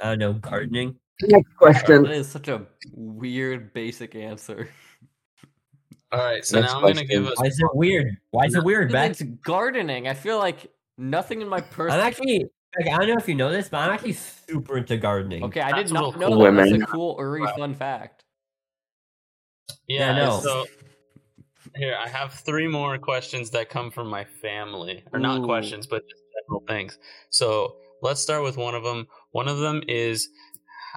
I 0.00 0.10
don't 0.10 0.18
know. 0.18 0.32
Gardening. 0.34 0.96
Next 1.22 1.56
question. 1.56 2.06
is 2.06 2.28
such 2.28 2.46
a 2.48 2.66
weird, 2.92 3.72
basic 3.72 4.14
answer. 4.14 4.68
All 6.12 6.20
right. 6.20 6.44
So 6.44 6.60
Next 6.60 6.72
now 6.72 6.76
I'm 6.78 6.82
gonna 6.82 6.94
question. 6.94 7.08
give 7.08 7.26
us. 7.26 7.38
Why 7.38 7.46
is 7.46 7.58
it 7.60 7.66
weird? 7.74 8.16
Why 8.30 8.44
is 8.44 8.54
it 8.54 8.62
weird, 8.64 8.92
Beck? 8.92 9.10
It's 9.10 9.22
gardening. 9.22 10.06
I 10.08 10.14
feel 10.14 10.38
like 10.38 10.70
nothing 10.96 11.42
in 11.42 11.48
my 11.48 11.58
I'm 11.58 11.64
personal. 11.64 12.00
actually. 12.04 12.46
Like, 12.78 12.94
I 12.94 12.98
don't 12.98 13.08
know 13.08 13.16
if 13.18 13.26
you 13.28 13.34
know 13.34 13.50
this, 13.50 13.68
but 13.70 13.78
I'm 13.78 13.90
actually 13.92 14.12
super 14.12 14.76
into 14.76 14.96
gardening. 14.98 15.42
Okay, 15.44 15.60
I 15.60 15.72
That's 15.72 15.90
did 15.90 15.94
not 15.94 16.16
real 16.18 16.30
know 16.30 16.36
cool. 16.36 16.44
that. 16.44 16.70
That's 16.70 16.82
a 16.82 16.86
cool 16.86 17.16
Uri 17.18 17.46
fun 17.56 17.74
fact. 17.74 18.24
Yeah. 19.86 20.12
I 20.12 20.16
know. 20.16 20.40
So 20.40 20.66
here 21.76 21.96
I 22.02 22.08
have 22.08 22.32
three 22.34 22.68
more 22.68 22.98
questions 22.98 23.50
that 23.50 23.68
come 23.68 23.90
from 23.90 24.08
my 24.08 24.24
family, 24.24 25.04
or 25.12 25.18
not 25.18 25.40
Ooh. 25.40 25.44
questions, 25.44 25.86
but 25.86 26.02
just 26.08 26.22
general 26.46 26.62
things. 26.68 26.98
So 27.30 27.76
let's 28.02 28.20
start 28.20 28.42
with 28.42 28.56
one 28.56 28.74
of 28.74 28.82
them. 28.84 29.06
One 29.32 29.48
of 29.48 29.58
them 29.58 29.82
is, 29.88 30.28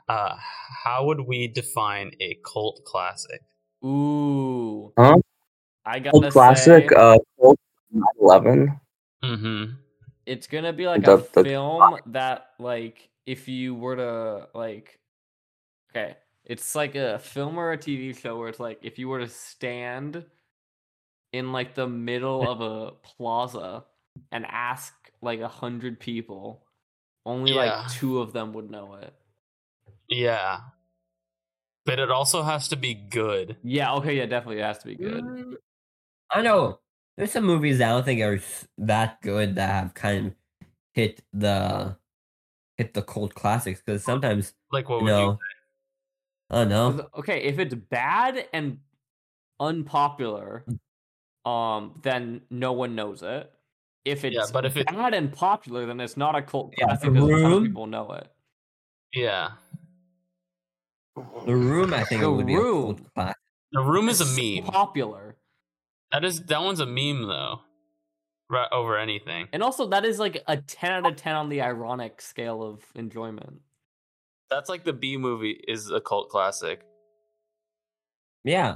uh, 0.07 0.35
how 0.83 1.05
would 1.05 1.21
we 1.21 1.47
define 1.47 2.11
a 2.21 2.37
cult 2.45 2.81
classic? 2.85 3.41
Ooh. 3.83 4.93
Huh? 4.97 5.17
I 5.85 5.99
gotta 5.99 6.15
Old 6.15 6.31
classic. 6.31 6.89
say, 6.91 6.95
Uh, 6.95 7.17
Colt 7.39 7.59
9/11. 7.93 8.79
Mm-hmm. 9.23 9.73
it's 10.25 10.47
gonna 10.47 10.71
be 10.73 10.87
like 10.87 11.03
the- 11.03 11.13
a 11.17 11.17
the- 11.33 11.43
film 11.43 11.97
that, 12.07 12.47
like, 12.59 13.09
if 13.25 13.47
you 13.47 13.73
were 13.75 13.95
to 13.95 14.47
like, 14.53 14.99
okay, 15.89 16.15
it's 16.45 16.75
like 16.75 16.95
a 16.95 17.19
film 17.19 17.57
or 17.57 17.71
a 17.71 17.77
TV 17.77 18.17
show 18.17 18.37
where 18.37 18.49
it's 18.49 18.59
like 18.59 18.79
if 18.81 18.97
you 18.99 19.07
were 19.07 19.19
to 19.19 19.27
stand 19.27 20.25
in 21.33 21.51
like 21.51 21.75
the 21.75 21.87
middle 21.87 22.49
of 22.51 22.61
a 22.61 22.91
plaza 23.03 23.85
and 24.31 24.45
ask 24.47 24.93
like 25.21 25.39
a 25.39 25.47
hundred 25.47 25.99
people, 25.99 26.65
only 27.25 27.53
Yeah. 27.53 27.57
like 27.81 27.91
two 27.91 28.19
of 28.19 28.33
them 28.33 28.53
would 28.53 28.69
know 28.71 28.95
it. 28.95 29.13
Yeah. 30.09 30.59
But 31.85 31.99
it 31.99 32.11
also 32.11 32.43
has 32.43 32.67
to 32.69 32.75
be 32.75 32.93
good. 32.93 33.57
Yeah. 33.63 33.93
Okay. 33.95 34.17
Yeah. 34.17 34.25
Definitely, 34.25 34.59
it 34.61 34.65
has 34.65 34.79
to 34.79 34.87
be 34.87 34.95
good. 34.95 35.23
Mm, 35.23 35.53
I 36.31 36.41
know. 36.41 36.79
There's 37.17 37.31
some 37.31 37.43
movies 37.45 37.79
that 37.79 37.89
I 37.89 37.91
don't 37.93 38.05
think 38.05 38.21
are 38.21 38.39
that 38.79 39.21
good 39.21 39.55
that 39.55 39.69
have 39.69 39.93
kind 39.93 40.27
of 40.27 40.33
hit 40.93 41.21
the 41.33 41.97
hit 42.77 42.93
the 42.93 43.01
cult 43.01 43.33
classics 43.35 43.81
because 43.85 44.03
sometimes 44.03 44.53
Like 44.71 44.89
what 44.89 44.99
you 44.99 45.03
would 45.05 45.09
know. 45.11 45.31
I 45.33 45.50
don't 46.51 46.69
know. 46.69 46.91
'Cause, 46.93 47.09
Okay, 47.19 47.41
if 47.43 47.59
it's 47.59 47.73
bad 47.75 48.47
and 48.53 48.79
unpopular, 49.59 50.65
um, 51.45 51.99
then 52.03 52.41
no 52.49 52.73
one 52.73 52.95
knows 52.95 53.23
it. 53.23 53.51
If 54.05 54.25
it's 54.25 54.35
Yeah, 54.35 54.45
but 54.51 54.65
if 54.65 54.75
it- 54.77 54.87
bad 54.87 55.13
and 55.13 55.31
popular, 55.31 55.85
then 55.85 55.99
it's 55.99 56.17
not 56.17 56.35
a 56.35 56.41
cult 56.41 56.73
Yeah, 56.77 56.85
classic 56.85 57.05
The 57.05 57.11
because 57.11 57.29
a 57.29 57.47
Room- 57.47 57.65
people 57.67 57.87
know 57.87 58.11
it. 58.13 58.31
Yeah. 59.13 59.51
The 61.15 61.55
room, 61.55 61.93
I 61.93 62.03
think, 62.05 62.21
The 62.21 62.31
would 62.31 62.45
be 62.47 62.55
a 62.55 62.57
Room. 62.57 62.95
cult 62.97 63.13
classic. 63.13 63.37
The 63.73 63.81
room 63.81 64.09
is 64.09 64.19
a 64.21 64.23
It's 64.23 64.35
so 64.35 64.41
meme. 64.63 64.71
popular. 64.71 65.37
That 66.11 66.25
is 66.25 66.43
that 66.47 66.61
one's 66.61 66.79
a 66.79 66.85
meme 66.85 67.27
though. 67.27 67.61
Right 68.49 68.67
over 68.71 68.97
anything. 68.97 69.47
And 69.53 69.63
also, 69.63 69.87
that 69.87 70.03
is 70.03 70.19
like 70.19 70.43
a 70.47 70.57
10 70.57 70.91
out 70.91 71.05
of 71.09 71.15
10 71.15 71.35
on 71.35 71.47
the 71.49 71.61
ironic 71.61 72.19
scale 72.21 72.61
of 72.63 72.83
enjoyment. 72.95 73.61
That's 74.51 74.69
like 74.69 74.83
the 74.83 74.93
B 74.93 75.17
movie 75.17 75.59
is 75.67 75.89
a 75.89 75.99
cult 76.01 76.29
classic. 76.29 76.81
Yeah, 78.43 78.75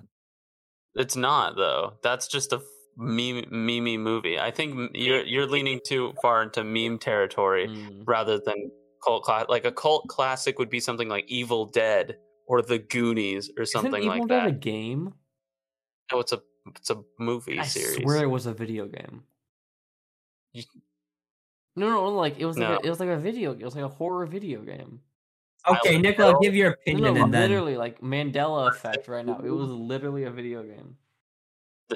It's 0.95 1.15
not 1.15 1.55
though. 1.57 1.93
That's 2.01 2.28
just 2.28 2.53
a 2.53 2.61
meme 2.97 3.45
meme 3.51 4.01
movie. 4.01 4.39
I 4.39 4.51
think 4.51 4.91
you're 4.95 5.23
you're 5.26 5.47
leaning 5.47 5.82
too 5.86 6.13
far 6.21 6.41
into 6.43 6.63
meme 6.63 6.97
territory 6.99 7.67
Mm. 7.67 8.03
rather 8.07 8.39
than 8.39 8.71
cult 9.03 9.23
class. 9.23 9.45
Like 9.49 9.65
a 9.65 9.71
cult 9.71 10.07
classic 10.07 10.57
would 10.59 10.69
be 10.69 10.80
something 10.80 11.09
like 11.09 11.26
Evil 11.28 11.65
Dead 11.65 12.17
or 12.47 12.61
The 12.61 12.80
Goonies 12.80 13.51
or 13.57 13.65
something 13.65 13.91
Isn't 13.93 14.07
like 14.07 14.15
Evil 14.17 14.28
Dead 14.28 14.43
that. 14.43 14.47
a 14.47 14.51
game? 14.53 15.13
No, 16.11 16.19
it's 16.19 16.32
a 16.32 16.41
it's 16.78 16.89
a 16.91 17.03
movie 17.19 17.59
I 17.59 17.63
series. 17.63 17.97
swear 18.03 18.23
it 18.23 18.28
was 18.30 18.45
a 18.45 18.53
video 18.53 18.86
game. 18.88 19.23
You- 20.53 20.63
No, 21.76 21.89
no, 21.89 22.07
like 22.15 22.38
it 22.39 22.45
was 22.45 22.57
like 22.57 22.69
No. 22.69 22.76
a, 22.78 22.80
it 22.86 22.89
was 22.89 22.99
like 23.01 23.09
a 23.09 23.17
video. 23.17 23.51
It 23.51 23.63
was 23.63 23.76
like 23.76 23.84
a 23.84 23.89
horror 23.89 24.26
video 24.26 24.61
game. 24.61 25.01
Okay, 25.68 25.80
Silent 25.86 26.03
Nicola, 26.03 26.30
Hill. 26.32 26.39
give 26.41 26.55
your 26.55 26.72
opinion 26.72 27.13
no, 27.16 27.24
and 27.24 27.34
then. 27.34 27.41
literally 27.49 27.78
like 27.78 28.01
Mandela 28.01 28.68
effect 28.70 29.07
right 29.07 29.26
now. 29.26 29.39
It 29.43 29.49
was 29.49 29.70
literally 29.70 30.24
a 30.26 30.32
video 30.32 30.63
game. 30.63 30.95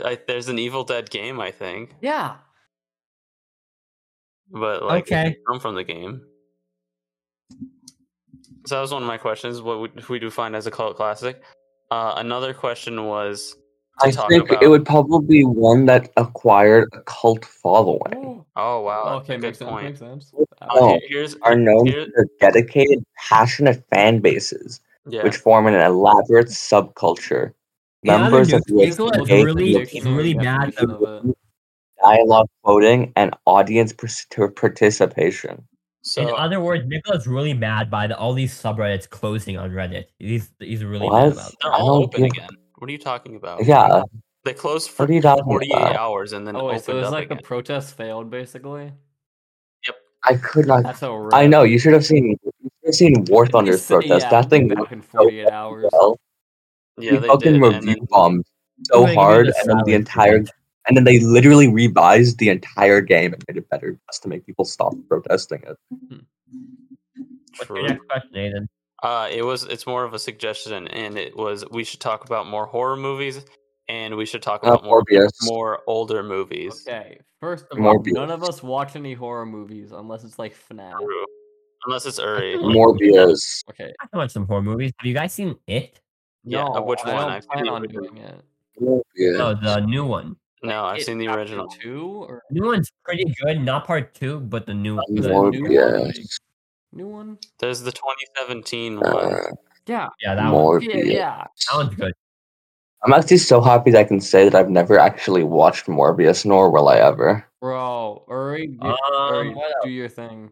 I, 0.04 0.18
there's 0.28 0.48
an 0.50 0.58
Evil 0.60 0.84
Dead 0.84 1.10
game, 1.10 1.40
I 1.40 1.52
think, 1.52 1.96
Yeah. 2.02 2.36
but 4.52 4.84
like 4.84 5.08
it 5.08 5.14
Okay. 5.14 5.24
didn't 5.30 5.46
come 5.48 5.60
from 5.60 5.76
the 5.76 5.84
game. 5.84 6.22
So 8.66 8.76
that 8.76 8.82
was 8.82 8.92
one 8.92 9.02
of 9.04 9.08
my 9.08 9.18
questions. 9.18 9.62
What 9.62 9.80
would 9.80 10.10
we 10.10 10.20
define 10.20 10.54
as 10.56 10.68
a 10.68 10.72
cult 10.72 10.96
classic? 10.96 11.42
Uh, 11.92 12.14
another 12.18 12.54
question 12.54 13.06
was 13.06 13.56
to 14.02 14.08
I 14.08 14.12
talk 14.12 14.30
think 14.30 14.50
about. 14.50 14.62
it 14.64 14.68
would 14.68 14.86
probably 14.86 15.40
be 15.40 15.44
one 15.46 15.86
that 15.88 16.12
acquired 16.18 16.88
a 16.94 17.02
cult 17.02 17.46
following. 17.46 18.44
Oh 18.56 18.82
wow! 18.82 19.18
okay, 19.18 19.36
good 19.36 19.42
makes 19.42 19.58
sense. 19.60 19.70
point. 19.70 19.86
Makes 19.86 20.00
sense. 20.00 20.34
Uh, 20.62 20.68
Oh, 20.72 21.00
here's 21.08 21.36
Are 21.42 21.56
known 21.56 21.86
here- 21.88 22.06
for 22.06 22.12
their 22.16 22.26
dedicated, 22.52 23.04
passionate 23.30 23.84
fan 23.90 24.20
bases, 24.20 24.82
yeah. 25.08 25.24
which 25.24 25.38
form 25.38 25.68
an 25.68 25.74
elaborate 25.76 26.48
subculture. 26.48 27.54
In 28.04 28.10
other 28.12 28.24
Members 28.24 28.54
of 28.54 28.64
news, 28.70 28.78
which 28.78 28.90
Nicola 28.92 29.18
engage 29.20 29.46
really, 29.46 29.76
in 29.98 30.16
really 30.16 30.34
mad. 30.34 30.72
definition 30.76 30.92
of 30.92 31.26
it. 31.30 31.36
dialogue 32.02 32.48
quoting 32.64 33.12
and 33.18 33.34
audience 33.46 33.94
participation. 34.56 35.68
so 36.02 36.22
In 36.22 36.30
other 36.36 36.62
words, 36.62 36.86
Nicola's 36.88 37.28
really 37.28 37.54
mad 37.54 37.92
by 37.92 38.08
the, 38.08 38.18
all 38.18 38.34
these 38.34 38.54
subreddits 38.54 39.10
closing 39.10 39.58
on 39.58 39.72
Reddit. 39.72 40.06
He's 40.18 40.50
he's 40.60 40.84
really 40.86 41.08
What? 41.08 41.24
mad 41.26 41.32
about. 41.34 41.52
they're 41.62 41.74
all 41.74 42.04
open 42.04 42.22
give- 42.24 42.32
again. 42.32 42.50
What 42.78 42.88
are 42.90 42.94
you 42.94 42.98
talking 43.00 43.36
about? 43.36 43.66
Yeah, 43.66 44.04
They 44.46 44.54
closed 44.54 44.90
for 44.92 45.04
what 45.04 45.10
are 45.10 45.14
you 45.14 45.22
talking 45.22 45.44
48 45.44 45.72
about? 45.76 45.96
hours 45.98 46.32
and 46.32 46.48
then 46.48 46.56
Oh 46.56 46.64
wait, 46.68 46.70
opened 46.76 46.84
so 46.86 46.98
it's 47.00 47.08
up 47.08 47.12
like 47.14 47.26
again. 47.26 47.38
the 47.38 47.44
protest 47.44 47.98
failed 47.98 48.30
basically. 48.30 48.94
I 50.24 50.36
could 50.36 50.68
not. 50.68 50.84
That's 50.84 51.02
a. 51.02 51.30
I 51.34 51.48
know 51.48 51.64
you 51.64 51.80
should 51.80 51.94
have 51.94 52.06
seen. 52.06 52.28
You 52.28 52.38
should 52.62 52.86
have 52.88 52.96
seen 52.96 53.26
War 53.30 53.46
Thunder's 53.48 53.76
It's- 53.76 53.88
protest. 53.88 54.26
yeah, 54.26 54.30
that 54.42 54.50
thing 54.50 54.68
back 54.68 54.78
went 54.80 54.92
in 54.92 55.02
so 55.04 55.08
48 55.24 55.50
hours. 55.50 55.86
well. 55.92 56.20
yeah, 56.98 57.12
he 57.12 57.18
they 57.18 57.28
fucking 57.28 57.54
did. 57.54 57.64
And 57.64 57.74
review 57.76 57.96
then, 57.96 58.08
bombed 58.10 58.46
so 58.86 58.94
gonna 59.02 59.06
give 59.08 59.14
you 59.16 59.20
hard, 59.22 59.48
and 59.48 59.70
then 59.70 59.82
the 59.86 59.94
entire, 59.94 60.30
treatment. 60.40 60.52
and 60.88 60.98
then 60.98 61.04
they 61.06 61.20
literally 61.20 61.68
revised 61.68 62.38
the 62.40 62.50
entire 62.50 63.00
game 63.02 63.34
and 63.34 63.44
made 63.48 63.58
it 63.58 63.70
better 63.70 63.98
just 64.12 64.24
to 64.24 64.30
make 64.30 64.46
people 64.46 64.66
stop 64.66 64.94
protesting 65.08 65.62
it. 65.66 65.78
What's 67.58 67.70
your 67.70 67.78
True. 67.78 67.88
next 67.88 68.08
question, 68.08 68.30
Nathan? 68.34 68.70
Uh, 69.02 69.30
it 69.32 69.44
was. 69.44 69.64
It's 69.64 69.88
more 69.88 70.04
of 70.04 70.14
a 70.14 70.20
suggestion, 70.20 70.88
and 70.90 71.18
it 71.18 71.36
was 71.38 71.64
we 71.72 71.84
should 71.86 72.02
talk 72.02 72.26
about 72.26 72.48
more 72.48 72.66
horror 72.66 72.98
movies, 72.98 73.46
and 73.90 74.16
we 74.16 74.26
should 74.26 74.42
talk 74.42 74.64
Uh, 74.64 74.68
about 74.72 74.86
more 74.86 75.02
Morbius. 75.04 75.32
more 75.44 75.82
older 75.88 76.24
movies. 76.24 76.86
Okay, 76.88 77.20
first 77.42 77.66
of 77.72 77.78
all, 77.80 77.98
Morbius. 78.00 78.14
none 78.14 78.32
of 78.32 78.44
us 78.44 78.64
watch 78.64 78.96
any 78.96 79.14
horror 79.14 79.46
movies 79.46 79.92
unless 79.92 80.24
it's 80.24 80.40
like 80.40 80.56
FNAF. 80.56 80.94
Unless 81.86 82.06
it's 82.06 82.20
Uri. 82.20 82.56
Morbius. 82.58 83.64
Okay. 83.70 83.92
I 84.02 84.08
can 84.08 84.20
watch 84.20 84.32
some 84.32 84.46
horror 84.46 84.62
movies. 84.62 84.92
Have 85.00 85.06
you 85.08 85.14
guys 85.14 85.34
seen 85.34 85.56
it? 85.68 86.00
Yeah, 86.44 86.64
No, 86.64 86.76
uh, 86.76 86.82
which 86.82 87.00
I 87.06 87.14
one? 87.14 87.22
don't 87.24 87.32
I've 87.32 87.44
seen 87.44 87.52
plan 87.52 87.68
on 87.70 87.82
doing 87.88 88.18
it. 88.18 88.42
Morbius. 88.82 89.38
No, 89.38 89.54
the 89.56 89.80
new 89.82 90.06
one. 90.06 90.36
No, 90.62 90.84
I've 90.84 91.00
It 91.00 91.06
seen 91.06 91.18
the 91.18 91.30
original. 91.30 91.68
Two 91.70 92.26
or 92.28 92.44
New 92.52 92.66
one's 92.66 92.92
pretty 93.06 93.34
good. 93.44 93.62
Not 93.62 93.86
part 93.88 94.14
two, 94.14 94.42
but 94.42 94.66
the 94.66 94.74
new. 94.74 94.96
one. 94.96 95.06
The, 95.10 95.22
new 95.30 95.64
Morbius. 95.70 96.38
new 96.92 97.08
one? 97.08 97.38
There's 97.60 97.80
the 97.82 97.94
2017 97.94 99.00
one. 99.00 99.06
Uh, 99.16 99.40
Yeah. 99.88 100.10
yeah, 100.22 100.36
that 100.36 100.52
one. 100.52 100.82
Yeah, 100.82 100.90
Morbius. 100.96 101.12
yeah. 101.14 101.44
That 101.72 101.76
one's 101.78 101.96
good. 101.96 102.14
I'm 103.04 103.14
actually 103.14 103.38
so 103.38 103.62
happy 103.62 103.92
that 103.92 104.00
I 104.00 104.04
can 104.04 104.20
say 104.20 104.44
that 104.50 104.56
I've 104.56 104.70
never 104.70 105.00
actually 105.00 105.44
watched 105.44 105.86
Morbius, 105.88 106.46
nor 106.46 106.70
will 106.72 106.90
I 106.90 106.98
ever. 106.98 107.46
Bro, 107.62 108.26
Uri, 108.30 108.68
do, 108.68 108.88
Um, 108.88 109.48
Uri, 109.48 109.56
do 109.84 109.90
your 109.90 110.10
thing. 110.10 110.52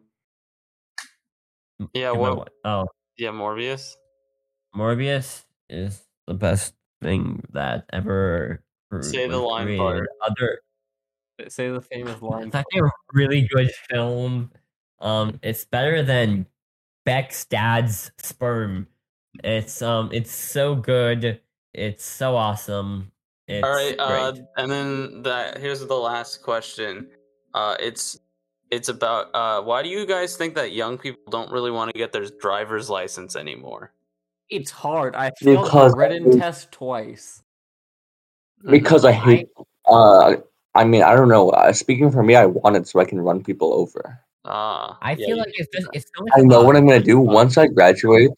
Yeah, 1.94 2.12
Give 2.12 2.20
what? 2.22 2.38
one. 2.38 2.48
Oh, 2.64 2.88
Yeah, 3.18 3.30
Morbius. 3.30 3.96
Morbius 4.76 5.44
is 5.70 6.02
the 6.26 6.34
best 6.34 6.74
thing 7.02 7.44
that 7.52 7.86
ever. 7.92 8.64
Say 9.02 9.28
the 9.28 9.38
line 9.38 9.66
created. 9.66 9.80
part. 9.80 10.10
Other, 10.26 10.60
Say 11.50 11.70
the 11.70 11.82
famous 11.82 12.22
line. 12.22 12.48
it's 12.48 12.56
actually 12.56 12.82
a 12.88 12.92
really 13.14 13.48
good 13.52 13.72
film. 13.90 14.52
Um, 15.00 15.40
it's 15.44 15.66
better 15.66 16.02
than 16.02 16.48
Beck's 17.06 17.46
dad's 17.46 18.12
sperm. 18.18 18.88
It's 19.44 19.82
um, 19.82 20.10
it's 20.14 20.32
so 20.32 20.76
good. 20.76 21.40
It's 21.74 22.06
so 22.06 22.36
awesome. 22.36 23.12
It's 23.48 23.64
All 23.64 23.70
right, 23.74 23.96
uh, 23.98 24.34
and 24.58 24.70
then 24.72 25.24
that 25.24 25.58
here's 25.58 25.86
the 25.86 25.94
last 25.94 26.44
question. 26.44 27.10
Uh, 27.54 27.76
it's 27.80 28.20
it's 28.72 28.90
about 28.90 29.34
uh, 29.34 29.62
why 29.62 29.84
do 29.84 29.90
you 29.90 30.06
guys 30.06 30.36
think 30.36 30.56
that 30.56 30.74
young 30.74 30.98
people 30.98 31.22
don't 31.32 31.50
really 31.52 31.72
want 31.72 31.92
to 31.94 31.98
get 31.98 32.12
their 32.12 32.26
driver's 32.42 32.90
license 32.90 33.36
anymore? 33.36 33.94
It's 34.50 34.72
hard. 34.72 35.16
I 35.16 35.32
failed 35.40 35.66
Because- 35.66 35.92
the 35.94 35.98
written 35.98 36.40
test 36.40 36.72
twice. 36.72 37.42
Because 38.70 39.06
I 39.06 39.12
hate. 39.12 39.48
Uh, 39.88 40.36
I 40.74 40.84
mean, 40.84 41.04
I 41.04 41.16
don't 41.16 41.30
know. 41.30 41.52
Uh, 41.52 41.72
speaking 41.74 42.12
for 42.12 42.24
me, 42.24 42.36
I 42.36 42.48
want 42.48 42.76
it 42.76 42.88
so 42.88 43.00
I 43.00 43.06
can 43.06 43.22
run 43.22 43.44
people 43.44 43.72
over. 43.74 44.20
Ah, 44.46 44.98
I 45.02 45.12
yeah, 45.12 45.28
feel 45.28 45.38
like 45.38 45.54
it's 45.54 45.70
just 45.74 45.88
it's 45.94 46.06
so 46.18 46.24
much 46.24 46.32
I 46.38 46.42
know 46.42 46.58
about- 46.58 46.66
what 46.66 46.76
I'm 46.76 46.88
gonna 46.88 47.00
do 47.02 47.20
once 47.20 47.58
I 47.58 47.68
graduate. 47.68 48.32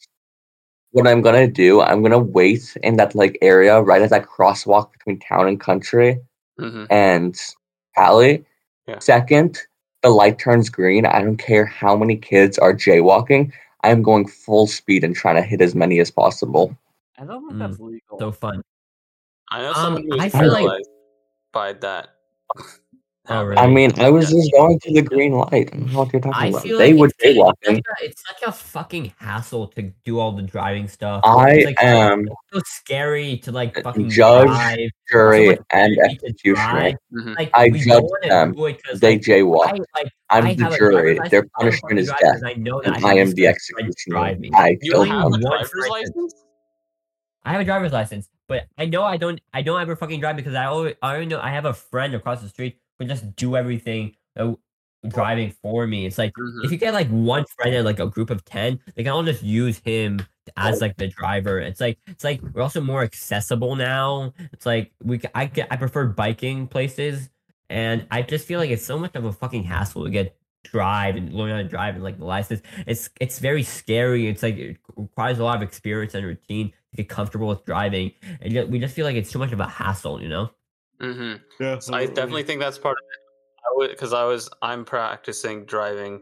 What 0.92 1.08
I'm 1.08 1.22
gonna 1.22 1.48
do, 1.48 1.82
I'm 1.82 2.02
gonna 2.02 2.18
wait 2.20 2.76
in 2.84 2.98
that 2.98 3.14
like 3.16 3.38
area 3.42 3.82
right 3.82 4.02
at 4.02 4.10
that 4.10 4.26
crosswalk 4.26 4.92
between 4.92 5.20
town 5.20 5.48
and 5.48 5.60
country 5.60 6.20
Mhm. 6.60 6.88
and 6.90 7.40
alley. 7.96 8.44
Yeah. 8.88 8.98
Second, 9.00 9.60
the 10.02 10.10
light 10.10 10.40
turns 10.40 10.70
green. 10.70 11.06
I 11.06 11.22
don't 11.22 11.38
care 11.38 11.66
how 11.66 11.96
many 11.96 12.16
kids 12.18 12.58
are 12.58 12.74
jaywalking. 12.74 13.52
I 13.84 13.90
am 13.92 14.02
going 14.02 14.28
full 14.28 14.66
speed 14.68 15.04
and 15.04 15.16
trying 15.16 15.36
to 15.36 15.42
hit 15.44 15.62
as 15.62 15.76
many 15.76 16.00
as 16.00 16.10
possible. 16.12 16.76
I 17.20 17.26
don't 17.26 17.42
think 17.48 17.54
Mm, 17.54 17.60
that's 17.60 17.80
legal. 17.80 18.18
so 18.20 18.32
fun. 18.32 18.62
I 19.52 19.62
know 19.62 19.74
Um, 19.74 19.96
I 19.96 20.00
feel 20.00 20.18
like- 20.18 20.32
paralyzed 20.32 20.90
by 21.54 21.74
that. 21.74 22.10
Oh, 23.32 23.44
really? 23.44 23.58
I 23.58 23.68
mean, 23.68 23.92
I 24.00 24.10
was 24.10 24.32
Yeah. 24.32 24.40
just 24.40 24.52
going 24.54 24.80
to 24.80 24.94
the 24.94 25.02
green 25.04 25.34
light. 25.34 25.70
I 25.72 25.78
don't 25.78 25.92
know 25.94 26.00
what 26.00 26.12
you're 26.14 26.20
talking 26.22 26.34
I 26.42 26.48
about. 26.48 26.64
They 26.64 26.94
like 26.94 26.96
were 27.00 27.06
it's, 27.08 27.16
it's, 27.20 27.38
jaywalking. 27.38 27.76
such 27.76 27.78
a, 28.02 28.06
it's 28.06 28.24
such 28.28 28.42
a 28.48 28.52
fucking 28.52 29.14
hassle 29.20 29.68
to 29.68 29.84
do 30.04 30.18
all 30.20 30.32
the 30.32 30.42
driving 30.42 30.88
stuff. 30.88 31.22
I 31.24 31.52
it's 31.52 31.66
like, 31.68 31.84
am 31.84 32.28
so 32.52 32.60
scary 32.66 33.38
to 33.38 33.52
like 33.52 33.82
fucking 33.84 34.10
judge, 34.10 34.48
drive. 34.48 34.90
jury, 35.12 35.56
so 35.56 35.64
and 35.72 35.94
scary 35.94 36.10
executioner. 36.12 36.56
drive. 36.72 36.96
Mhm. 37.14 37.38
Like, 37.38 37.50
I 37.54 37.70
judge 37.70 38.04
them. 38.24 38.54
do 38.54 38.74
They 38.96 39.12
like, 39.14 39.22
jaywalk. 39.22 39.66
I, 39.68 39.72
like, 40.02 40.12
I'm 40.32 40.46
I 40.48 40.54
the 40.56 40.76
jury. 40.78 41.14
Their 41.14 41.16
license, 41.16 41.24
I 41.24 41.30
don't 41.30 41.52
punishment 41.54 42.00
is 42.00 42.08
death, 42.20 42.42
I 42.44 42.54
know 42.56 42.82
that 42.82 42.96
and 42.96 43.06
I, 43.06 43.10
I 43.10 43.14
am 43.16 43.32
the 43.32 43.46
executioner. 43.48 44.18
I 44.18 44.38
You 44.42 44.78
kill 44.92 45.04
have 45.04 45.22
have 45.24 45.32
them. 45.32 45.42
a 45.42 45.46
driver's 45.46 45.88
license? 45.90 46.34
I 47.46 47.52
have 47.54 47.62
a 47.62 47.66
driver's 47.66 47.92
license, 47.94 48.28
but 48.48 48.66
I 48.78 48.86
know 48.86 49.04
I 49.04 49.18
don't. 49.18 49.40
I 49.54 49.62
don't 49.62 49.80
ever 49.80 49.96
fucking 49.96 50.20
drive 50.20 50.36
because 50.36 50.56
I 50.56 50.66
always. 50.66 50.96
I 51.02 51.12
already 51.12 51.26
know 51.28 51.40
I 51.40 51.52
have 51.52 51.66
a 51.66 51.74
friend 51.74 52.14
across 52.16 52.42
the 52.42 52.50
street 52.50 52.78
who 53.00 53.06
just 53.06 53.36
do 53.36 53.56
everything 53.56 54.16
uh, 54.38 54.54
driving 55.08 55.52
for 55.62 55.88
me. 55.88 56.06
It's 56.06 56.18
like 56.18 56.34
Mhm. 56.38 56.66
if 56.66 56.72
you 56.72 56.78
get 56.78 56.94
like 56.94 57.08
one 57.10 57.46
friend 57.58 57.76
in 57.76 57.86
like 57.86 58.00
a 58.00 58.08
group 58.08 58.30
of 58.30 58.44
ten, 58.46 58.80
they 58.96 59.04
can 59.04 59.12
all 59.14 59.24
just 59.24 59.44
use 59.44 59.80
him 59.80 60.20
as 60.58 60.82
like 60.82 60.98
the 60.98 61.08
driver. 61.08 61.60
It's 61.60 61.80
like 61.82 62.00
it's 62.08 62.24
like 62.24 62.42
we're 62.54 62.62
also 62.62 62.82
more 62.82 63.04
accessible 63.04 63.76
now. 63.76 64.34
It's 64.54 64.66
like 64.66 64.92
we 65.04 65.22
I 65.36 65.52
I 65.72 65.78
prefer 65.78 66.08
biking 66.08 66.68
places, 66.68 67.30
and 67.70 68.06
I 68.12 68.22
just 68.24 68.46
feel 68.48 68.60
like 68.60 68.70
it's 68.72 68.86
so 68.86 68.98
much 69.00 69.16
of 69.16 69.26
a 69.26 69.32
fucking 69.34 69.64
hassle 69.64 70.04
to 70.06 70.10
get 70.10 70.36
drive 70.66 71.16
and 71.16 71.34
learn 71.34 71.52
how 71.52 71.58
to 71.58 71.64
drive 71.64 71.96
and 71.96 72.04
like 72.04 72.18
the 72.18 72.26
license. 72.26 72.62
It's 72.88 73.10
it's 73.22 73.40
very 73.40 73.64
scary. 73.64 74.28
It's 74.28 74.44
like 74.44 74.58
it 74.58 74.78
requires 74.98 75.40
a 75.40 75.44
lot 75.44 75.56
of 75.56 75.62
experience 75.62 76.14
and 76.16 76.26
routine 76.26 76.72
to 76.92 76.98
get 76.98 77.10
comfortable 77.10 77.48
with 77.48 77.64
driving, 77.66 78.12
and 78.42 78.52
yet 78.54 78.70
we 78.70 78.80
just 78.80 78.96
feel 78.96 79.06
like 79.06 79.16
it's 79.16 79.32
too 79.32 79.40
much 79.40 79.52
of 79.54 79.60
a 79.62 79.68
hassle. 79.68 80.22
You 80.22 80.30
know. 80.30 80.52
Hmm 81.00 81.34
yeah, 81.60 81.80
I 81.92 82.06
definitely 82.06 82.44
think 82.44 82.60
that's 82.60 82.78
part 82.78 82.98
of 82.98 83.04
it. 83.04 83.90
I 83.90 83.94
because 83.94 84.14
I 84.14 84.24
was 84.26 84.50
I'm 84.62 84.86
practicing 84.86 85.66
driving, 85.66 86.22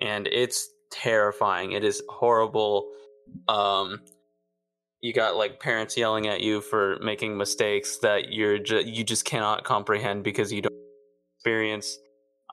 and 0.00 0.26
it's 0.26 0.68
terrifying. 0.90 1.72
It 1.72 1.84
is 1.84 2.02
horrible. 2.08 2.90
Um, 3.48 4.00
you 5.00 5.12
got 5.12 5.36
like 5.36 5.60
parents 5.60 5.96
yelling 5.96 6.26
at 6.26 6.40
you 6.40 6.60
for 6.60 6.98
making 7.00 7.36
mistakes 7.36 7.98
that 7.98 8.32
you're 8.32 8.58
ju- 8.58 8.82
you 8.84 9.04
just 9.04 9.24
cannot 9.24 9.64
comprehend 9.64 10.24
because 10.24 10.52
you 10.52 10.62
don't 10.62 10.72
experience 11.38 11.98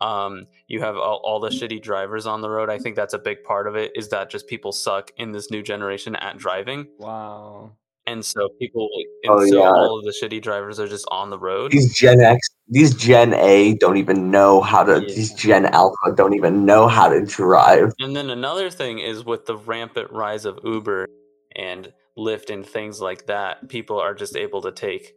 um 0.02 0.46
you 0.68 0.82
have 0.82 0.98
all, 0.98 1.22
all 1.24 1.40
the 1.40 1.50
shitty 1.50 1.82
drivers 1.82 2.26
on 2.26 2.42
the 2.42 2.50
road 2.50 2.70
i 2.70 2.78
think 2.78 2.96
that's 2.96 3.14
a 3.14 3.20
big 3.20 3.44
part 3.44 3.68
of 3.68 3.76
it 3.76 3.92
is 3.96 4.10
that 4.10 4.30
just 4.30 4.48
people 4.48 4.72
suck 4.72 5.12
in 5.18 5.32
this 5.32 5.50
new 5.52 5.64
generation 5.64 6.16
at 6.18 6.38
driving 6.38 6.88
Wow. 7.00 7.72
And 8.14 8.24
so 8.24 8.48
people 8.60 8.88
and 9.24 9.32
Oh, 9.34 9.46
so 9.46 9.58
yeah. 9.58 9.68
all 9.68 10.00
of 10.00 10.06
the 10.06 10.12
shitty 10.12 10.42
drivers 10.42 10.80
are 10.80 10.88
just 10.88 11.06
on 11.12 11.30
the 11.30 11.38
road 11.38 11.72
These 11.72 11.94
Gen 12.00 12.22
X, 12.22 12.48
these 12.70 12.94
Gen 12.96 13.34
A 13.34 13.76
don't 13.76 13.98
even 13.98 14.32
know 14.32 14.62
how 14.62 14.84
to. 14.84 15.02
Yeah. 15.02 15.14
These 15.16 15.34
Gen 15.34 15.66
Alpha 15.66 16.14
don't 16.16 16.34
even 16.34 16.66
know 16.66 16.88
how 16.88 17.10
to 17.10 17.26
drive. 17.26 17.92
And 18.00 18.16
then 18.16 18.30
another 18.30 18.70
thing 18.70 19.00
is 19.00 19.26
with 19.26 19.46
the 19.46 19.58
rampant 19.58 20.12
rise 20.12 20.46
of 20.46 20.60
Uber 20.64 21.08
and 21.56 21.92
Lyft 22.18 22.50
and 22.54 22.66
things 22.66 23.02
like 23.02 23.26
that, 23.28 23.68
people 23.70 24.00
are 24.00 24.14
just 24.14 24.36
able 24.38 24.62
to 24.62 24.72
take, 24.72 25.14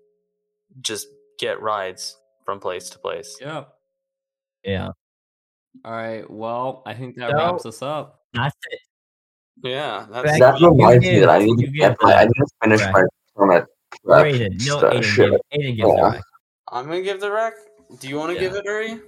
just 0.80 1.07
get 1.38 1.61
rides 1.62 2.16
from 2.44 2.59
place 2.61 2.90
to 2.90 2.99
place. 2.99 3.36
Yep. 3.40 3.68
Yeah. 4.64 4.88
All 5.84 5.92
right. 5.92 6.28
Well, 6.28 6.82
I 6.86 6.94
think 6.94 7.16
that 7.16 7.30
So- 7.30 7.36
wraps 7.36 7.66
us 7.66 7.82
up. 7.82 8.20
That's 8.32 8.57
it. 8.70 8.78
Yeah, 9.63 10.07
that's 10.11 10.39
that 10.39 10.61
reminds 10.61 11.05
me 11.05 11.21
that 11.21 11.31
I 11.31 11.39
need 11.39 11.57
to 11.59 11.67
get 11.69 11.97
I 12.03 12.25
need 12.25 12.35
to 12.35 12.47
finish 12.63 12.81
rec. 12.81 12.93
my 12.93 13.03
permit. 13.35 13.65
Or 14.05 14.17
Aiden. 14.19 14.51
No, 14.67 14.79
stuff, 14.79 14.93
Aiden, 14.93 15.03
shit. 15.03 15.31
give, 15.31 15.41
Aiden 15.61 15.77
gives 15.77 15.93
Yeah. 15.97 16.21
I'm 16.73 16.87
gonna 16.87 17.03
give 17.03 17.21
the 17.21 17.31
rec. 17.33 17.55
Do 18.01 18.09
you 18.09 18.17
want 18.17 18.31
to 18.31 18.35
Yeah. 18.35 18.41
give 18.49 18.55
it, 18.57 18.65
Uri? 18.65 19.01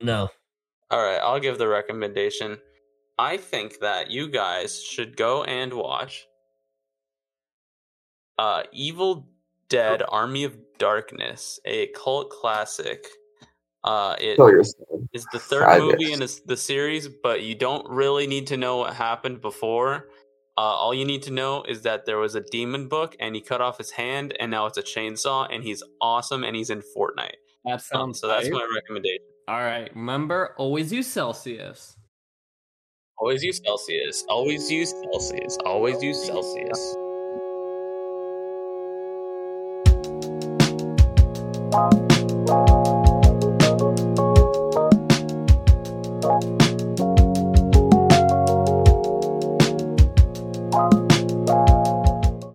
No. 0.00 0.28
All 0.90 1.02
right, 1.02 1.18
I'll 1.18 1.40
give 1.40 1.58
the 1.58 1.68
recommendation. 1.68 2.58
I 3.18 3.36
think 3.36 3.78
that 3.80 4.10
you 4.10 4.28
guys 4.28 4.82
should 4.82 5.16
go 5.16 5.44
and 5.44 5.72
watch 5.72 6.26
uh 8.38 8.64
Evil 8.72 9.28
Dead 9.68 10.02
Army 10.08 10.44
of 10.44 10.56
Darkness, 10.78 11.58
a 11.64 11.86
cult 11.88 12.30
classic. 12.30 13.06
Uh 13.84 14.16
it 14.18 14.36
Kill 14.36 14.50
yourself. 14.50 14.88
is 15.12 15.26
the 15.32 15.38
third 15.38 15.64
Five 15.64 15.80
movie 15.82 15.96
minutes. 15.98 16.14
in 16.14 16.20
this, 16.20 16.40
the 16.40 16.56
series, 16.56 17.08
but 17.22 17.42
you 17.42 17.54
don't 17.54 17.86
really 17.88 18.26
need 18.26 18.46
to 18.48 18.56
know 18.56 18.78
what 18.78 18.94
happened 18.94 19.40
before. 19.40 20.08
Uh, 20.56 20.60
all 20.60 20.94
you 20.94 21.04
need 21.04 21.20
to 21.22 21.32
know 21.32 21.62
is 21.64 21.82
that 21.82 22.06
there 22.06 22.18
was 22.18 22.36
a 22.36 22.40
demon 22.52 22.86
book, 22.88 23.16
and 23.18 23.34
he 23.34 23.40
cut 23.40 23.60
off 23.60 23.76
his 23.76 23.90
hand, 23.90 24.36
and 24.38 24.50
now 24.52 24.66
it's 24.66 24.78
a 24.78 24.82
chainsaw, 24.82 25.48
and 25.52 25.64
he's 25.64 25.82
awesome, 26.00 26.44
and 26.44 26.54
he's 26.54 26.70
in 26.70 26.80
Fortnite. 26.96 27.34
That 27.64 27.82
Um, 27.92 28.14
so 28.14 28.28
that's 28.28 28.48
my 28.48 28.64
recommendation. 28.72 29.24
All 29.48 29.58
right. 29.60 29.90
Remember, 29.96 30.54
always 30.56 30.92
use 30.92 31.08
Celsius. 31.08 31.96
Always 33.18 33.42
use 33.42 33.60
Celsius. 33.64 34.24
Always 34.28 34.70
use 34.70 34.90
Celsius. 34.92 35.58
Always 35.64 36.00
use 36.02 36.24
Celsius. 36.24 36.96